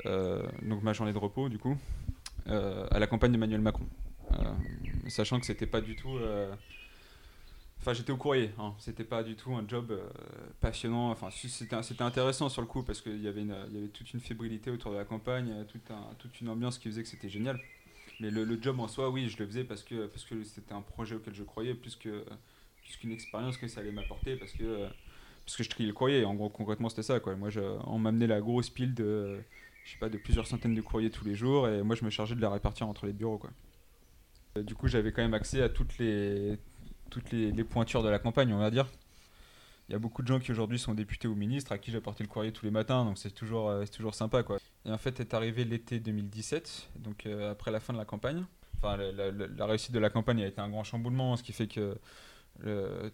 donc 0.06 0.82
ma 0.82 0.94
journée 0.94 1.14
de 1.14 1.18
repos 1.18 1.50
du 1.50 1.60
coup, 1.60 1.78
à 2.48 3.00
la 3.00 3.06
campagne 3.06 3.32
d'Emmanuel 3.32 3.62
Macron. 3.62 3.86
Sachant 5.08 5.40
que 5.40 5.46
c'était 5.46 5.68
pas 5.68 5.82
du 5.82 5.96
tout. 5.96 6.18
Enfin, 7.80 7.94
j'étais 7.94 8.12
au 8.12 8.18
courrier, 8.18 8.52
hein. 8.60 8.74
c'était 8.78 9.06
pas 9.06 9.24
du 9.24 9.36
tout 9.36 9.54
un 9.56 9.66
job 9.68 9.92
euh, 9.92 10.10
passionnant. 10.60 11.12
Enfin, 11.12 11.30
c'était 11.32 12.02
intéressant 12.04 12.50
sur 12.50 12.62
le 12.62 12.68
coup 12.68 12.84
parce 12.84 13.00
qu'il 13.02 13.22
y, 13.22 13.28
avait 13.28 13.44
y 13.44 13.52
avait 13.52 13.88
toute 13.94 14.14
une 14.14 14.20
fébrilité 14.20 14.70
autour 14.70 14.92
de 14.92 14.98
la 14.98 15.06
campagne, 15.06 15.50
euh, 15.52 15.64
toute 16.18 16.42
une 16.42 16.50
ambiance 16.50 16.78
qui 16.78 16.90
faisait 16.90 17.04
que 17.04 17.08
c'était 17.10 17.30
génial. 17.30 17.60
Mais 18.20 18.32
le, 18.32 18.44
le 18.44 18.62
job 18.62 18.80
en 18.82 18.90
soi, 18.90 19.10
oui, 19.10 19.30
je 19.30 19.38
le 19.38 19.48
faisais 19.48 19.64
parce 19.64 19.84
que 19.84 20.08
parce 20.08 20.26
que 20.26 20.44
c'était 20.44 20.74
un 20.74 20.82
projet 20.82 21.16
auquel 21.16 21.34
je 21.34 21.44
croyais 21.44 21.74
plus 21.74 21.96
que 21.96 22.26
plus 22.84 22.98
qu'une 22.98 23.12
expérience 23.14 23.56
que 23.58 23.70
ça 23.70 23.80
allait 23.80 23.94
m'apporter 23.94 24.36
parce 24.36 24.52
que 24.52 24.88
parce 25.46 25.56
que 25.56 25.64
je 25.64 25.70
triais 25.70 25.88
le 25.88 25.94
courrier. 25.94 26.26
En 26.26 26.36
gros, 26.36 26.50
concrètement, 26.50 26.90
c'était 26.90 27.02
ça. 27.02 27.20
Moi, 27.38 27.50
on 27.88 27.98
m'amenait 27.98 28.28
la 28.28 28.40
grosse 28.42 28.70
pile 28.70 28.94
de, 28.94 29.40
je 29.86 29.92
sais 29.94 29.98
pas, 29.98 30.10
de 30.10 30.18
plusieurs 30.18 30.46
centaines 30.48 30.76
de 30.76 30.82
courriers 30.82 31.10
tous 31.10 31.26
les 31.26 31.34
jours, 31.34 31.68
et 31.68 31.82
moi, 31.82 31.96
je 31.96 32.06
me 32.06 32.10
chargeais 32.12 32.36
de 32.36 32.42
les 32.42 32.48
répartir 32.48 32.88
entre 32.88 33.06
les 33.08 33.14
bureaux. 33.14 33.42
Euh, 34.58 34.64
Du 34.64 34.76
coup, 34.76 34.88
j'avais 34.88 35.12
quand 35.12 35.22
même 35.24 35.34
accès 35.34 35.62
à 35.64 35.70
toutes 35.70 35.98
les, 35.98 36.60
toutes 37.10 37.32
les, 37.32 37.64
pointures 37.64 38.04
de 38.04 38.10
la 38.10 38.20
campagne, 38.20 38.54
on 38.54 38.60
va 38.60 38.72
dire. 38.72 38.88
Il 39.88 39.94
y 39.94 39.96
a 39.96 40.00
beaucoup 40.00 40.22
de 40.22 40.28
gens 40.28 40.40
qui 40.40 40.52
aujourd'hui 40.52 40.78
sont 40.78 40.94
députés 40.94 41.28
ou 41.28 41.36
ministres 41.36 41.72
à 41.72 41.80
qui 41.80 41.92
j'apportais 41.92 42.24
le 42.24 42.30
courrier 42.30 42.52
tous 42.52 42.66
les 42.66 42.72
matins, 42.72 43.06
donc 43.06 43.18
c'est 43.18 43.32
toujours, 43.32 43.70
euh, 43.70 43.86
toujours 43.86 44.14
sympa. 44.14 44.44
Quoi. 44.44 44.58
Et 44.86 44.92
en 44.92 44.98
fait, 44.98 45.20
est 45.20 45.34
arrivé 45.34 45.66
l'été 45.66 46.00
2017, 46.00 46.90
donc 46.98 47.26
euh, 47.26 47.52
après 47.52 47.72
la 47.72 47.80
fin 47.80 47.94
de 47.94 47.98
la 47.98 48.06
campagne. 48.06 48.46
Enfin, 48.78 48.98
la, 48.98 49.66
réussite 49.66 49.92
de 49.92 50.00
la 50.00 50.10
campagne 50.10 50.42
a 50.44 50.48
été 50.48 50.62
un 50.62 50.70
grand 50.70 50.84
chamboulement, 50.84 51.36
ce 51.36 51.44
qui 51.44 51.52
fait 51.52 51.68
que 51.68 51.98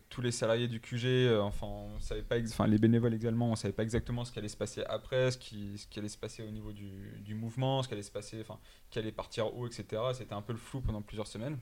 tous 0.09 0.21
les 0.21 0.31
salariés 0.31 0.67
du 0.67 0.79
QG, 0.79 1.05
euh, 1.05 1.41
enfin, 1.41 1.67
on 1.67 1.99
savait 1.99 2.23
pas, 2.23 2.37
enfin, 2.39 2.67
les 2.67 2.77
bénévoles 2.77 3.13
également, 3.13 3.51
on 3.51 3.55
savait 3.55 3.73
pas 3.73 3.83
exactement 3.83 4.25
ce 4.25 4.31
qui 4.31 4.39
allait 4.39 4.47
se 4.47 4.57
passer 4.57 4.83
après, 4.87 5.31
ce 5.31 5.37
qui, 5.37 5.77
ce 5.77 5.87
qui 5.87 5.99
allait 5.99 6.09
se 6.09 6.17
passer 6.17 6.43
au 6.43 6.49
niveau 6.49 6.71
du, 6.71 7.19
du 7.19 7.35
mouvement, 7.35 7.83
ce 7.83 7.87
qui 7.87 7.93
allait 7.93 8.03
se 8.03 8.11
passer, 8.11 8.39
enfin, 8.41 8.59
qui 8.89 8.99
allait 8.99 9.11
partir 9.11 9.55
où, 9.55 9.67
etc. 9.67 10.01
C'était 10.13 10.33
un 10.33 10.41
peu 10.41 10.53
le 10.53 10.59
flou 10.59 10.81
pendant 10.81 11.01
plusieurs 11.01 11.27
semaines. 11.27 11.57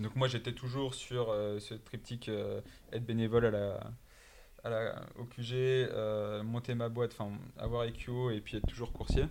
Donc 0.00 0.16
moi 0.16 0.28
j'étais 0.28 0.52
toujours 0.52 0.94
sur 0.94 1.30
euh, 1.30 1.58
ce 1.60 1.74
triptyque 1.74 2.30
euh, 2.30 2.60
être 2.92 3.04
bénévole 3.04 3.44
à 3.44 3.50
la, 3.50 3.80
à 4.64 4.70
la, 4.70 5.02
au 5.18 5.24
QG, 5.24 5.52
euh, 5.52 6.42
monter 6.42 6.74
ma 6.74 6.88
boîte, 6.88 7.14
enfin 7.18 7.30
avoir 7.58 7.84
EQO 7.84 8.30
et 8.30 8.40
puis 8.40 8.56
être 8.56 8.66
toujours 8.66 8.92
coursier. 8.92 9.24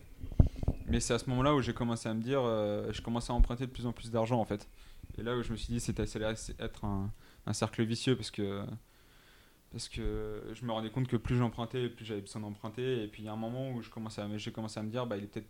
Mais 0.85 0.99
c'est 0.99 1.13
à 1.13 1.19
ce 1.19 1.29
moment-là 1.31 1.55
où 1.55 1.61
j'ai 1.61 1.73
commencé 1.73 2.07
à 2.07 2.13
me 2.13 2.21
dire, 2.21 2.41
je 2.41 3.01
commençais 3.01 3.31
à 3.31 3.35
emprunter 3.35 3.67
de 3.67 3.71
plus 3.71 3.85
en 3.85 3.91
plus 3.91 4.09
d'argent 4.09 4.39
en 4.39 4.45
fait. 4.45 4.67
Et 5.17 5.23
là 5.23 5.35
où 5.35 5.43
je 5.43 5.51
me 5.51 5.57
suis 5.57 5.71
dit 5.73 5.79
c'était 5.79 6.03
être 6.03 6.85
un, 6.85 7.11
cercle 7.53 7.83
vicieux 7.83 8.15
parce 8.15 8.31
que 8.31 8.63
parce 9.71 9.87
que 9.87 10.43
je 10.53 10.65
me 10.65 10.71
rendais 10.71 10.89
compte 10.89 11.07
que 11.07 11.17
plus 11.17 11.37
j'empruntais, 11.37 11.89
plus 11.89 12.05
j'avais 12.05 12.21
besoin 12.21 12.41
d'emprunter. 12.41 13.03
Et 13.03 13.07
puis 13.07 13.21
il 13.21 13.25
y 13.25 13.29
a 13.29 13.33
un 13.33 13.37
moment 13.37 13.71
où 13.71 13.81
j'ai 13.83 13.89
commencé 13.91 14.19
à 14.21 14.83
me 14.83 14.89
dire, 14.89 15.05
bah, 15.05 15.17
il 15.17 15.25
est 15.25 15.27
peut-être 15.27 15.49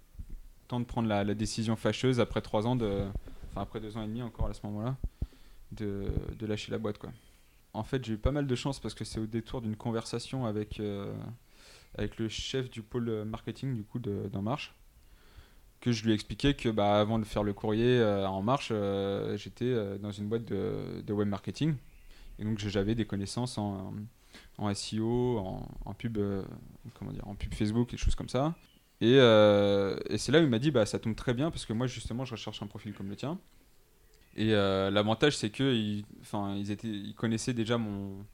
temps 0.67 0.81
de 0.81 0.85
prendre 0.85 1.07
la, 1.07 1.23
la 1.23 1.33
décision 1.33 1.77
fâcheuse 1.77 2.19
après 2.19 2.41
trois 2.41 2.67
ans 2.67 2.75
de, 2.75 3.07
enfin 3.49 3.61
après 3.61 3.79
deux 3.79 3.97
ans 3.97 4.03
et 4.03 4.07
demi 4.07 4.21
encore 4.21 4.47
à 4.47 4.53
ce 4.53 4.65
moment-là, 4.67 4.97
de, 5.71 6.05
lâcher 6.41 6.71
la 6.71 6.77
boîte 6.77 6.97
quoi. 6.97 7.11
En 7.73 7.83
fait, 7.83 8.03
j'ai 8.03 8.13
eu 8.13 8.17
pas 8.17 8.31
mal 8.31 8.47
de 8.47 8.55
chance 8.55 8.79
parce 8.79 8.95
que 8.95 9.05
c'est 9.05 9.19
au 9.19 9.27
détour 9.27 9.61
d'une 9.61 9.75
conversation 9.75 10.45
avec 10.45 10.79
euh, 10.79 11.13
avec 11.97 12.17
le 12.17 12.27
chef 12.29 12.69
du 12.69 12.81
pôle 12.81 13.23
marketing 13.25 13.75
du 13.75 13.83
coup 13.83 13.99
de- 13.99 14.27
d'En 14.31 14.41
Marche 14.41 14.73
que 15.79 15.91
je 15.91 16.03
lui 16.03 16.11
ai 16.11 16.13
expliqué 16.13 16.55
que 16.55 16.67
bah, 16.67 16.99
avant 16.99 17.19
de 17.19 17.23
faire 17.23 17.43
le 17.43 17.53
courrier 17.53 17.99
euh, 17.99 18.27
En 18.27 18.41
Marche, 18.41 18.69
euh, 18.71 19.37
j'étais 19.37 19.73
dans 19.99 20.11
une 20.11 20.27
boîte 20.27 20.43
de, 20.43 21.13
web 21.13 21.27
marketing 21.27 21.75
et 22.37 22.43
donc 22.43 22.59
j'avais 22.59 22.95
des 22.95 23.05
connaissances 23.05 23.57
en, 23.57 23.93
en 24.57 24.73
SEO, 24.73 25.37
en, 25.85 25.93
pub, 25.93 26.17
comment 26.95 27.11
dire, 27.11 27.25
en 27.27 27.35
pub 27.35 27.53
Facebook, 27.53 27.91
des 27.91 27.97
choses 27.97 28.15
comme 28.15 28.29
ça. 28.29 28.55
Et, 29.01 29.15
euh, 29.17 29.97
et 30.09 30.17
c'est 30.17 30.31
là 30.31 30.39
où 30.39 30.43
il 30.43 30.49
m'a 30.49 30.59
dit 30.59 30.71
bah 30.71 30.85
ça 30.85 30.99
tombe 30.99 31.15
très 31.15 31.33
bien 31.33 31.51
parce 31.51 31.65
que 31.65 31.73
moi 31.73 31.87
justement 31.87 32.25
je 32.25 32.31
recherche 32.33 32.61
un 32.61 32.67
profil 32.67 32.93
comme 32.93 33.09
le 33.09 33.15
tien. 33.15 33.39
Et 34.35 34.53
euh, 34.53 34.89
l'avantage 34.91 35.37
c'est 35.37 35.49
que 35.49 35.73
ils, 35.73 36.05
ils 36.57 36.71
étaient, 36.71 36.87
ils 36.87 37.15
connaissaient 37.15 37.53
déjà 37.53 37.77
mon, 37.77 38.25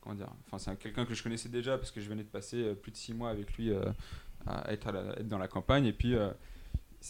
comment 0.00 0.14
dire, 0.14 0.30
enfin 0.46 0.58
c'est 0.58 0.70
un- 0.70 0.76
quelqu'un 0.76 1.04
que 1.06 1.14
je 1.14 1.22
connaissais 1.22 1.48
déjà 1.48 1.78
parce 1.78 1.90
que 1.90 2.00
je 2.00 2.08
venais 2.08 2.24
de 2.24 2.28
passer 2.28 2.58
euh, 2.62 2.74
plus 2.74 2.92
de 2.92 2.96
six 2.96 3.14
mois 3.14 3.30
avec 3.30 3.56
lui 3.56 3.72
à 4.46 4.72
être, 4.72 4.92
dans 5.22 5.38
la 5.38 5.48
campagne 5.48 5.86
et 5.86 5.92
puis 5.92 6.10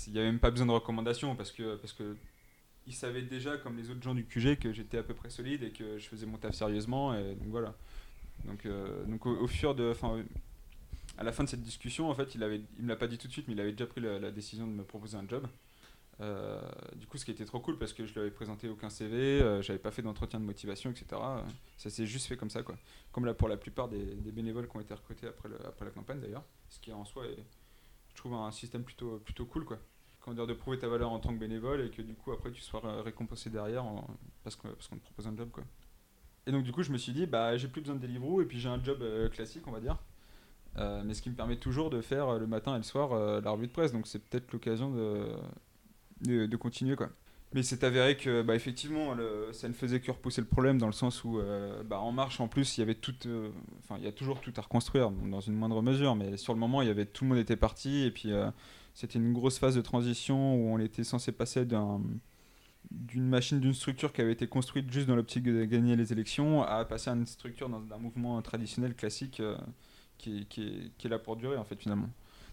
il 0.07 0.13
n'y 0.13 0.19
avait 0.19 0.29
même 0.29 0.39
pas 0.41 0.51
besoin 0.51 0.67
de 0.67 0.73
recommandations 0.73 1.35
parce 1.37 1.53
que 1.53 1.77
parce 1.77 1.93
que 1.93 2.17
il 2.87 2.95
savait 2.95 3.23
déjà 3.23 3.59
comme 3.59 3.77
les 3.77 3.91
autres 3.91 4.03
gens 4.03 4.15
du 4.15 4.25
QG 4.25 4.59
que 4.59 4.73
j'étais 4.73 4.99
à 4.99 5.03
peu 5.03 5.15
près 5.15 5.31
solide 5.31 5.63
et 5.63 5.71
que 5.71 5.99
je 5.99 6.09
faisais 6.09 6.27
mon 6.27 6.39
taf 6.39 6.55
sérieusement 6.55 7.15
et 7.15 7.35
donc 7.35 7.49
voilà. 7.49 7.75
Donc, 8.47 8.67
donc 9.09 9.27
au, 9.27 9.31
au 9.37 9.47
fur 9.47 9.75
de, 9.75 9.93
à 11.19 11.25
la 11.25 11.33
fin 11.33 11.43
de 11.43 11.49
cette 11.49 11.63
discussion, 11.63 12.09
en 12.09 12.15
fait, 12.15 12.37
il 12.37 12.43
avait, 12.45 12.63
il 12.79 12.85
me 12.85 12.89
l'a 12.89 12.97
pas 12.97 13.09
dit 13.09 13.19
tout 13.19 13.27
de 13.27 13.33
suite, 13.33 13.49
mais 13.49 13.55
il 13.55 13.61
avait 13.61 13.73
déjà 13.73 13.87
pris 13.87 14.01
la, 14.01 14.31
décision 14.31 14.67
de 14.69 14.73
me 14.73 14.85
proposer 14.85 15.17
un 15.17 15.27
job. 15.29 15.47
Euh, 16.21 16.61
du 16.95 17.07
coup, 17.07 17.19
ce 17.19 17.25
qui 17.25 17.33
était 17.33 17.45
trop 17.45 17.61
cool 17.61 17.77
parce 17.79 17.93
que 17.93 18.07
je 18.07 18.13
lui 18.13 18.21
avais 18.21 18.31
présenté 18.31 18.69
aucun 18.69 18.89
CV, 18.89 19.17
euh, 19.43 19.61
j'avais 19.61 19.81
pas 19.81 19.91
fait 19.91 20.03
d'entretien 20.03 20.39
de 20.39 20.45
motivation, 20.45 20.91
etc. 20.91 21.21
Ça 21.77 21.91
s'est 21.91 22.07
juste 22.07 22.27
fait 22.27 22.37
comme 22.37 22.51
ça, 22.51 22.63
quoi. 22.63 22.77
Comme 23.11 23.25
là 23.25 23.35
pour 23.35 23.49
la 23.49 23.57
plupart 23.57 23.89
des, 23.89 24.05
bénévoles 24.33 24.69
qui 24.69 24.77
ont 24.77 24.81
été 24.81 24.95
recrutés 24.95 25.27
après, 25.27 25.49
la 25.49 25.91
campagne 25.91 26.21
d'ailleurs. 26.21 26.45
Ce 26.69 26.79
qui 26.79 26.93
en 26.93 27.05
soi 27.05 27.27
est, 27.27 27.45
je 28.11 28.15
trouve, 28.15 28.35
un 28.35 28.53
système 28.53 28.85
plutôt, 28.85 29.19
plutôt 29.19 29.45
cool, 29.47 29.65
quoi. 29.65 29.79
Comment 30.21 30.37
dire, 30.37 30.47
de 30.47 30.55
prouver 30.55 30.79
ta 30.79 30.87
valeur 30.87 31.11
en 31.11 31.19
tant 31.19 31.33
que 31.35 31.39
bénévole 31.39 31.81
et 31.81 31.91
que 31.91 32.03
du 32.03 32.15
coup 32.15 32.33
après 32.33 32.51
tu 32.51 32.61
sois 32.61 32.81
ré- 32.81 33.01
récompensé 33.03 33.51
derrière 33.51 33.85
parce 34.45 34.57
qu'on 34.57 34.69
te 34.69 35.03
propose 35.03 35.27
un 35.27 35.37
job, 35.37 35.51
quoi. 35.51 35.65
Et 36.47 36.53
donc 36.53 36.65
du 36.65 36.73
coup 36.73 36.83
je 36.83 36.93
me 36.93 36.99
suis 36.99 37.13
dit 37.13 37.27
bah 37.27 37.57
j'ai 37.57 37.69
plus 37.69 37.81
besoin 37.81 37.97
de 37.97 38.01
Deliveroo 38.01 38.41
et 38.41 38.47
puis 38.47 38.59
j'ai 38.59 38.69
un 38.69 38.83
job 38.83 39.03
euh, 39.03 39.29
classique 39.29 39.67
on 39.67 39.71
va 39.71 39.81
dire. 39.81 39.99
Euh, 40.79 41.03
mais 41.05 41.15
ce 41.15 41.23
qui 41.23 41.31
me 41.31 41.35
permet 41.35 41.57
toujours 41.57 41.91
de 41.91 42.01
faire 42.01 42.29
euh, 42.29 42.39
le 42.39 42.47
matin 42.47 42.75
et 42.75 42.79
le 42.79 42.85
soir 42.85 43.13
euh, 43.13 43.41
la 43.41 43.51
revue 43.51 43.67
de 43.67 43.73
presse. 43.73 43.93
Donc 43.93 44.07
c'est 44.07 44.21
peut-être 44.21 44.53
l'occasion 44.53 44.91
de, 44.91 46.47
de, 46.47 46.57
continuer 46.57 46.95
quoi. 46.95 47.11
Mais 47.55 47.63
c'est 47.63 47.83
avéré 47.83 48.17
que 48.17 48.43
bah, 48.43 48.55
effectivement 48.55 49.17
ça 49.53 49.69
ne 49.69 49.73
faisait 49.73 50.01
que 50.01 50.11
repousser 50.11 50.41
le 50.41 50.47
problème 50.47 50.79
dans 50.79 50.87
le 50.87 50.93
sens 50.93 51.25
où 51.25 51.39
euh, 51.39 51.83
bah, 51.83 51.99
en 51.99 52.13
marche 52.13 52.41
en 52.41 52.49
plus 52.49 52.77
il 52.77 52.81
y 52.81 52.83
avait 52.83 52.95
tout, 52.95 53.15
enfin 53.79 53.97
il 53.99 54.05
y 54.05 54.09
a 54.09 54.13
toujours 54.13 54.41
tout 54.41 54.53
à 54.57 54.61
reconstruire 54.61 55.11
dans 55.11 55.41
une 55.41 55.55
moindre 55.55 55.83
mesure. 55.83 56.15
Mais 56.15 56.37
sur 56.37 56.53
le 56.53 56.61
moment 56.61 56.83
il 56.83 56.89
y 56.89 56.91
avait 56.91 57.07
tout 57.07 57.25
le 57.25 57.31
monde 57.31 57.39
était 57.39 57.57
parti. 57.57 58.05
Et 58.05 58.11
puis 58.11 58.31
c'était 58.95 59.19
une 59.19 59.33
grosse 59.33 59.59
phase 59.59 59.75
de 59.75 59.81
transition 59.81 60.55
où 60.55 60.75
on 60.75 60.79
était 60.79 61.05
censé 61.05 61.33
passer 61.33 61.65
d'un 61.65 62.01
d'une 62.91 63.29
machine, 63.29 63.61
d'une 63.61 63.75
structure 63.75 64.15
qui 64.15 64.23
avait 64.23 64.33
été 64.33 64.47
construite 64.47 64.91
juste 64.91 65.09
dans 65.09 65.17
l'optique 65.17 65.43
de 65.43 65.65
gagner 65.65 65.95
les 65.95 66.13
élections, 66.13 66.63
à 66.63 66.87
passer 66.87 67.11
à 67.11 67.13
une 67.13 67.27
structure 67.27 67.69
dans 67.69 67.83
un 67.93 67.99
mouvement 67.99 68.41
traditionnel 68.41 68.95
classique 68.95 69.43
qui, 70.19 70.47
est- 70.59 71.09
là 71.09 71.19
pour 71.19 71.37
durer 71.37 71.57
en 71.57 71.65
fait 71.65 71.81
finalement. 71.81 72.09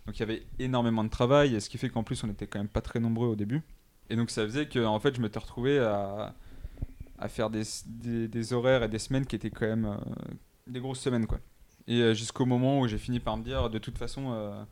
Donc 0.05 0.17
il 0.17 0.19
y 0.19 0.23
avait 0.23 0.43
énormément 0.59 1.03
de 1.03 1.09
travail, 1.09 1.55
et 1.55 1.59
ce 1.59 1.69
qui 1.69 1.77
fait 1.77 1.89
qu'en 1.89 2.03
plus 2.03 2.23
on 2.23 2.29
était 2.29 2.47
quand 2.47 2.59
même 2.59 2.67
pas 2.67 2.81
très 2.81 2.99
nombreux 2.99 3.27
au 3.27 3.35
début. 3.35 3.61
Et 4.09 4.15
donc 4.15 4.29
ça 4.29 4.43
faisait 4.43 4.67
que 4.67 4.83
en 4.83 4.99
fait 4.99 5.15
je 5.15 5.21
m'étais 5.21 5.39
retrouvé 5.39 5.79
à, 5.79 6.33
faire 7.27 7.49
des, 7.49 8.53
horaires 8.53 8.83
et 8.83 8.89
des 8.89 8.99
semaines 8.99 9.25
qui 9.25 9.35
étaient 9.35 9.49
quand 9.49 9.65
même 9.65 9.85
euh, 9.85 9.97
des 10.67 10.79
grosses 10.79 10.99
semaines 10.99 11.25
quoi. 11.25 11.39
Et 11.87 12.01
euh, 12.01 12.13
jusqu'au 12.13 12.45
moment 12.45 12.81
où 12.81 12.87
j'ai 12.87 12.97
fini 12.97 13.19
par 13.19 13.37
me 13.37 13.43
dire 13.43 13.69
de 13.69 13.79
toute 13.79 13.97
façon 13.97 14.31
euh, 14.33 14.63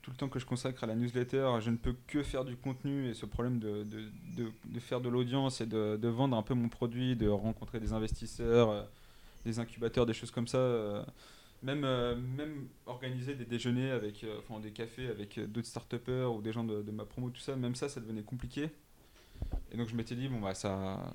tout 0.00 0.10
le 0.10 0.16
temps 0.16 0.28
que 0.28 0.38
je 0.38 0.46
consacre 0.46 0.84
à 0.84 0.86
la 0.86 0.94
newsletter, 0.94 1.56
je 1.60 1.70
ne 1.70 1.76
peux 1.76 1.94
que 2.06 2.22
faire 2.22 2.44
du 2.44 2.56
contenu 2.56 3.08
et 3.08 3.14
ce 3.14 3.26
problème 3.26 3.58
de, 3.58 3.84
faire 4.80 5.02
de 5.02 5.08
l'audience 5.10 5.60
et 5.60 5.66
de, 5.66 6.08
vendre 6.08 6.36
un 6.36 6.42
peu 6.42 6.54
mon 6.54 6.70
produit, 6.70 7.14
de 7.14 7.28
rencontrer 7.28 7.78
des 7.78 7.92
investisseurs, 7.92 8.88
des 9.44 9.58
incubateurs, 9.58 10.06
des 10.06 10.14
choses 10.14 10.30
comme 10.30 10.46
ça. 10.46 11.04
Même, 11.62 11.84
euh, 11.84 12.16
même 12.16 12.68
organiser 12.86 13.34
des 13.34 13.44
déjeuners 13.44 13.90
avec, 13.90 14.24
euh, 14.24 14.38
enfin 14.38 14.60
des 14.60 14.70
cafés 14.70 15.08
avec 15.08 15.38
euh, 15.38 15.46
d'autres 15.46 15.66
start 15.66 15.92
ou 16.08 16.40
des 16.42 16.52
gens 16.52 16.64
de, 16.64 16.90
ma 16.90 17.04
promo, 17.04 17.30
tout 17.30 17.40
ça, 17.40 17.56
même 17.56 17.74
ça, 17.74 17.88
ça 17.88 18.00
devenait 18.00 18.22
compliqué. 18.22 18.70
Et 19.72 19.76
donc 19.76 19.88
je 19.88 19.94
m'étais 19.94 20.16
dit, 20.16 20.28
bon, 20.28 20.40
bah 20.40 20.54
ça 20.54 21.12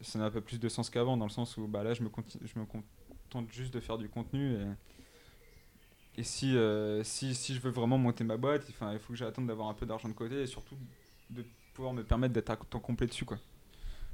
ça 0.00 0.18
n'a 0.18 0.30
pas 0.30 0.40
plus 0.40 0.60
de 0.60 0.68
sens 0.68 0.90
qu'avant, 0.90 1.16
dans 1.16 1.24
le 1.24 1.30
sens 1.30 1.56
où 1.56 1.66
bah, 1.66 1.82
là, 1.82 1.94
je 1.94 2.02
me, 2.02 2.10
je 2.42 2.58
me 2.58 2.66
contente 2.66 3.50
juste 3.50 3.72
de 3.72 3.80
faire 3.80 3.98
du 3.98 4.08
contenu. 4.08 4.54
Et, 4.54 4.66
et 6.18 6.22
si, 6.22 6.56
euh, 6.56 7.04
si, 7.04 7.34
si 7.34 7.54
je 7.54 7.60
veux 7.60 7.70
vraiment 7.70 7.98
monter 7.98 8.24
ma 8.24 8.36
boîte, 8.36 8.66
il 8.68 8.74
faut 8.74 9.12
que 9.12 9.14
j'attende 9.14 9.46
d'avoir 9.46 9.68
un 9.68 9.74
peu 9.74 9.86
d'argent 9.86 10.08
de 10.08 10.14
côté 10.14 10.42
et 10.42 10.46
surtout 10.46 10.76
de 11.30 11.44
pouvoir 11.74 11.92
me 11.92 12.02
permettre 12.02 12.32
d'être 12.32 12.50
à 12.50 12.56
temps 12.56 12.80
complet 12.80 13.06
dessus. 13.06 13.26
Quoi. 13.26 13.38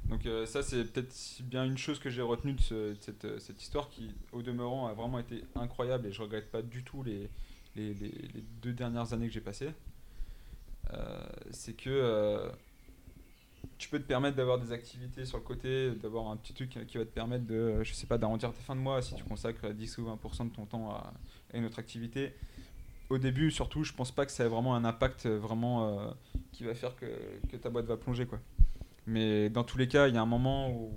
Donc 0.09 0.27
euh, 0.27 0.47
ça, 0.47 0.63
c'est 0.63 0.85
peut-être 0.85 1.15
bien 1.43 1.65
une 1.65 1.79
chose 1.79 1.99
que 1.99 2.11
j'ai 2.11 2.23
retenue 2.23 2.55
de, 2.55 2.61
ce- 2.61 2.75
de 2.95 2.97
cette, 3.01 3.25
euh, 3.25 3.39
cette 3.39 3.63
histoire 3.63 3.89
qui, 3.89 4.11
au 4.33 4.43
demeurant, 4.43 4.87
a 4.89 4.95
vraiment 4.95 5.19
été 5.19 5.45
incroyable 5.55 6.07
et 6.09 6.13
je 6.13 6.21
regrette 6.23 6.51
pas 6.51 6.63
du 6.63 6.83
tout 6.85 7.03
les, 7.03 7.31
les, 7.77 7.95
deux 8.63 8.73
dernières 8.73 9.13
années 9.13 9.29
que 9.29 9.33
j'ai 9.33 9.41
passées. 9.41 9.71
Euh, 10.93 11.23
c'est 11.51 11.75
que 11.75 12.51
tu 13.79 13.89
peux 13.89 13.99
te 13.99 14.05
permettre 14.07 14.37
d'avoir 14.37 14.59
des 14.59 14.73
activités 14.73 15.25
sur 15.25 15.39
le 15.39 15.45
côté, 15.45 15.91
d'avoir 15.93 16.29
un 16.29 16.37
petit 16.37 16.53
truc 16.53 16.71
qui 16.87 16.99
va 16.99 17.05
te 17.05 17.11
permettre 17.11 17.47
de, 17.47 17.83
je 17.83 17.93
sais 17.95 18.07
pas, 18.07 18.19
d'arrondir 18.19 18.53
tes 18.53 18.61
fins 18.63 18.77
de 18.77 18.81
mois 18.81 19.03
si 19.03 19.15
tu 19.15 19.25
consacres 19.25 19.73
10 19.73 19.99
ou 19.99 20.05
20% 20.05 20.45
de 20.45 20.55
ton 20.55 20.67
temps 20.67 20.91
à, 20.91 21.13
à 21.53 21.57
une 21.57 21.65
autre 21.65 21.79
activité. 21.79 22.33
Au 23.11 23.19
début, 23.19 23.51
surtout, 23.51 23.85
je 23.85 23.93
pense 23.95 24.13
pas 24.13 24.27
que 24.27 24.33
ça 24.33 24.45
ait 24.45 24.49
vraiment 24.49 24.75
un 24.77 24.85
impact 24.85 25.27
vraiment 25.27 26.15
qui 26.53 26.65
va 26.65 26.75
faire 26.75 26.97
que, 26.97 27.07
que 27.51 27.57
ta 27.57 27.71
boîte 27.71 27.87
va 27.87 27.97
plonger 27.97 28.27
quoi. 28.27 28.41
Mais 29.07 29.51
dans 29.51 29.65
tous 29.65 29.79
les 29.79 29.89
cas, 29.89 30.09
il 30.09 30.15
y 30.15 30.19
a 30.19 30.23
un 30.23 30.27
moment 30.27 30.71
où 30.71 30.93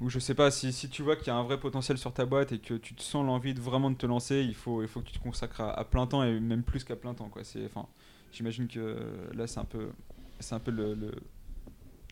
où 0.00 0.08
je 0.08 0.18
sais 0.18 0.34
pas 0.34 0.50
si, 0.50 0.72
si 0.72 0.88
tu 0.88 1.02
vois 1.02 1.14
qu'il 1.14 1.26
y 1.26 1.30
a 1.30 1.36
un 1.36 1.42
vrai 1.42 1.60
potentiel 1.60 1.98
sur 1.98 2.12
ta 2.12 2.24
boîte 2.24 2.52
et 2.52 2.58
que 2.58 2.74
tu 2.74 2.94
te 2.94 3.02
sens 3.02 3.24
l'envie 3.24 3.52
de 3.52 3.60
vraiment 3.60 3.90
de 3.90 3.96
te 3.96 4.06
lancer, 4.06 4.40
il 4.40 4.54
faut 4.54 4.82
il 4.82 4.88
faut 4.88 5.00
que 5.00 5.06
tu 5.06 5.18
te 5.18 5.22
consacres 5.22 5.60
à, 5.60 5.84
plein 5.84 6.06
temps 6.06 6.24
et 6.24 6.40
même 6.40 6.62
plus 6.62 6.84
qu'à 6.84 6.96
plein 6.96 7.14
temps 7.14 7.28
quoi. 7.28 7.44
C'est 7.44 7.64
enfin, 7.66 7.86
j'imagine 8.32 8.66
que 8.66 8.96
là 9.34 9.46
c'est 9.46 9.60
un 9.60 9.64
peu 9.64 9.90
c'est 10.38 10.54
un 10.54 10.58
peu 10.58 10.70
le, 10.70 10.94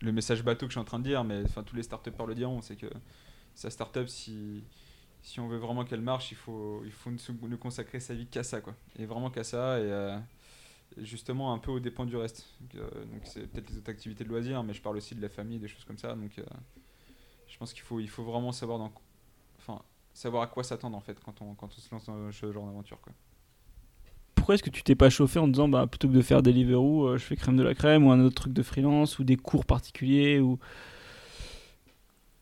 le, 0.03 0.11
message 0.11 0.43
bateau 0.43 0.67
que 0.67 0.71
je 0.71 0.73
suis 0.73 0.79
en 0.79 0.85
train 0.85 0.99
de 0.99 1.03
dire, 1.03 1.23
mais 1.23 1.41
enfin 1.43 1.63
tous 1.63 1.75
les 1.75 1.83
start 1.83 2.07
le 2.27 2.35
diront, 2.35 2.61
c'est 2.61 2.75
que 2.75 2.87
sa 3.55 3.71
startup 3.71 4.07
si 4.07 4.63
si 5.21 5.39
on 5.39 5.47
veut 5.47 5.57
vraiment 5.57 5.83
qu'elle 5.83 6.01
marche, 6.01 6.31
il 6.31 6.37
faut 6.37 6.83
il 6.85 6.91
faut 6.91 7.09
ne, 7.09 7.55
consacrer 7.55 7.99
sa 7.99 8.13
vie 8.13 8.27
qu'à 8.27 8.43
ça 8.43 8.61
quoi. 8.61 8.75
Et 8.99 9.05
vraiment 9.05 9.31
qu'à 9.31 9.43
ça 9.43 9.79
et 9.79 9.91
euh, 9.91 10.17
justement 10.97 11.53
un 11.53 11.57
peu 11.57 11.71
aux 11.71 11.79
dépens 11.79 12.05
du 12.05 12.15
reste. 12.15 12.45
Donc, 12.61 12.75
euh, 12.75 13.05
donc 13.05 13.21
c'est 13.23 13.47
peut-être 13.47 13.69
les 13.69 13.77
autres 13.77 13.89
activités 13.89 14.23
de 14.23 14.29
loisirs, 14.29 14.63
mais 14.63 14.73
je 14.73 14.81
parle 14.81 14.97
aussi 14.97 15.15
de 15.15 15.21
la 15.21 15.29
famille, 15.29 15.59
des 15.59 15.67
choses 15.67 15.85
comme 15.85 15.97
ça. 15.97 16.15
Donc 16.15 16.37
euh, 16.37 16.43
je 17.47 17.57
pense 17.57 17.73
qu'il 17.73 17.83
faut, 17.83 17.99
il 17.99 18.09
faut 18.09 18.23
vraiment 18.23 18.51
savoir 18.51 18.79
dans, 18.79 18.91
enfin, 19.57 19.81
savoir 20.13 20.43
à 20.43 20.47
quoi 20.47 20.63
s'attendre 20.63 20.97
en 20.97 21.01
fait 21.01 21.19
quand 21.19 21.41
on, 21.41 21.53
quand 21.53 21.67
on 21.67 21.79
se 21.79 21.91
lance 21.91 22.05
dans 22.05 22.31
ce 22.31 22.51
genre 22.51 22.65
d'aventure. 22.65 22.99
Quoi. 23.01 23.13
Pourquoi 24.35 24.55
est-ce 24.55 24.63
que 24.63 24.69
tu 24.69 24.83
t'es 24.83 24.95
pas 24.95 25.09
chauffé 25.09 25.39
en 25.39 25.47
disant 25.47 25.67
bah, 25.67 25.85
plutôt 25.85 26.07
que 26.07 26.13
de 26.13 26.21
faire 26.21 26.41
Deliveroo, 26.41 27.07
euh, 27.07 27.17
je 27.17 27.23
fais 27.23 27.35
crème 27.35 27.57
de 27.57 27.63
la 27.63 27.75
crème 27.75 28.05
ou 28.05 28.11
un 28.11 28.19
autre 28.19 28.35
truc 28.35 28.53
de 28.53 28.63
freelance 28.63 29.19
ou 29.19 29.23
des 29.23 29.35
cours 29.35 29.65
particuliers 29.65 30.39
ou... 30.39 30.59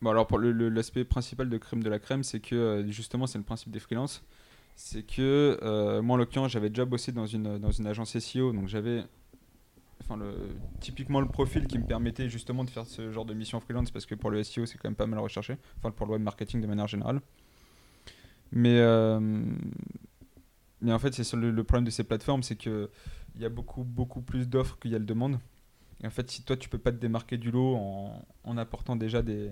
Bon, 0.00 0.10
alors 0.10 0.28
pour 0.28 0.38
l'aspect 0.38 1.04
principal 1.04 1.50
de 1.50 1.58
crème 1.58 1.82
de 1.82 1.90
la 1.90 1.98
crème, 1.98 2.22
c'est 2.22 2.38
que 2.38 2.54
euh, 2.54 2.90
justement, 2.90 3.26
c'est 3.26 3.38
le 3.38 3.44
principe 3.44 3.72
des 3.72 3.80
freelances. 3.80 4.22
C'est 4.80 5.02
que 5.02 5.58
euh, 5.60 6.02
moi, 6.02 6.14
en 6.14 6.18
l'occurrence, 6.18 6.52
j'avais 6.52 6.68
déjà 6.68 6.84
bossé 6.84 7.10
dans 7.10 7.26
une, 7.26 7.64
agence 7.84 8.16
SEO, 8.16 8.52
donc 8.52 8.68
j'avais 8.68 9.02
enfin, 10.00 10.16
le, 10.16 10.32
typiquement 10.78 11.20
le 11.20 11.26
profil 11.26 11.66
qui 11.66 11.80
me 11.80 11.84
permettait 11.84 12.28
justement 12.28 12.62
de 12.62 12.70
faire 12.70 12.86
ce 12.86 13.10
genre 13.10 13.24
de 13.24 13.34
mission 13.34 13.58
freelance 13.58 13.90
parce 13.90 14.06
que 14.06 14.14
pour 14.14 14.30
le 14.30 14.40
SEO, 14.44 14.66
c'est 14.66 14.78
quand 14.78 14.88
même 14.88 14.94
pas 14.94 15.08
mal 15.08 15.18
recherché, 15.18 15.56
enfin 15.78 15.90
pour 15.90 16.06
le 16.06 16.12
web 16.12 16.22
marketing 16.22 16.60
de 16.60 16.68
manière 16.68 16.86
générale. 16.86 17.20
Mais, 18.52 18.78
euh, 18.78 19.18
mais 20.80 20.92
en 20.92 20.98
fait, 21.00 21.12
c'est 21.12 21.34
le, 21.34 21.50
le 21.50 21.64
problème 21.64 21.84
de 21.84 21.90
ces 21.90 22.04
plateformes, 22.04 22.44
c'est 22.44 22.54
qu'il 22.56 22.88
y 23.40 23.44
a 23.44 23.48
beaucoup, 23.48 23.82
beaucoup 23.82 24.20
plus 24.20 24.48
d'offres 24.48 24.78
qu'il 24.78 24.92
y 24.92 24.94
a 24.94 25.00
de 25.00 25.04
demandes. 25.04 25.40
Et 26.04 26.06
en 26.06 26.10
fait, 26.10 26.30
si 26.30 26.44
toi, 26.44 26.56
tu 26.56 26.68
peux 26.68 26.78
pas 26.78 26.92
te 26.92 26.98
démarquer 26.98 27.36
du 27.36 27.50
lot 27.50 27.74
en 28.44 28.56
apportant 28.56 28.94
déjà 28.94 29.22
des 29.22 29.50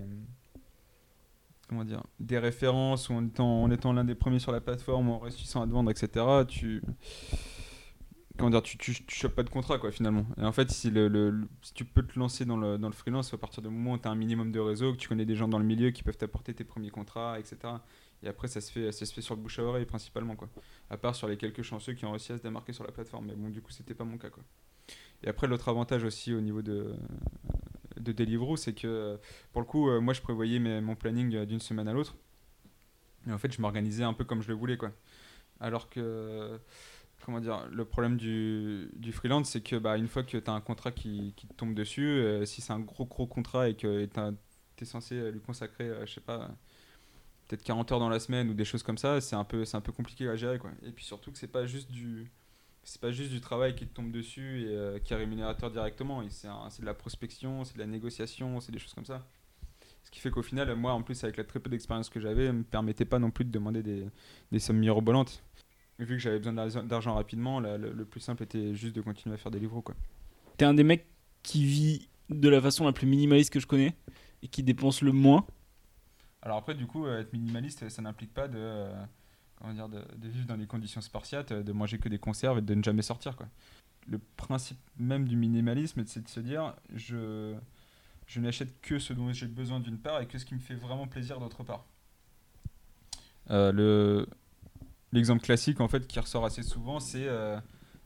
comment 1.69 1.85
dire 1.85 2.03
des 2.21 2.39
références 2.39 3.09
ou 3.09 3.15
en 3.15 3.27
étant, 3.27 3.65
en 3.65 3.93
l'un 3.93 4.05
des 4.05 4.15
premiers 4.15 4.39
sur 4.39 4.53
la 4.53 4.61
plateforme 4.61 5.09
ou 5.09 5.13
en 5.13 5.19
réussissant 5.19 5.63
à 5.63 5.67
vendre, 5.67 5.91
etc. 5.91 6.25
Tu 6.49 6.83
comment 8.37 8.51
dire, 8.51 8.63
tu, 8.63 8.77
tu, 8.77 8.93
tu 8.93 9.17
chopes 9.17 9.35
pas 9.35 9.43
de 9.43 9.51
contrat 9.51 9.79
quoi 9.79 9.91
finalement. 9.91 10.27
Et 10.37 10.45
en 10.45 10.53
fait, 10.53 10.71
si, 10.71 10.91
le- 10.91 11.49
si 11.63 11.73
tu 11.75 11.85
peux 11.85 12.03
te 12.03 12.19
lancer 12.19 12.45
dans 12.45 12.57
le, 12.57 12.79
dans 12.79 12.89
le 12.89 12.95
freelance 12.95 13.33
à 13.33 13.39
partir 13.39 13.63
du 13.63 13.69
moment 13.69 13.93
où 13.95 13.99
tu 13.99 14.09
as 14.09 14.11
un 14.11 14.15
minimum 14.15 14.53
de 14.53 14.61
réseau, 14.61 14.93
que 14.93 14.99
tu 14.99 15.09
connais 15.09 15.25
des 15.25 15.37
gens 15.37 15.49
dans 15.49 15.59
le 15.59 15.65
milieu 15.65 15.91
qui 15.91 16.03
peuvent 16.03 16.17
t'apporter 16.17 16.55
tes 16.55 16.65
premiers 16.65 16.91
contrats, 16.91 17.39
etc. 17.39 17.57
Et 18.23 18.29
après, 18.29 18.49
ça 18.49 18.61
se 18.61 18.71
fait, 18.73 18.93
ça 18.93 19.07
se 19.07 19.13
fait 19.15 19.23
sur 19.23 19.37
le 19.37 19.43
bouche 19.43 19.59
à 19.59 19.63
oreille 19.63 19.87
principalement 19.87 20.37
quoi. 20.37 20.49
À 20.91 20.97
part 20.97 21.15
sur 21.15 21.29
les 21.29 21.37
quelques 21.37 21.63
chanceux 21.63 21.95
qui 21.95 22.05
ont 22.05 22.11
réussi 22.11 22.33
à 22.33 22.39
se 22.39 22.43
démarquer 22.43 22.73
sur 22.73 22.85
la 22.85 22.93
plateforme. 22.93 23.27
Mais 23.27 23.35
bon, 23.35 23.49
du 23.49 23.63
coup, 23.63 23.71
c'était 23.71 23.95
pas 23.95 24.05
mon 24.05 24.19
cas 24.19 24.31
quoi. 24.31 24.43
Et 25.23 25.29
après, 25.29 25.47
l'autre 25.47 25.69
avantage 25.69 26.05
aussi 26.05 26.35
au 26.35 26.41
niveau 26.41 26.63
de, 26.63 26.95
de 28.07 28.13
Deliveroo, 28.13 28.57
c'est 28.57 28.75
que 28.75 29.19
pour 29.53 29.61
le 29.61 29.67
coup, 29.67 29.91
euh, 29.91 30.01
moi 30.01 30.15
je 30.15 30.21
prévoyais 30.21 30.59
mon 30.59 30.97
planning 30.97 31.35
euh, 31.35 31.47
d'une 31.47 31.61
semaine 31.61 31.89
à 31.89 31.93
l'autre. 31.93 32.17
Et 33.27 33.33
en 33.33 33.39
fait, 33.39 33.53
je 33.53 33.61
m'organisais 33.61 34.05
un 34.05 34.13
peu 34.13 34.25
comme 34.25 34.43
je 34.43 34.49
le 34.49 34.55
voulais 34.55 34.77
quoi. 34.77 34.93
Alors 35.61 35.89
que, 35.89 36.59
comment 37.25 37.41
dire, 37.41 37.67
le 37.71 37.85
problème 37.85 38.17
du, 38.17 38.91
du 38.95 39.13
freelance, 39.13 39.51
c'est 39.51 39.63
que 39.63 39.77
bah, 39.77 39.97
une 39.97 40.07
fois 40.07 40.23
que 40.23 40.37
tu 40.37 40.51
as 40.51 40.53
un 40.53 40.61
contrat 40.61 40.93
qui, 40.93 41.33
qui 41.37 41.47
te 41.47 41.55
tombe 41.55 41.75
dessus, 41.75 42.07
euh, 42.07 42.45
si 42.45 42.61
c'est 42.61 42.73
un 42.73 42.81
gros 42.81 43.07
gros 43.07 43.27
contrat 43.27 43.69
et 43.69 43.75
que 43.75 44.05
tu 44.77 44.85
es 44.85 44.87
censé 44.87 45.33
lui 45.33 45.41
consacrer, 45.41 45.91
je 46.05 46.13
sais 46.13 46.21
pas, 46.21 46.51
peut-être 47.49 47.63
40 47.65 47.93
heures 47.93 48.01
dans 48.01 48.09
la 48.09 48.21
semaine 48.21 48.51
ou 48.51 48.55
des 48.55 48.65
choses 48.65 48.83
comme 48.83 48.99
ça, 48.99 49.21
c'est 49.21 49.37
un 49.37 49.45
peu, 49.45 49.65
c'est 49.65 49.77
un 49.77 49.81
peu 49.81 49.93
compliqué 49.93 50.29
à 50.29 50.37
gérer 50.37 50.59
quoi. 50.59 50.71
Et 50.83 50.93
puis 50.93 51.05
surtout 51.05 51.33
que 51.33 51.39
c'est 51.39 51.47
pas 51.49 51.67
juste 51.67 51.91
du 51.91 52.31
c'est 52.87 53.01
pas 53.01 53.11
juste 53.11 53.33
du 53.33 53.41
travail 53.41 53.75
qui 53.75 53.85
te 53.85 53.93
tombe 53.93 54.13
dessus 54.13 54.63
et 54.63 54.69
euh, 54.69 54.99
qui 55.01 55.13
est 55.13 55.17
rémunérateur 55.17 55.73
directement. 55.73 56.23
C'est 56.31 56.49
de 56.49 56.87
la 56.87 56.95
prospection, 56.95 57.65
c'est 57.65 57.75
de 57.75 57.81
la 57.81 57.87
négociation, 57.87 58.61
c'est 58.61 58.71
des 58.71 58.79
choses 58.79 58.95
comme 58.95 59.05
ça. 59.05 59.27
Ce 60.05 60.11
qui 60.13 60.21
fait 60.21 60.31
qu'au 60.31 60.43
final, 60.43 60.73
moi, 60.77 60.93
en 60.93 61.03
plus, 61.03 61.25
avec 61.25 61.37
la 61.37 61.43
très 61.43 61.59
peu 61.59 61.69
d'expérience 61.69 62.09
que 62.09 62.21
j'avais, 62.21 62.53
me 62.53 62.63
permettait 62.63 63.05
pas 63.05 63.19
non 63.19 63.33
plus 63.33 63.45
de 63.45 63.51
demander 63.51 63.83
des, 63.83 64.07
des 64.53 64.59
sommes 64.61 64.79
mirobolantes. 64.79 65.43
Vu 65.99 66.07
que 66.07 66.19
j'avais 66.19 66.39
besoin 66.39 66.53
d'argent- 66.85 67.15
rapidement, 67.15 67.59
la- 67.59 67.77
le, 67.77 67.93
le 67.93 68.05
plus 68.05 68.21
simple 68.21 68.45
était 68.45 68.73
juste 68.73 68.95
de 68.95 69.01
continuer 69.01 69.35
à 69.35 69.39
faire 69.39 69.51
des 69.51 69.59
livres. 69.59 69.83
T'es 70.57 70.65
un 70.65 70.75
des 70.75 70.85
mecs 70.85 71.07
qui 71.43 71.65
vit 71.65 72.09
de 72.31 72.49
la 72.49 72.61
façon 72.61 72.85
la 72.85 72.93
plus 72.93 73.09
minimaliste 73.09 73.53
que 73.53 73.59
je 73.59 73.67
connais 73.67 73.97
et 74.43 74.49
qui 74.49 74.63
dépense 74.63 75.03
le 75.03 75.11
moins? 75.11 75.45
Alors 76.41 76.59
après, 76.59 76.75
du 76.75 76.87
coup, 76.87 77.05
euh, 77.05 77.21
être 77.21 77.33
minimaliste, 77.33 77.89
ça 77.89 78.01
n'implique 78.01 78.33
pas 78.33 78.47
de, 78.47 78.59
euh, 78.59 79.05
comment 79.57 79.73
dire, 79.73 79.89
de, 79.89 80.29
vivre 80.29 80.47
dans 80.47 80.57
des 80.57 80.67
conditions 80.67 81.01
spartiates, 81.01 81.53
euh, 81.53 81.63
de 81.63 81.73
manger 81.73 81.99
que 81.99 82.09
des 82.09 82.19
conserves 82.19 82.59
et 82.59 82.63
de 82.63 82.75
ne 82.75 82.83
jamais 82.83 83.03
sortir. 83.03 83.37
Quoi. 83.37 83.47
Le 84.07 84.19
principe 84.37 84.79
même 84.99 85.27
du 85.27 85.37
minimalisme, 85.37 86.05
c'est 86.07 86.23
de 86.23 86.29
se 86.29 86.41
dire, 86.41 86.75
je, 86.95 87.55
je 88.27 88.41
n'achète 88.41 88.81
que 88.81 88.99
ce 88.99 89.13
dont 89.13 89.33
j'ai 89.33 89.47
besoin 89.47 89.81
d'une 89.81 89.99
part 89.99 90.21
et 90.21 90.27
que 90.27 90.39
ce 90.39 90.45
qui 90.45 90.55
me 90.55 90.61
fait 90.61 90.75
vraiment 90.75 91.07
plaisir 91.07 91.41
d'autre 91.41 91.65
part. 91.65 91.85
Euh, 93.51 93.73
le, 93.73 94.29
l'exemple 95.13 95.43
classique 95.43 95.81
en 95.81 95.89
fait 95.89 96.07
qui 96.07 96.19
ressort 96.19 96.45
assez 96.45 96.63
souvent, 96.63 96.99
c'est 96.99 97.27
euh, 97.27 97.59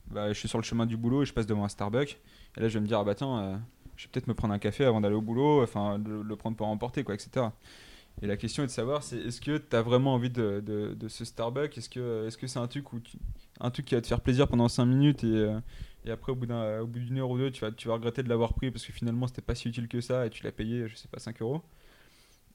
bah, 0.07 0.31
je 0.31 0.37
suis 0.37 0.47
sur 0.47 0.59
le 0.59 0.63
chemin 0.63 0.85
du 0.85 0.97
boulot 0.97 1.23
et 1.23 1.25
je 1.25 1.33
passe 1.33 1.47
devant 1.47 1.65
un 1.65 1.69
Starbucks 1.69 2.19
et 2.55 2.61
là 2.61 2.67
je 2.67 2.75
vais 2.75 2.81
me 2.81 2.85
dire 2.85 2.99
ah 2.99 3.03
bah 3.03 3.15
tiens, 3.15 3.59
je 3.95 4.05
vais 4.05 4.11
peut-être 4.11 4.27
me 4.27 4.35
prendre 4.35 4.53
un 4.53 4.59
café 4.59 4.85
avant 4.85 5.01
d'aller 5.01 5.15
au 5.15 5.21
boulot, 5.21 5.63
enfin 5.63 5.97
le, 5.97 6.21
le 6.21 6.35
prendre 6.35 6.55
pour 6.55 6.67
emporter 6.67 7.03
quoi, 7.03 7.15
etc. 7.15 7.47
Et 8.21 8.27
la 8.27 8.37
question 8.37 8.63
est 8.63 8.67
de 8.67 8.71
savoir, 8.71 9.03
c'est 9.03 9.17
est-ce 9.17 9.41
que 9.41 9.57
tu 9.57 9.75
as 9.75 9.81
vraiment 9.81 10.13
envie 10.13 10.29
de, 10.29 10.95
ce 11.07 11.25
Starbucks? 11.25 11.77
Est-ce 11.77 11.89
que 11.89 12.47
c'est 12.47 12.59
un 12.59 12.67
truc 12.67 12.85
un 13.59 13.71
truc 13.71 13.85
qui 13.85 13.95
va 13.95 14.01
te 14.01 14.07
faire 14.07 14.21
plaisir 14.21 14.47
pendant 14.47 14.67
5 14.67 14.85
minutes 14.85 15.23
et, 15.23 15.27
euh, 15.27 15.59
après 16.11 16.31
au 16.31 16.35
bout 16.35 16.45
d'une 16.45 17.17
heure 17.19 17.29
ou 17.29 17.37
deux, 17.37 17.51
tu 17.51 17.61
vas 17.87 17.93
regretter 17.93 18.23
de 18.23 18.29
l'avoir 18.29 18.53
pris 18.53 18.71
parce 18.71 18.85
que 18.85 18.93
finalement 18.93 19.27
c'était 19.27 19.41
pas 19.41 19.55
si 19.55 19.69
utile 19.69 19.87
que 19.87 20.01
ça 20.01 20.25
et 20.25 20.29
tu 20.29 20.43
l'as 20.43 20.51
payé, 20.51 20.87
je 20.87 20.95
sais 20.95 21.07
pas 21.07 21.19
5 21.19 21.41
euros? 21.41 21.61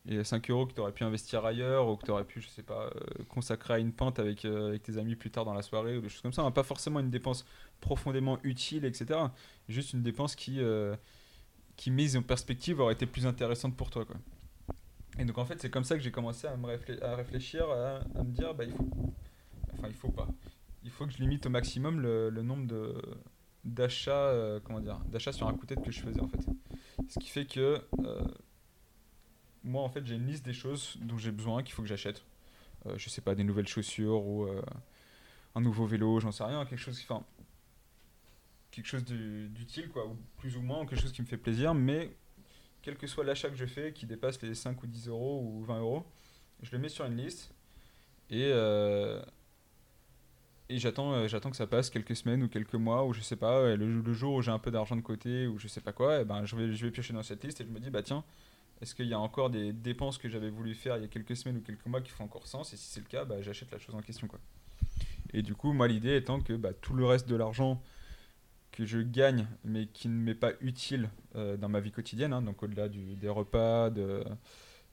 Et 0.08 0.22
5 0.22 0.50
euros 0.50 0.66
que 0.66 0.72
tu 0.72 0.80
aurais 0.80 0.92
pu 0.92 1.02
investir 1.02 1.44
ailleurs 1.44 1.88
ou 1.88 1.96
que 1.96 2.04
tu 2.04 2.12
aurais 2.12 2.24
pu, 2.24 2.40
je 2.40 2.48
sais 2.48 2.62
pas, 2.62 2.86
euh, 2.94 3.24
consacrer 3.28 3.74
à 3.74 3.78
une 3.78 3.92
pinte 3.92 4.20
avec, 4.20 4.44
euh, 4.44 4.68
avec 4.68 4.84
tes 4.84 4.98
amis 4.98 5.16
plus 5.16 5.30
tard 5.32 5.44
dans 5.44 5.54
la 5.54 5.62
soirée 5.62 5.96
ou 5.96 6.00
des 6.00 6.08
choses 6.08 6.22
comme 6.22 6.32
ça. 6.32 6.42
hein. 6.42 6.52
Pas 6.52 6.62
forcément 6.62 7.00
une 7.00 7.10
dépense 7.10 7.44
profondément 7.80 8.38
utile, 8.44 8.84
etc. 8.84 9.18
Juste 9.68 9.94
une 9.94 10.02
dépense 10.02 10.36
qui, 10.36 10.60
qui 11.76 11.90
mise 11.90 12.16
en 12.16 12.22
perspective 12.22 12.78
aurait 12.80 12.94
été 12.94 13.06
plus 13.06 13.26
intéressante 13.26 13.76
pour 13.76 13.90
toi. 13.90 14.04
Quoi. 14.04 14.16
Et 15.18 15.24
donc 15.24 15.38
en 15.38 15.44
fait, 15.46 15.60
c'est 15.60 15.70
comme 15.70 15.84
ça 15.84 15.96
que 15.96 16.02
j'ai 16.02 16.10
commencé 16.10 16.46
à, 16.46 16.56
me 16.56 16.68
à 17.04 17.16
réfléchir, 17.16 17.68
à, 17.70 18.00
me 18.22 18.30
dire, 18.30 18.54
bah, 18.54 18.64
il 18.64 18.72
faut. 18.72 18.88
Enfin, 19.74 19.88
il 19.88 19.94
faut 19.94 20.10
pas. 20.10 20.28
Il 20.84 20.90
faut 20.90 21.06
que 21.06 21.12
je 21.12 21.18
limite 21.18 21.46
au 21.46 21.50
maximum 21.50 22.00
le, 22.00 22.30
le 22.30 22.42
nombre 22.42 22.66
de 22.66 22.94
d'achats 23.64 24.12
euh, 24.28 24.60
comment 24.62 24.78
dire 24.78 25.00
d'achats 25.06 25.32
sur 25.32 25.48
un 25.48 25.54
coup 25.54 25.66
de 25.66 25.74
tête 25.74 25.84
que 25.84 25.90
je 25.90 25.98
faisais 26.00 26.20
en 26.20 26.28
fait 26.28 26.38
ce 27.08 27.18
qui 27.18 27.28
fait 27.28 27.46
que 27.46 27.82
euh, 28.04 28.22
moi 29.64 29.82
en 29.82 29.88
fait 29.88 30.06
j'ai 30.06 30.14
une 30.14 30.26
liste 30.26 30.44
des 30.44 30.52
choses 30.52 30.96
dont 31.00 31.18
j'ai 31.18 31.32
besoin 31.32 31.64
qu'il 31.64 31.72
faut 31.74 31.82
que 31.82 31.88
j'achète 31.88 32.22
Euh, 32.86 32.94
je 32.96 33.08
sais 33.08 33.20
pas 33.22 33.34
des 33.34 33.42
nouvelles 33.42 33.66
chaussures 33.66 34.24
ou 34.24 34.46
un 35.56 35.60
nouveau 35.60 35.84
vélo 35.86 36.20
j'en 36.20 36.30
sais 36.30 36.44
rien 36.44 36.64
quelque 36.64 36.78
chose 36.78 37.00
enfin 37.02 37.24
quelque 38.70 38.86
chose 38.86 39.04
du- 39.04 39.48
d'utile 39.48 39.88
quoi 39.88 40.06
ou 40.06 40.16
plus 40.38 40.56
ou 40.56 40.62
moins 40.62 40.86
quelque 40.86 41.00
chose 41.00 41.12
qui 41.12 41.22
me 41.22 41.26
fait 41.26 41.36
plaisir 41.38 41.74
mais 41.74 42.14
quel 42.86 42.96
que 42.96 43.08
soit 43.08 43.24
l'achat 43.24 43.50
que 43.50 43.56
je 43.56 43.66
fais 43.66 43.92
qui 43.92 44.06
dépasse 44.06 44.40
les 44.42 44.54
5 44.54 44.80
ou 44.80 44.86
10 44.86 45.08
euros 45.08 45.42
ou 45.44 45.64
20 45.64 45.80
euros 45.80 46.06
je 46.62 46.70
le 46.70 46.78
mets 46.78 46.88
sur 46.88 47.04
une 47.04 47.16
liste 47.16 47.52
et 48.30 48.44
euh, 48.44 49.20
et 50.68 50.78
j'attends 50.78 51.12
euh, 51.12 51.26
j'attends 51.26 51.50
que 51.50 51.56
ça 51.56 51.66
passe 51.66 51.90
quelques 51.90 52.14
semaines 52.14 52.44
ou 52.44 52.48
quelques 52.48 52.76
mois 52.76 53.04
ou 53.04 53.12
je 53.12 53.22
sais 53.22 53.34
pas 53.34 53.74
le, 53.74 54.12
jour 54.12 54.34
où 54.34 54.42
j'ai 54.42 54.52
un 54.52 54.60
peu 54.60 54.70
d'argent 54.70 54.94
de 54.94 55.00
côté 55.00 55.48
ou 55.48 55.58
je 55.58 55.66
sais 55.66 55.80
pas 55.80 55.92
quoi 55.92 56.22
ben 56.22 56.44
je 56.44 56.54
vais 56.54 56.74
je 56.74 56.86
vais 56.86 56.92
piocher 56.92 57.12
dans 57.12 57.24
cette 57.24 57.42
liste 57.42 57.60
et 57.60 57.64
je 57.64 57.70
me 57.70 57.80
dis 57.80 57.90
bah 57.90 58.04
tiens 58.04 58.24
est-ce 58.80 58.94
qu'il 58.94 59.06
y 59.06 59.14
a 59.14 59.18
encore 59.18 59.50
des 59.50 59.72
dépenses 59.72 60.16
que 60.16 60.28
j'avais 60.28 60.50
voulu 60.50 60.74
faire 60.74 60.96
il 60.96 61.02
y 61.02 61.04
a 61.06 61.08
quelques 61.08 61.36
semaines 61.36 61.56
ou 61.56 61.62
quelques 61.62 61.86
mois 61.86 62.00
qui 62.00 62.10
font 62.10 62.24
encore 62.24 62.46
sens 62.46 62.72
Et 62.72 62.76
si 62.76 62.84
c'est 62.84 63.00
le 63.00 63.06
cas, 63.06 63.24
bah, 63.24 63.40
j'achète 63.40 63.70
la 63.70 63.78
chose 63.78 63.94
en 63.94 64.02
question. 64.02 64.28
Quoi. 64.28 64.38
Et 65.32 65.42
du 65.42 65.54
coup, 65.54 65.72
moi, 65.72 65.88
l'idée 65.88 66.16
étant 66.16 66.40
que 66.40 66.52
bah, 66.52 66.74
tout 66.74 66.92
le 66.92 67.06
reste 67.06 67.26
de 67.26 67.36
l'argent 67.36 67.82
que 68.76 68.84
je 68.86 68.98
gagne, 68.98 69.46
mais 69.64 69.86
qui 69.86 70.08
ne 70.08 70.14
m'est 70.14 70.34
pas 70.34 70.52
utile 70.60 71.08
euh, 71.34 71.56
dans 71.56 71.68
ma 71.68 71.80
vie 71.80 71.90
quotidienne, 71.92 72.32
hein, 72.32 72.42
donc 72.42 72.62
au-delà 72.62 72.88
des 72.88 73.28
repas, 73.28 73.90
de, 73.90 74.22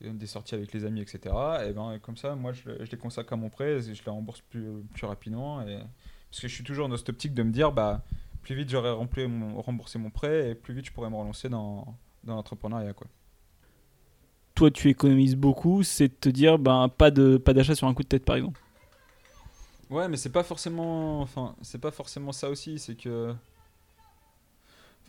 des 0.02 0.28
sorties 0.28 0.56
avec 0.56 0.74
les 0.74 0.86
amis, 0.86 1.02
etc., 1.02 1.20
et 1.68 1.74
ben, 1.74 2.00
comme 2.02 2.18
ça, 2.18 2.36
moi, 2.36 2.54
je, 2.54 2.70
le- 2.70 2.86
je 2.86 2.92
les 2.92 2.98
consacre 2.98 3.34
à 3.34 3.36
mon 3.36 3.50
prêt, 3.50 3.74
et 3.74 3.94
je 3.94 4.04
les 4.04 4.12
rembourse 4.12 4.42
plus, 4.42 4.66
plus 4.94 5.06
rapidement. 5.06 5.62
Et... 5.68 5.80
Parce 6.30 6.42
que 6.42 6.48
je 6.48 6.56
suis 6.56 6.64
toujours 6.64 6.90
dans 6.90 6.98
cette 6.98 7.10
optique 7.10 7.34
de 7.34 7.44
me 7.44 7.52
dire, 7.52 7.72
bah, 7.72 8.04
plus 8.42 8.56
vite 8.56 8.70
j'aurai 8.70 8.92
remboursé 8.92 10.00
mon 10.00 10.10
prêt, 10.10 10.52
et 10.52 10.56
plus 10.56 10.74
vite 10.74 10.86
je 10.86 10.92
pourrai 10.92 11.10
me 11.10 11.16
relancer 11.16 11.50
dans, 11.50 11.96
dans 12.24 12.36
l'entrepreneuriat. 12.36 12.94
Quoi. 12.94 13.08
Toi, 14.56 14.72
tu 14.72 14.90
économises 14.90 15.36
beaucoup, 15.36 15.84
c'est 15.84 16.08
de 16.08 16.14
te 16.14 16.30
dire 16.30 16.58
ben, 16.60 16.90
pas 16.90 17.12
de 17.12 17.38
pas 17.38 17.54
d'achat 17.54 17.76
sur 17.76 17.88
un 17.88 17.94
coup 17.94 18.04
de 18.04 18.08
tête 18.08 18.24
par 18.26 18.36
exemple. 18.36 18.62
Ouais, 19.90 20.08
mais 20.08 20.18
c'est 20.18 20.32
pas 20.32 20.44
forcément. 20.44 21.22
Enfin, 21.22 21.56
c'est 21.62 21.80
pas 21.80 21.92
forcément 21.92 22.32
ça 22.32 22.50
aussi. 22.50 22.80
C'est 22.80 22.96
que. 22.96 23.34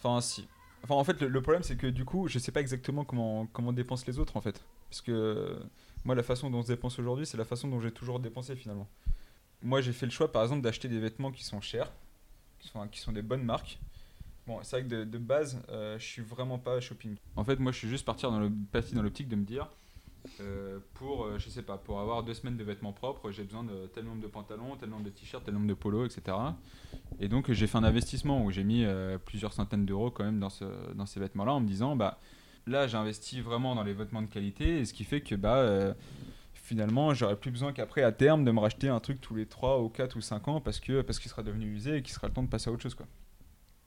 Enfin, 0.05 0.21
si. 0.21 0.47
Enfin, 0.83 0.95
en 0.97 1.05
fait, 1.05 1.23
le, 1.23 1.41
problème, 1.41 1.63
c'est 1.63 1.77
que 1.77 1.87
du 1.87 2.05
coup, 2.05 2.29
je 2.29 2.39
sais 2.39 2.53
pas 2.53 2.61
exactement 2.61 3.05
comment, 3.05 3.47
comment 3.47 3.73
dépensent 3.73 4.05
les 4.07 4.19
autres, 4.19 4.37
en 4.37 4.43
fait. 4.43 4.63
Parce 4.91 5.01
que 5.01 5.59
moi, 6.05 6.15
la 6.15 6.23
façon 6.23 6.51
dont 6.51 6.59
on 6.59 6.63
se 6.63 6.69
dépense 6.69 6.99
aujourd'hui, 6.99 7.25
c'est 7.25 7.39
la 7.39 7.47
façon 7.47 7.69
dont 7.69 7.81
j'ai 7.81 7.91
toujours 7.91 8.21
dépensé, 8.21 8.55
finalement. 8.55 8.87
Moi, 9.63 9.81
j'ai 9.81 9.93
fait 9.93 10.05
le 10.05 10.13
choix, 10.13 10.31
par 10.31 10.43
exemple, 10.43 10.61
d'acheter 10.61 10.89
des 10.89 11.01
vêtements 11.01 11.33
qui 11.33 11.43
sont 11.43 11.63
chers, 11.63 11.91
qui 12.59 12.69
sont, 12.69 12.87
qui 12.89 13.01
sont 13.01 13.13
des 13.13 13.23
bonnes 13.23 13.45
marques. 13.45 13.79
Bon, 14.47 14.59
c'est 14.63 14.81
vrai 14.81 14.83
que 14.87 15.05
de, 15.05 15.19
base, 15.19 15.63
euh, 15.71 15.99
je 15.99 16.05
suis 16.05 16.21
vraiment 16.21 16.59
pas 16.59 16.79
shopping. 16.81 17.17
En 17.35 17.45
fait, 17.45 17.59
moi, 17.59 17.73
je 17.73 17.79
suis 17.79 17.89
juste 17.89 18.05
parti 18.05 18.25
dans 18.25 18.39
le- 18.39 18.53
parti 18.71 18.95
dans 18.95 19.03
l'optique 19.03 19.29
de 19.29 19.37
me 19.37 19.45
dire. 19.45 19.71
Euh, 20.41 20.79
pour, 20.95 21.25
euh, 21.25 21.39
je 21.39 21.51
sais 21.51 21.63
pas, 21.63 21.77
pour 21.77 22.01
avoir 22.01 22.23
deux 22.23 22.35
semaines 22.35 22.57
de 22.57 22.65
vêtements 22.65 22.93
propres, 22.93 23.31
j'ai 23.31 23.45
besoin 23.45 23.63
de 23.63 23.87
tel 23.95 24.05
nombre 24.05 24.23
de 24.23 24.27
pantalons, 24.27 24.77
tel 24.77 24.89
nombre 24.89 25.05
de 25.05 25.11
t-shirts, 25.11 25.45
tel 25.45 25.55
nombre 25.55 25.67
de 25.67 25.75
polos, 25.75 26.07
etc. 26.07 26.37
Et 27.21 27.29
donc 27.29 27.53
j'ai 27.53 27.67
fait 27.67 27.79
un 27.79 27.85
investissement 27.85 28.43
où 28.45 28.51
j'ai 28.51 28.65
mis 28.65 28.85
euh, 28.85 29.19
plusieurs 29.19 29.53
centaines 29.53 29.85
d'euros 29.85 30.11
quand 30.11 30.25
même 30.25 30.41
dans, 30.41 30.51
ce, 30.51 30.65
dans 30.95 31.07
ces 31.07 31.21
vêtements-là 31.21 31.53
en 31.53 31.61
me 31.61 31.67
disant, 31.67 31.95
bah 31.95 32.19
là 32.67 32.87
j'ai 32.87 32.97
investi 32.97 33.41
vraiment 33.41 33.75
dans 33.75 33.83
les 33.83 33.93
vêtements 33.93 34.23
de 34.23 34.27
qualité, 34.27 34.79
et 34.79 34.85
ce 34.85 34.95
qui 34.95 35.05
fait 35.05 35.21
que 35.21 35.35
bah 35.35 35.95
finalement, 36.65 37.13
j'aurais 37.13 37.37
plus 37.37 37.51
besoin 37.51 37.73
qu'après, 37.75 38.03
à 38.03 38.11
terme, 38.11 38.45
de 38.45 38.51
me 38.51 38.59
racheter 38.59 38.89
un 38.89 38.99
truc 38.99 39.21
tous 39.21 39.35
les 39.35 39.45
3 39.45 39.83
ou 39.83 39.91
4 39.91 40.17
ou 40.17 40.23
5 40.23 40.49
ans 40.49 40.61
parce 40.61 40.81
que 40.81 41.03
parce 41.03 41.19
qu'il 41.19 41.31
sera 41.31 41.43
devenu 41.43 41.67
usé 41.67 41.97
et 41.97 42.03
qu'il 42.03 42.15
sera 42.15 42.27
le 42.27 42.33
temps 42.33 42.43
de 42.43 42.49
passer 42.49 42.71
à 42.71 42.73
autre 42.73 42.83
chose. 42.83 42.95
Quoi. 42.95 43.07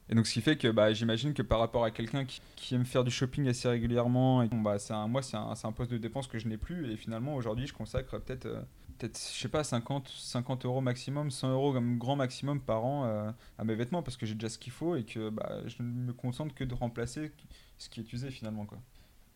Et 0.10 0.16
donc, 0.16 0.28
ce 0.28 0.34
qui 0.34 0.41
fait 0.41 0.58
que 0.58 0.70
bah, 0.70 0.93
j'imagine 0.93 1.34
que 1.34 1.41
par 1.41 1.60
rapport 1.60 1.84
à 1.84 1.91
quelqu'un 1.91 2.26
qui, 2.26 2.76
aime 2.76 2.86
faire 2.86 3.03
du 3.03 3.12
shopping 3.12 3.47
assez 3.47 3.68
régulièrement, 3.68 4.41
et, 4.41 4.47
bon, 4.47 4.62
bah, 4.62 4.78
un, 4.89 5.08
moi, 5.08 5.22
c'est 5.22 5.38
un, 5.38 5.53
un 5.62 5.72
poste 5.72 5.91
de 5.91 5.97
dépense 5.97 6.28
que 6.28 6.39
je 6.39 6.47
n'ai 6.47 6.58
plus. 6.58 6.91
Et 6.91 6.97
finalement, 6.97 7.36
aujourd'hui, 7.36 7.68
je 7.68 7.74
consacre 7.74 8.18
peut-être, 8.20 8.45
euh, 8.45 8.62
peut-être 8.97 9.18
je 9.18 9.39
sais 9.39 9.49
pas, 9.49 9.64
50, 9.64 10.08
50 10.08 10.66
euros 10.66 10.82
maximum, 10.82 11.30
100 11.30 11.51
euros 11.51 11.74
comme 11.74 11.97
grand 11.97 12.16
maximum 12.16 12.62
par 12.62 12.86
an 12.86 13.05
euh, 13.05 13.32
à 13.58 13.64
mes 13.64 13.76
vêtements 13.76 14.01
parce 14.01 14.18
que 14.18 14.26
j'ai 14.26 14.34
déjà 14.34 14.49
ce 14.49 14.58
qu'il 14.58 14.74
faut 14.74 14.95
et 14.95 15.03
que 15.03 15.30
bah, 15.30 15.62
je 15.66 15.84
ne 15.84 15.88
me 15.88 16.14
concentre 16.14 16.55
que 16.55 16.64
de 16.64 16.74
remplacer 16.74 17.32
ce 17.78 17.89
qui 17.89 17.99
est 17.99 18.14
usé 18.14 18.32
finalement. 18.32 18.66
Quoi. 18.66 18.80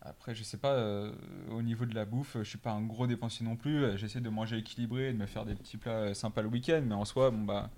Après, 0.04 0.34
je 0.34 0.42
sais 0.42 0.58
pas, 0.58 0.74
euh, 0.74 1.12
au 1.52 1.62
niveau 1.62 1.86
de 1.86 1.94
la 1.94 2.06
bouffe, 2.06 2.36
je 2.40 2.44
suis 2.44 2.58
pas 2.58 2.72
un 2.72 2.82
gros 2.82 3.06
dépensier 3.06 3.46
non 3.46 3.56
plus. 3.56 3.98
J'essaie 4.00 4.20
de 4.20 4.30
manger 4.30 4.58
équilibré, 4.58 5.14
de 5.14 5.18
me 5.18 5.28
faire 5.28 5.46
des 5.46 5.54
petits 5.54 5.78
plats 5.78 5.92
euh, 5.92 6.14
sympas 6.16 6.42
le 6.42 6.48
week-end, 6.48 6.82
mais 6.84 6.96
en 6.96 7.06
soi, 7.06 7.30
bon 7.30 7.44
bah, 7.44 7.70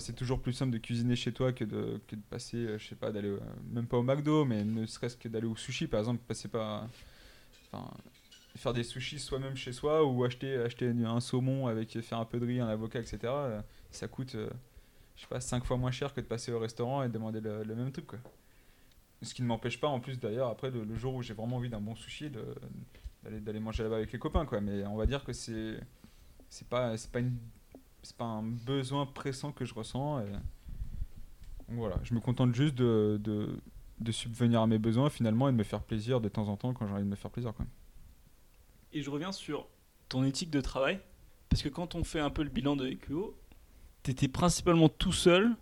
c'est 0.00 0.12
toujours 0.12 0.40
plus 0.40 0.52
simple 0.52 0.72
de 0.72 0.78
cuisiner 0.78 1.16
chez 1.16 1.32
toi 1.32 1.52
que 1.52 1.64
de, 1.64 2.00
passer, 2.30 2.56
euh, 2.56 2.78
je 2.78 2.88
sais 2.88 2.94
pas, 2.94 3.12
d'aller, 3.12 3.28
euh, 3.28 3.40
même 3.70 3.86
pas 3.86 3.96
au 3.96 4.02
McDo, 4.02 4.44
mais 4.44 4.64
ne 4.64 4.86
serait-ce 4.86 5.16
que 5.16 5.28
d'aller 5.28 5.46
au 5.46 5.56
sushi, 5.56 5.86
par 5.86 6.00
exemple, 6.00 6.20
passer 6.26 6.48
pas, 6.48 6.88
enfin, 7.72 7.90
faire 8.56 8.72
des 8.72 8.82
sushis 8.82 9.20
soi-même 9.20 9.56
chez 9.56 9.72
soi 9.72 10.04
ou 10.04 10.24
acheter, 10.24 10.56
acheter 10.56 10.88
un 10.88 11.20
saumon 11.20 11.66
avec 11.66 11.98
faire 12.00 12.18
un 12.18 12.24
peu 12.24 12.40
de 12.40 12.46
riz, 12.46 12.60
un 12.60 12.68
avocat, 12.68 13.00
etc. 13.00 13.18
euh, 13.24 13.60
Ça 13.90 14.08
coûte, 14.08 14.32
je 14.32 15.20
sais 15.20 15.28
pas, 15.28 15.40
5 15.40 15.64
fois 15.64 15.76
moins 15.76 15.92
cher 15.92 16.12
que 16.12 16.20
de 16.20 16.26
passer 16.26 16.52
au 16.52 16.58
restaurant 16.58 17.02
et 17.02 17.08
de 17.08 17.12
demander 17.12 17.40
le, 17.40 17.64
même 17.74 17.92
truc. 17.92 18.08
Ce 19.22 19.32
qui 19.32 19.42
ne 19.42 19.46
m'empêche 19.46 19.80
pas, 19.80 19.88
en 19.88 20.00
plus, 20.00 20.18
d'ailleurs, 20.18 20.48
après, 20.48 20.70
le, 20.70 20.94
jour 20.96 21.14
où 21.14 21.22
j'ai 21.22 21.34
vraiment 21.34 21.56
envie 21.56 21.70
d'un 21.70 21.80
bon 21.80 21.94
sushi, 21.94 22.30
d'aller 23.22 23.60
manger 23.60 23.84
là-bas 23.84 23.96
avec 23.96 24.12
les 24.12 24.18
copains, 24.18 24.44
quoi. 24.44 24.60
Mais 24.60 24.84
on 24.86 24.96
va 24.96 25.06
dire 25.06 25.24
que 25.24 25.32
c'est 25.32 25.78
c'est 26.50 26.68
pas 26.68 26.96
c'est 26.96 27.10
pas 27.10 27.20
une 27.20 27.36
c'est 28.04 28.16
pas 28.16 28.24
un 28.24 28.42
besoin 28.42 29.06
pressant 29.06 29.52
que 29.52 29.64
je 29.64 29.74
ressens. 29.74 30.20
et- 30.20 30.32
voilà, 31.68 31.96
je 32.02 32.14
me 32.14 32.20
contente 32.20 32.54
juste 32.54 32.74
de, 32.74 33.18
de, 33.22 34.12
subvenir 34.12 34.60
à 34.60 34.66
mes 34.66 34.78
besoins 34.78 35.08
finalement 35.08 35.48
et 35.48 35.52
de 35.52 35.56
me 35.56 35.62
faire 35.64 35.80
plaisir 35.82 36.20
de 36.20 36.28
temps 36.28 36.48
en 36.48 36.56
temps 36.56 36.74
quand 36.74 36.86
j'ai 36.86 36.92
envie 36.92 37.04
de 37.04 37.08
me 37.08 37.16
faire 37.16 37.30
plaisir, 37.30 37.54
quoi. 37.54 37.64
Et 38.92 39.02
je 39.02 39.08
reviens 39.10 39.32
sur 39.32 39.66
ton 40.08 40.24
éthique 40.24 40.50
de 40.50 40.60
travail. 40.60 41.00
Parce 41.48 41.62
que 41.62 41.68
quand 41.68 41.94
on 41.94 42.04
fait 42.04 42.20
un 42.20 42.30
peu 42.30 42.42
le 42.42 42.50
bilan 42.50 42.76
de 42.76 42.86
EQO, 42.86 43.34
tu 44.02 44.10
étais 44.10 44.28
principalement 44.28 44.88
tout 44.88 45.12
seul. 45.12 45.56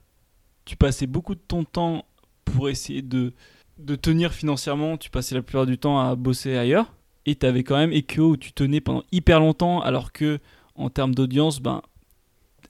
Tu 0.65 0.77
passais 0.77 1.07
beaucoup 1.07 1.35
de 1.35 1.41
ton 1.41 1.65
temps 1.65 2.05
pour 2.45 2.69
essayer 2.69 3.03
de, 3.03 3.33
de 3.79 3.95
tenir 3.95 4.33
financièrement. 4.33 4.97
Tu 4.97 5.09
passais 5.09 5.35
la 5.35 5.43
plupart 5.43 5.67
du 5.67 5.79
temps 5.79 6.01
à 6.01 6.15
bosser 6.17 6.57
ailleurs. 6.57 6.93
Et 7.27 7.37
tu 7.37 7.47
avais 7.47 7.63
quand 7.63 7.77
même 7.77 7.93
EQO 7.93 8.31
où 8.33 8.37
tu 8.37 8.53
tenais 8.53 8.81
pendant 8.81 9.05
hyper 9.13 9.39
longtemps. 9.39 9.81
Alors 9.81 10.13
que 10.13 10.41
en 10.75 10.91
termes 10.91 11.15
d'audience, 11.15 11.61
ben, 11.61 11.83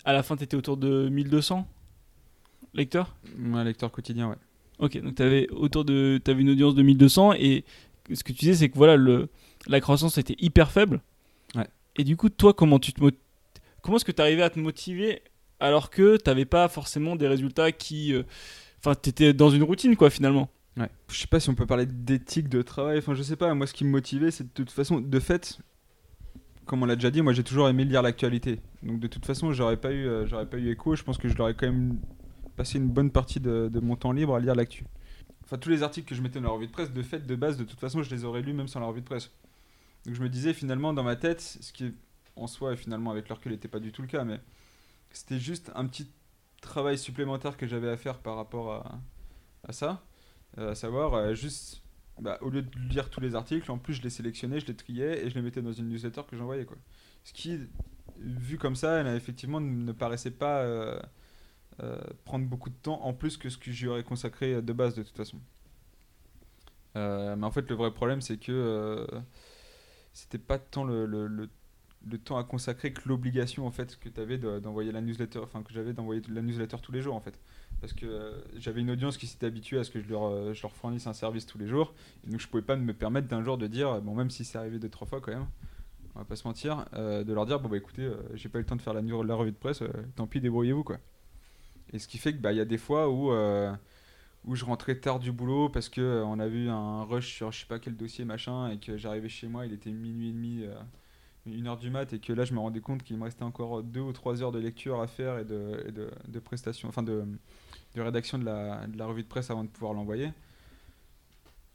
à 0.05 0.12
la 0.12 0.22
fin, 0.22 0.36
tu 0.36 0.44
étais 0.44 0.57
autour 0.57 0.76
de 0.76 1.09
1200 1.09 1.66
lecteurs? 2.74 3.16
Un 3.55 3.64
lecteur 3.64 3.90
quotidien, 3.90 4.28
ouais. 4.28 4.36
Ok, 4.78 5.00
donc 5.00 5.14
tu 5.14 5.22
avais 5.22 5.48
autour 5.50 5.84
de, 5.84 6.20
avais 6.26 6.40
une 6.40 6.50
audience 6.50 6.74
de 6.74 6.82
1200 6.82 7.34
et 7.34 7.64
ce 8.12 8.24
que 8.24 8.32
tu 8.32 8.40
disais, 8.40 8.55
c'est 8.55 8.68
que 8.68 8.76
voilà, 8.76 8.96
le, 8.96 9.28
la 9.66 9.80
croissance 9.80 10.18
était 10.18 10.36
hyper 10.38 10.70
faible. 10.70 11.00
Ouais. 11.55 11.68
Et 11.96 12.05
du 12.05 12.16
coup, 12.16 12.28
toi, 12.28 12.53
comment 12.53 12.78
tu 12.78 12.92
te 12.92 13.00
comment 13.82 13.96
est-ce 13.96 14.05
que 14.05 14.12
tu 14.12 14.22
arrivais 14.22 14.42
à 14.42 14.50
te 14.50 14.59
motiver 14.59 15.22
alors 15.61 15.90
que 15.90 16.16
tu 16.16 16.28
n'avais 16.28 16.44
pas 16.44 16.68
forcément 16.68 17.14
des 17.14 17.28
résultats 17.28 17.70
qui, 17.70 18.12
euh, 18.12 18.24
enfin, 18.78 18.94
tu 19.00 19.11
étais 19.11 19.32
dans 19.32 19.50
une 19.50 19.62
routine 19.62 19.94
quoi 19.96 20.11
finalement? 20.11 20.50
Ouais. 20.76 20.88
Je 21.09 21.18
sais 21.18 21.26
pas 21.26 21.38
si 21.38 21.50
on 21.50 21.55
peut 21.55 21.66
parler 21.66 21.86
d'éthique 21.86 22.48
de 22.48 22.62
travail. 22.62 22.98
Enfin, 22.98 23.14
je 23.14 23.22
sais 23.22 23.36
pas. 23.36 23.53
Moi, 23.55 23.66
ce 23.66 23.74
qui 23.74 23.84
me 23.84 23.90
motivait, 23.90 24.30
c'est 24.30 24.44
de 24.44 24.53
toute 24.53 24.70
façon, 24.70 25.00
de 25.00 25.20
fait, 25.20 25.59
comme 26.73 26.85
on 26.85 26.87
l'a 26.87 26.95
déjà 26.97 27.11
dit, 27.11 27.20
moi, 27.20 27.35
j'ai 27.35 27.45
toujours 27.45 27.68
aimé 27.68 27.85
lire 27.85 28.01
l'actualité. 28.01 28.59
Donc, 28.83 28.99
de 28.99 29.07
toute 29.07 29.27
façon, 29.27 29.53
j'aurais 29.53 29.77
pas 29.77 29.93
eu, 29.93 30.07
euh, 30.07 30.27
j'aurais 30.27 30.49
pas 30.49 30.57
eu 30.57 30.70
écho. 30.70 30.97
Je 30.97 31.03
pense 31.03 31.18
que 31.18 31.29
je 31.29 31.37
l'aurais 31.37 31.53
quand 31.53 31.66
même 31.66 31.99
passé 32.57 32.79
une 32.79 32.89
bonne 32.89 33.11
partie 33.11 33.41
de, 33.41 33.70
mon 33.83 33.95
temps 33.95 34.11
libre 34.11 34.35
à 34.35 34.41
lire 34.41 34.55
l'actu. 34.55 34.87
Enfin, 35.45 35.59
tous 35.59 35.68
les 35.68 35.83
articles 35.83 36.09
que 36.09 36.14
je 36.14 36.23
mettais 36.23 36.41
dans 36.41 36.47
la 36.47 36.55
revue 36.55 36.68
de 36.68 36.73
presse, 36.73 36.91
de 36.91 37.03
fait, 37.03 37.27
de 37.27 37.37
base, 37.37 37.59
de 37.59 37.64
toute 37.64 37.79
façon, 37.79 38.03
je 38.03 38.09
les 38.09 38.25
aurais 38.25 38.41
lus 38.41 38.55
même 38.55 38.68
sans 38.68 38.81
la 38.81 38.87
revue 38.87 39.03
de 39.03 39.05
presse. 39.05 39.31
Donc, 40.07 40.14
je 40.14 40.23
me 40.23 40.31
disais 40.31 40.55
finalement 40.55 40.95
dans 40.95 41.03
ma 41.03 41.14
tête, 41.14 41.43
ce 41.43 41.75
qui 41.75 41.93
en 42.37 42.47
soi, 42.47 42.75
finalement 42.75 43.11
avec 43.11 43.29
le 43.29 43.35
recul, 43.35 43.53
n'était 43.53 43.68
pas 43.68 43.79
du 43.79 43.93
tout 43.93 44.01
le 44.01 44.09
cas, 44.09 44.25
mais 44.25 44.41
c'était 45.11 45.39
juste 45.39 45.70
un 45.75 45.87
petit 45.87 46.11
travail 46.62 46.97
supplémentaire 46.97 47.59
que 47.59 47.66
j'avais 47.66 47.91
à 47.91 47.99
faire 47.99 48.16
par 48.16 48.37
rapport 48.37 48.73
à, 48.73 48.99
à 49.68 49.73
ça. 49.73 50.03
Euh, 50.57 50.70
à 50.70 50.75
savoir, 50.75 51.12
euh, 51.12 51.35
juste, 51.35 51.82
bah, 52.23 52.39
au 52.41 52.51
lieu 52.51 52.62
de 52.62 52.79
lire 52.89 53.11
tous 53.11 53.20
les 53.20 53.35
articles, 53.35 53.70
en 53.70 53.79
plus 53.79 53.95
je 53.95 54.03
les 54.03 54.11
sélectionnais, 54.11 54.61
je 54.61 54.66
les 54.66 54.77
triais 54.77 55.25
et 55.25 55.31
je 55.31 55.35
les 55.35 55.43
mettais 55.43 55.62
dans 55.62 55.73
une 55.73 55.89
newsletter 55.89 56.23
que 56.31 56.37
j'envoyais. 56.37 56.64
Quoi. 56.64 56.77
Ce 57.25 57.33
qui, 57.33 57.59
vu 58.18 58.59
comme 58.59 58.77
ça, 58.77 59.01
elle, 59.01 59.09
effectivement 59.16 59.61
ne 59.61 59.93
paraissait 59.93 60.31
pas 60.31 60.61
euh, 60.62 60.99
euh, 61.83 62.01
prendre 62.25 62.47
beaucoup 62.47 62.70
de 62.70 62.77
temps 62.77 63.01
en 63.03 63.12
plus 63.14 63.37
que 63.37 63.49
ce 63.51 63.59
que 63.59 63.70
j'y 63.73 63.87
aurais 63.89 64.05
consacré 64.05 64.62
de 64.62 64.73
base 64.73 64.95
de 64.95 65.03
toute 65.03 65.16
façon. 65.16 65.39
Euh, 66.97 67.37
mais 67.37 67.47
en 67.47 67.51
fait, 67.51 67.68
le 67.70 67.77
vrai 67.77 67.93
problème, 67.93 68.20
c'est 68.20 68.37
que 68.39 68.53
euh, 68.53 69.07
c'était 70.12 70.39
pas 70.39 70.59
tant 70.59 70.85
le- 70.85 71.07
le 72.11 72.18
temps 72.18 72.37
à 72.37 72.45
consacrer 72.45 72.93
que 72.93 73.09
l'obligation 73.09 73.66
en 73.66 73.70
fait 73.70 73.99
que 73.99 74.09
tu 74.09 74.20
avais 74.20 74.39
d'envoyer 74.39 74.93
la 74.93 75.01
newsletter, 75.01 75.39
enfin 75.39 75.62
que 75.62 75.73
j'avais 75.73 75.93
d'envoyer 75.93 76.20
la 76.29 76.43
newsletter 76.43 76.77
tous 76.83 76.93
les 76.93 77.01
jours 77.01 77.14
en 77.14 77.20
fait 77.20 77.39
parce 77.81 77.93
que 77.93 78.07
euh, 78.07 78.41
j'avais 78.57 78.81
une 78.81 78.91
audience 78.91 79.16
qui 79.16 79.27
s'était 79.27 79.47
habituée 79.47 79.79
à 79.79 79.85
ce 79.85 79.91
que 79.91 80.01
je 80.01 80.09
leur, 80.09 80.25
euh, 80.25 80.55
je 80.55 80.62
leur 80.62 80.73
fournisse 80.73 81.07
un 81.07 81.12
service 81.12 81.47
tous 81.47 81.59
les 81.59 81.66
jours. 81.66 81.95
Et 82.27 82.31
donc 82.31 82.41
je 82.41 82.49
pouvais 82.49 82.62
pas 82.62 82.77
me 82.77 82.93
permettre 82.95 83.29
d'un 83.29 83.43
jour 83.43 83.59
de 83.59 83.66
dire, 83.66 84.01
bon 84.01 84.14
même 84.14 84.31
si 84.31 84.45
c'est 84.45 84.59
arrivé 84.59 84.79
deux 84.79 84.89
trois 84.89 85.07
fois 85.07 85.20
quand 85.20 85.33
même, 85.33 85.47
on 86.14 86.18
va 86.18 86.25
pas 86.25 86.37
se 86.37 86.47
mentir, 86.47 86.85
euh, 86.95 87.25
de 87.25 87.33
leur 87.33 87.47
dire 87.47 87.61
bon 87.61 87.68
bah 87.68 87.77
écoutez, 87.77 88.03
euh, 88.03 88.16
j'ai 88.35 88.49
pas 88.49 88.59
eu 88.59 88.62
le 88.62 88.66
temps 88.66 88.77
de 88.77 88.83
faire 88.83 88.95
la, 88.95 89.01
la 89.01 89.35
revue 89.35 89.53
de 89.53 89.57
presse, 89.57 89.83
euh, 89.83 89.89
tant 90.16 90.27
pis 90.27 90.41
débrouillez-vous 90.41 90.85
quoi. 90.85 90.99
Et 91.93 91.99
ce 91.99 92.09
qui 92.09 92.18
fait 92.18 92.33
que 92.33 92.39
bah 92.39 92.53
il 92.53 92.59
y 92.59 92.61
a 92.61 92.64
des 92.64 92.79
fois 92.79 93.09
où 93.11 93.33
euh, 93.33 93.73
où 94.45 94.55
je 94.55 94.64
rentrais 94.64 94.99
tard 94.99 95.18
du 95.20 95.33
boulot 95.33 95.68
parce 95.68 95.89
que 95.89 96.01
euh, 96.01 96.25
on 96.25 96.39
a 96.39 96.49
vu 96.49 96.68
un 96.68 97.05
rush 97.05 97.35
sur 97.35 97.53
je 97.53 97.61
sais 97.61 97.66
pas 97.66 97.79
quel 97.79 97.97
dossier 97.97 98.25
machin 98.25 98.70
et 98.70 98.79
que 98.79 98.97
j'arrivais 98.97 99.29
chez 99.29 99.49
moi, 99.49 99.66
il 99.66 99.73
était 99.73 99.91
minuit 99.91 100.29
et 100.29 100.33
demi. 100.33 100.64
Une 101.47 101.66
heure 101.66 101.76
du 101.76 101.90
mat 101.90 102.12
et 102.12 102.18
que 102.20 102.32
là 102.32 102.45
je 102.45 102.55
me 102.55 102.61
rendais 102.61 102.80
compte 102.80 103.03
qu'il 103.03 103.16
me 103.16 103.24
restait 103.24 103.43
encore 103.43 103.82
deux 103.82 104.01
ou 104.01 104.12
trois 104.12 104.43
heures 104.43 104.53
de 104.53 104.59
lecture 104.59 105.01
à 105.01 105.07
faire 105.07 105.38
et 105.38 105.45
de, 105.45 105.93
de, 106.28 106.38
prestation, 106.38 106.88
enfin 106.88 107.03
de, 107.03 107.24
de 107.95 108.01
rédaction 108.01 108.38
de 108.38 108.45
la, 108.45 108.86
de 108.86 108.97
la 108.97 109.07
revue 109.07 109.22
de 109.22 109.28
presse 109.28 109.51
avant 109.51 109.64
de 109.64 109.68
pouvoir 109.68 109.93
l'envoyer. 109.93 110.30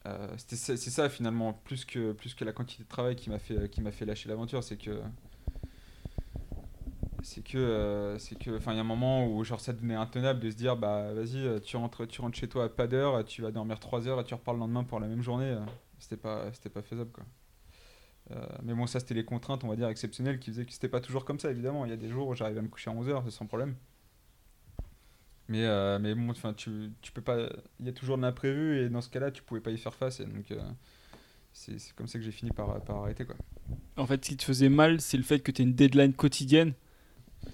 Euh, 0.05 0.34
c'est 0.38 0.78
ça 0.78 1.09
finalement, 1.09 1.53
plus 1.53 1.84
que, 1.84 2.13
plus 2.13 2.34
que 2.34 2.45
la 2.45 2.53
quantité 2.53 2.84
de 2.84 2.88
travail 2.88 3.15
qui 3.15 3.30
m'a 3.30 3.39
fait, 3.39 3.70
fait 3.91 4.05
lâcher 4.05 4.30
l'aventure, 4.30 4.63
c'est 4.63 4.78
que 4.78 5.01
c'est 7.24 7.43
que 7.43 7.57
euh, 7.57 8.18
il 8.18 8.74
y 8.74 8.78
a 8.78 8.80
un 8.80 8.84
moment 8.84 9.28
où 9.28 9.43
genre 9.43 9.59
ça 9.59 9.74
devenait 9.74 9.95
intenable 9.95 10.39
de 10.39 10.49
se 10.49 10.55
dire 10.55 10.78
bah 10.78 11.13
vas-y 11.13 11.59
tu 11.61 11.76
rentres 11.76 12.07
tu 12.07 12.22
rentres 12.22 12.38
chez 12.38 12.47
toi 12.47 12.65
à 12.65 12.70
pas 12.70 12.88
d'heure 12.88 13.26
tu 13.26 13.41
vas 13.41 13.51
dormir 13.51 13.80
3 13.80 14.07
heures 14.07 14.22
et 14.22 14.24
tu 14.24 14.34
repars 14.34 14.53
le 14.53 14.61
lendemain 14.61 14.84
pour 14.84 14.99
la 14.99 15.07
même 15.07 15.24
journée 15.24 15.57
c'était 15.99 16.15
pas 16.15 16.53
c'était 16.53 16.70
pas 16.70 16.84
faisable 16.84 17.11
quoi 17.11 17.26
euh, 18.32 18.45
mais 18.63 18.73
bon, 18.73 18.88
ça, 18.88 18.99
c'était 18.99 19.13
les 19.13 19.25
contraintes, 19.25 19.63
on 19.63 19.67
va 19.69 19.75
dire, 19.75 19.88
exceptionnelles 19.88 20.39
qui 20.39 20.51
faisaient 20.51 20.65
que 20.65 20.71
c'était 20.73 20.89
pas 20.89 20.99
toujours 21.01 21.25
comme 21.25 21.39
ça, 21.39 21.49
évidemment. 21.51 21.86
Il 21.86 21.89
y 21.89 21.93
a 21.93 21.97
des 21.97 22.09
jours 22.09 22.28
où 22.28 22.36
j'arrivais 22.36 22.59
à 22.59 22.61
me 22.63 22.67
coucher 22.67 22.89
à 22.89 22.93
11h, 22.93 23.23
c'est 23.25 23.32
sans 23.32 23.45
problème. 23.45 23.75
Mais, 25.49 25.63
euh, 25.63 25.97
mais 25.99 26.13
bon, 26.13 26.30
enfin, 26.32 26.53
tu, 26.53 26.91
tu 27.01 27.11
peux 27.13 27.21
pas. 27.21 27.49
Il 27.80 27.86
y 27.86 27.89
a 27.89 27.93
toujours 27.93 28.17
de 28.17 28.21
l'imprévu, 28.23 28.80
et 28.80 28.89
dans 28.89 29.01
ce 29.01 29.09
cas-là, 29.09 29.32
tu 29.32 29.43
pouvais 29.43 29.61
pas 29.61 29.71
y 29.71 29.78
faire 29.78 29.93
face. 29.93 30.19
Et 30.19 30.25
donc, 30.25 30.51
euh, 30.51 30.59
c'est 31.53 31.80
c'est 31.80 31.93
comme 31.95 32.07
ça 32.07 32.19
que 32.19 32.25
j'ai 32.25 32.32
fini 32.32 32.51
par, 32.51 32.82
par 32.84 32.97
arrêter, 32.97 33.25
quoi. 33.25 33.36
En 33.95 34.05
fait, 34.05 34.23
ce 34.25 34.30
qui 34.32 34.38
te 34.38 34.43
faisait 34.43 34.69
mal, 34.69 34.99
c'est 34.99 35.17
le 35.17 35.23
fait 35.23 35.39
que 35.39 35.51
tu 35.51 35.61
une 35.63 35.73
deadline 35.73 36.13
quotidienne. 36.13 36.73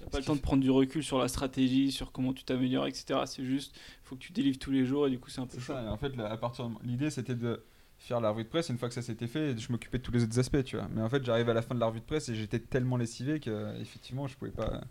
T'as 0.00 0.06
pas 0.10 0.18
le 0.18 0.24
temps 0.24 0.34
de 0.34 0.40
prendre 0.40 0.62
du 0.62 0.70
recul 0.70 1.04
sur 1.04 1.18
la 1.18 1.28
stratégie, 1.28 1.92
sur 1.92 2.10
comment 2.10 2.32
tu 2.32 2.42
t'améliores, 2.42 2.86
etc. 2.88 3.20
C'est 3.26 3.44
juste, 3.44 3.78
faut 4.02 4.16
que 4.16 4.20
tu 4.20 4.32
délivres 4.32 4.58
tous 4.58 4.70
les 4.72 4.84
jours 4.84 5.06
et 5.06 5.10
du 5.10 5.18
coup 5.20 5.30
c'est 5.30 5.40
un 5.40 5.46
peu 5.46 5.58
C'est 5.58 5.60
chaud. 5.60 5.74
ça, 5.74 5.92
en 5.92 5.96
fait, 5.96 6.16
là, 6.16 6.30
à 6.30 6.36
partir 6.36 6.68
de- 6.68 6.74
l'idée, 6.82 7.10
c'était 7.10 7.34
de 7.36 7.64
faire 8.04 8.20
la 8.20 8.30
revue 8.30 8.44
de 8.44 8.48
presse. 8.48 8.68
Une 8.68 8.78
fois 8.78 8.88
que 8.88 8.94
ça 8.94 9.02
s'était 9.02 9.26
fait, 9.26 9.56
je 9.58 9.72
m'occupais 9.72 9.98
de 9.98 10.02
tous 10.02 10.12
les 10.12 10.22
autres 10.22 10.38
aspects, 10.38 10.62
tu 10.64 10.76
vois. 10.76 10.88
Mais 10.94 11.02
en 11.02 11.08
fait, 11.08 11.24
j'arrive 11.24 11.48
à 11.48 11.54
la 11.54 11.62
fin 11.62 11.74
de 11.74 11.80
la 11.80 11.86
revue 11.86 12.00
de 12.00 12.04
presse 12.04 12.28
et 12.28 12.34
j'étais 12.34 12.58
tellement 12.58 12.96
lessivé 12.96 13.40
que, 13.40 13.80
effectivement, 13.80 14.26
je 14.26 14.36
pouvais 14.36 14.50
pas, 14.50 14.82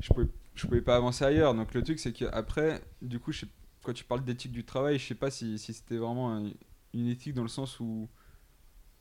je 0.00 0.08
pouvais, 0.12 0.26
je 0.54 0.66
pouvais 0.66 0.82
pas 0.82 0.96
avancer 0.96 1.24
ailleurs. 1.24 1.54
Donc 1.54 1.74
le 1.74 1.82
truc, 1.82 1.98
c'est 1.98 2.12
qu'après, 2.12 2.82
du 3.02 3.18
coup, 3.18 3.32
quand 3.82 3.92
tu 3.92 4.04
parles 4.04 4.24
d'éthique 4.24 4.52
du 4.52 4.64
travail, 4.64 4.98
je 4.98 5.06
sais 5.06 5.14
pas 5.14 5.30
si, 5.30 5.58
si 5.58 5.72
c'était 5.72 5.96
vraiment 5.96 6.34
un- 6.36 6.50
une 6.92 7.08
éthique 7.08 7.34
dans 7.34 7.42
le 7.42 7.48
sens 7.48 7.80
où 7.80 8.08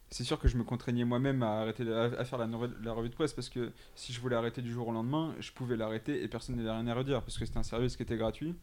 c'est 0.09 0.23
sûr 0.23 0.39
que 0.39 0.47
je 0.47 0.57
me 0.57 0.63
contraignais 0.63 1.05
moi-même 1.05 1.41
à 1.43 1.61
arrêter 1.61 1.91
à 1.91 2.23
faire 2.23 2.37
la, 2.37 2.47
la 2.47 2.93
revue 2.93 3.09
de 3.09 3.15
presse 3.15 3.33
parce 3.33 3.49
que 3.49 3.71
si 3.95 4.13
je 4.13 4.21
voulais 4.21 4.35
arrêter 4.35 4.61
du 4.61 4.71
jour 4.71 4.87
au 4.87 4.91
lendemain, 4.91 5.33
je 5.39 5.51
pouvais 5.51 5.75
l'arrêter 5.75 6.23
et 6.23 6.27
personne 6.27 6.55
n'avait 6.55 6.69
rien 6.71 6.85
à 6.87 6.93
redire 6.93 7.21
parce 7.21 7.37
que 7.37 7.45
c'était 7.45 7.57
un 7.57 7.63
service 7.63 7.97
qui 7.97 8.03
était 8.03 8.17
gratuit, 8.17 8.55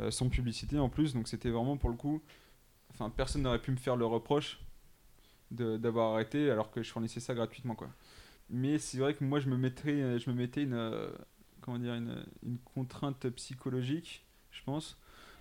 euh, 0.00 0.10
sans 0.10 0.28
publicité 0.28 0.78
en 0.78 0.88
plus, 0.88 1.12
donc 1.12 1.26
c'était 1.28 1.50
vraiment 1.50 1.76
pour 1.76 1.90
le 1.90 1.96
coup, 1.96 2.22
enfin 2.94 3.10
personne 3.10 3.42
n'aurait 3.42 3.60
pu 3.60 3.70
me 3.70 3.76
faire 3.76 3.96
le 3.96 4.06
reproche 4.06 4.60
d'avoir 5.50 6.14
arrêté 6.14 6.50
alors 6.50 6.70
que 6.70 6.82
je 6.82 6.90
fournissais 6.90 7.20
ça 7.20 7.34
gratuitement 7.34 7.74
quoi. 7.74 7.88
Mais 8.50 8.78
c'est 8.78 8.98
vrai 8.98 9.14
que 9.14 9.24
moi 9.24 9.40
je 9.40 9.48
me 9.48 9.56
me 9.56 10.32
mettais 10.32 10.62
une, 10.62 10.74
euh, 10.74 11.10
comment 11.60 11.78
dire, 11.78 11.94
une, 11.94 12.24
contrainte 12.74 13.28
psychologique, 13.30 14.24
je 14.50 14.62
pense, 14.64 14.98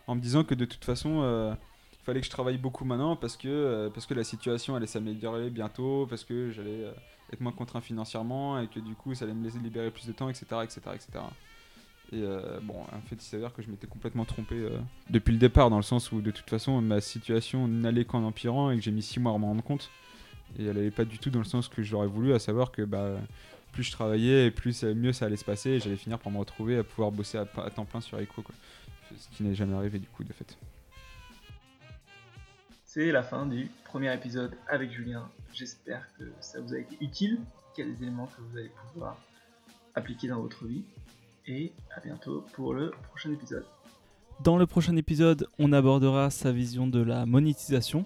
en 0.08 0.16
me 0.16 0.22
disant 0.22 0.44
que 0.44 0.56
de 0.56 0.66
toute 0.66 0.86
façon, 0.86 1.22
euh, 1.22 1.54
fallait 2.04 2.20
que 2.20 2.26
je 2.26 2.32
travaille 2.32 2.58
beaucoup 2.58 2.86
maintenant 2.86 3.16
parce 3.16 3.38
que, 3.38 3.48
euh, 3.48 3.90
la 4.10 4.24
situation 4.24 4.76
allait 4.76 4.88
s'améliorer 4.88 5.50
bientôt, 5.50 6.06
parce 6.10 6.24
que 6.24 6.52
j'allais 6.52 6.84
euh, 6.84 6.94
être 7.32 7.42
moins 7.42 7.52
contraint 7.52 7.82
financièrement 7.82 8.60
et 8.60 8.68
que 8.68 8.80
du 8.80 8.96
coup 8.96 9.16
ça 9.16 9.26
allait 9.26 9.34
me 9.34 9.44
laisser 9.44 9.60
libérer 9.60 9.92
plus 9.92 10.08
de 10.08 10.12
temps, 10.12 10.30
etc. 10.30 10.46
etc., 10.64 10.82
etc. 10.94 11.08
Et 12.14 12.22
euh, 12.22 12.60
bon, 12.62 12.76
en 12.80 13.02
fait, 13.08 13.16
il 13.16 13.22
s'avère 13.22 13.54
que 13.54 13.64
je 13.64 13.70
m'étais 13.70 13.88
complètement 13.88 14.24
trompé 14.24 14.56
euh, 14.56 14.78
depuis 15.10 15.32
le 15.32 15.40
départ, 15.40 15.72
dans 15.72 15.78
le 15.78 15.84
sens 15.84 16.12
où 16.12 16.22
de 16.22 16.30
toute 16.30 16.48
façon 16.48 16.80
ma 16.80 17.02
situation 17.02 17.68
n'allait 17.68 18.06
qu'en 18.06 18.24
empirant 18.24 18.70
et 18.70 18.76
que 18.76 18.84
j'ai 18.84 18.92
mis 18.92 19.02
6 19.02 19.20
mois 19.20 19.34
à 19.34 19.38
m'en 19.40 19.48
rendre 19.48 19.64
compte. 19.64 19.90
Et 20.60 20.66
elle 20.66 20.76
n'allait 20.76 20.92
pas 20.92 21.06
du 21.06 21.18
tout 21.18 21.32
dans 21.32 21.40
le 21.40 21.46
sens 21.46 21.68
que 21.68 21.82
j'aurais 21.82 22.08
voulu, 22.08 22.34
à 22.34 22.40
savoir 22.40 22.72
que 22.72 22.84
bah, 22.84 23.16
plus 23.72 23.84
je 23.84 23.92
travaillais, 23.92 24.52
plus 24.52 24.84
euh, 24.84 24.94
mieux 24.94 25.12
ça 25.12 25.26
allait 25.26 25.38
se 25.38 25.46
passer 25.46 25.72
et 25.72 25.80
j'allais 25.80 25.96
finir 25.96 26.20
par 26.20 26.32
me 26.32 26.38
retrouver 26.38 26.78
à 26.78 26.84
pouvoir 26.84 27.12
bosser 27.12 27.40
à, 27.40 27.48
à 27.58 27.70
temps 27.72 27.86
plein 27.86 28.02
sur 28.02 28.20
Echo. 28.20 28.44
Quoi. 28.44 28.54
Ce 29.18 29.36
qui 29.36 29.42
n'est 29.42 29.56
jamais 29.56 29.74
arrivé 29.74 29.98
du 29.98 30.08
coup, 30.08 30.24
de 30.24 30.34
fait. 30.34 30.56
C'est 32.86 33.12
la 33.12 33.24
fin 33.24 33.48
du 33.48 33.72
premier 33.86 34.14
épisode 34.14 34.56
avec 34.68 34.92
Julien. 34.92 35.28
J'espère 35.52 36.08
que 36.20 36.26
ça 36.42 36.62
vous 36.62 36.76
a 36.76 36.78
été 36.78 36.96
utile, 37.02 37.40
qu'il 37.74 37.88
y 37.88 37.90
a 37.90 37.92
des 37.92 38.04
éléments 38.04 38.28
que 38.28 38.40
vous 38.42 38.58
allez 38.58 38.72
pouvoir 38.92 39.18
appliquer 39.96 40.28
dans 40.28 40.42
votre 40.42 40.66
vie. 40.66 40.84
Et 41.48 41.74
à 41.96 42.00
bientôt 42.00 42.46
pour 42.54 42.74
le 42.74 42.92
prochain 43.10 43.32
épisode. 43.32 43.66
Dans 44.44 44.58
le 44.58 44.66
prochain 44.66 44.96
épisode, 44.96 45.48
on 45.60 45.74
abordera 45.74 46.30
sa 46.30 46.52
vision 46.52 46.88
de 46.88 47.02
la 47.02 47.26
monétisation, 47.26 48.06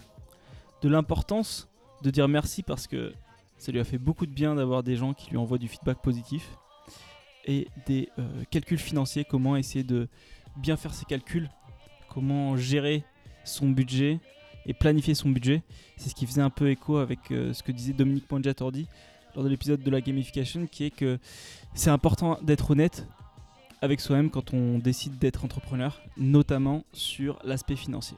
de 0.82 0.90
l'importance 0.90 1.70
de 2.02 2.10
dire 2.10 2.28
merci 2.28 2.64
parce 2.64 2.88
que 2.88 3.14
ça 3.58 3.72
lui 3.72 3.80
a 3.80 3.84
fait 3.84 3.98
beaucoup 3.98 4.26
de 4.26 4.32
bien 4.32 4.56
d'avoir 4.56 4.84
des 4.84 4.96
gens 4.96 5.14
qui 5.14 5.32
lui 5.32 5.38
envoient 5.38 5.58
du 5.58 5.68
feedback 5.68 6.02
positif, 6.02 6.58
et 7.48 7.68
des 7.86 8.10
euh, 8.20 8.44
calculs 8.52 8.78
financiers, 8.78 9.26
comment 9.26 9.56
essayer 9.56 9.84
de 9.84 10.08
bien 10.58 10.78
faire 10.78 10.94
ses 10.94 11.06
calculs, 11.06 11.50
comment 12.10 12.58
gérer 12.58 13.04
son 13.46 13.70
budget 13.70 14.20
et 14.66 14.74
planifier 14.74 15.16
son 15.16 15.30
budget. 15.30 15.64
C'est 15.96 16.10
ce 16.10 16.16
qui 16.16 16.26
faisait 16.26 16.42
un 16.42 16.50
peu 16.50 16.70
écho 16.70 16.98
avec 16.98 17.32
euh, 17.32 17.54
ce 17.54 17.64
que 17.64 17.72
disait 17.72 17.94
Dominique 17.94 18.28
Pongiatordi 18.28 18.88
lors 19.34 19.44
de 19.44 19.50
l'épisode 19.50 19.82
de 19.82 19.92
la 19.92 20.02
gamification, 20.02 20.68
qui 20.68 20.86
est 20.86 20.92
que 20.92 21.20
c'est 21.74 21.90
important 21.90 22.38
d'être 22.42 22.72
honnête 22.72 23.08
avec 23.82 24.02
soi-même 24.02 24.30
quand 24.30 24.54
on 24.54 24.80
décide 24.80 25.18
d'être 25.18 25.46
entrepreneur, 25.46 26.02
notamment 26.18 26.84
sur 26.94 27.40
l'aspect 27.44 27.76
financier. 27.76 28.18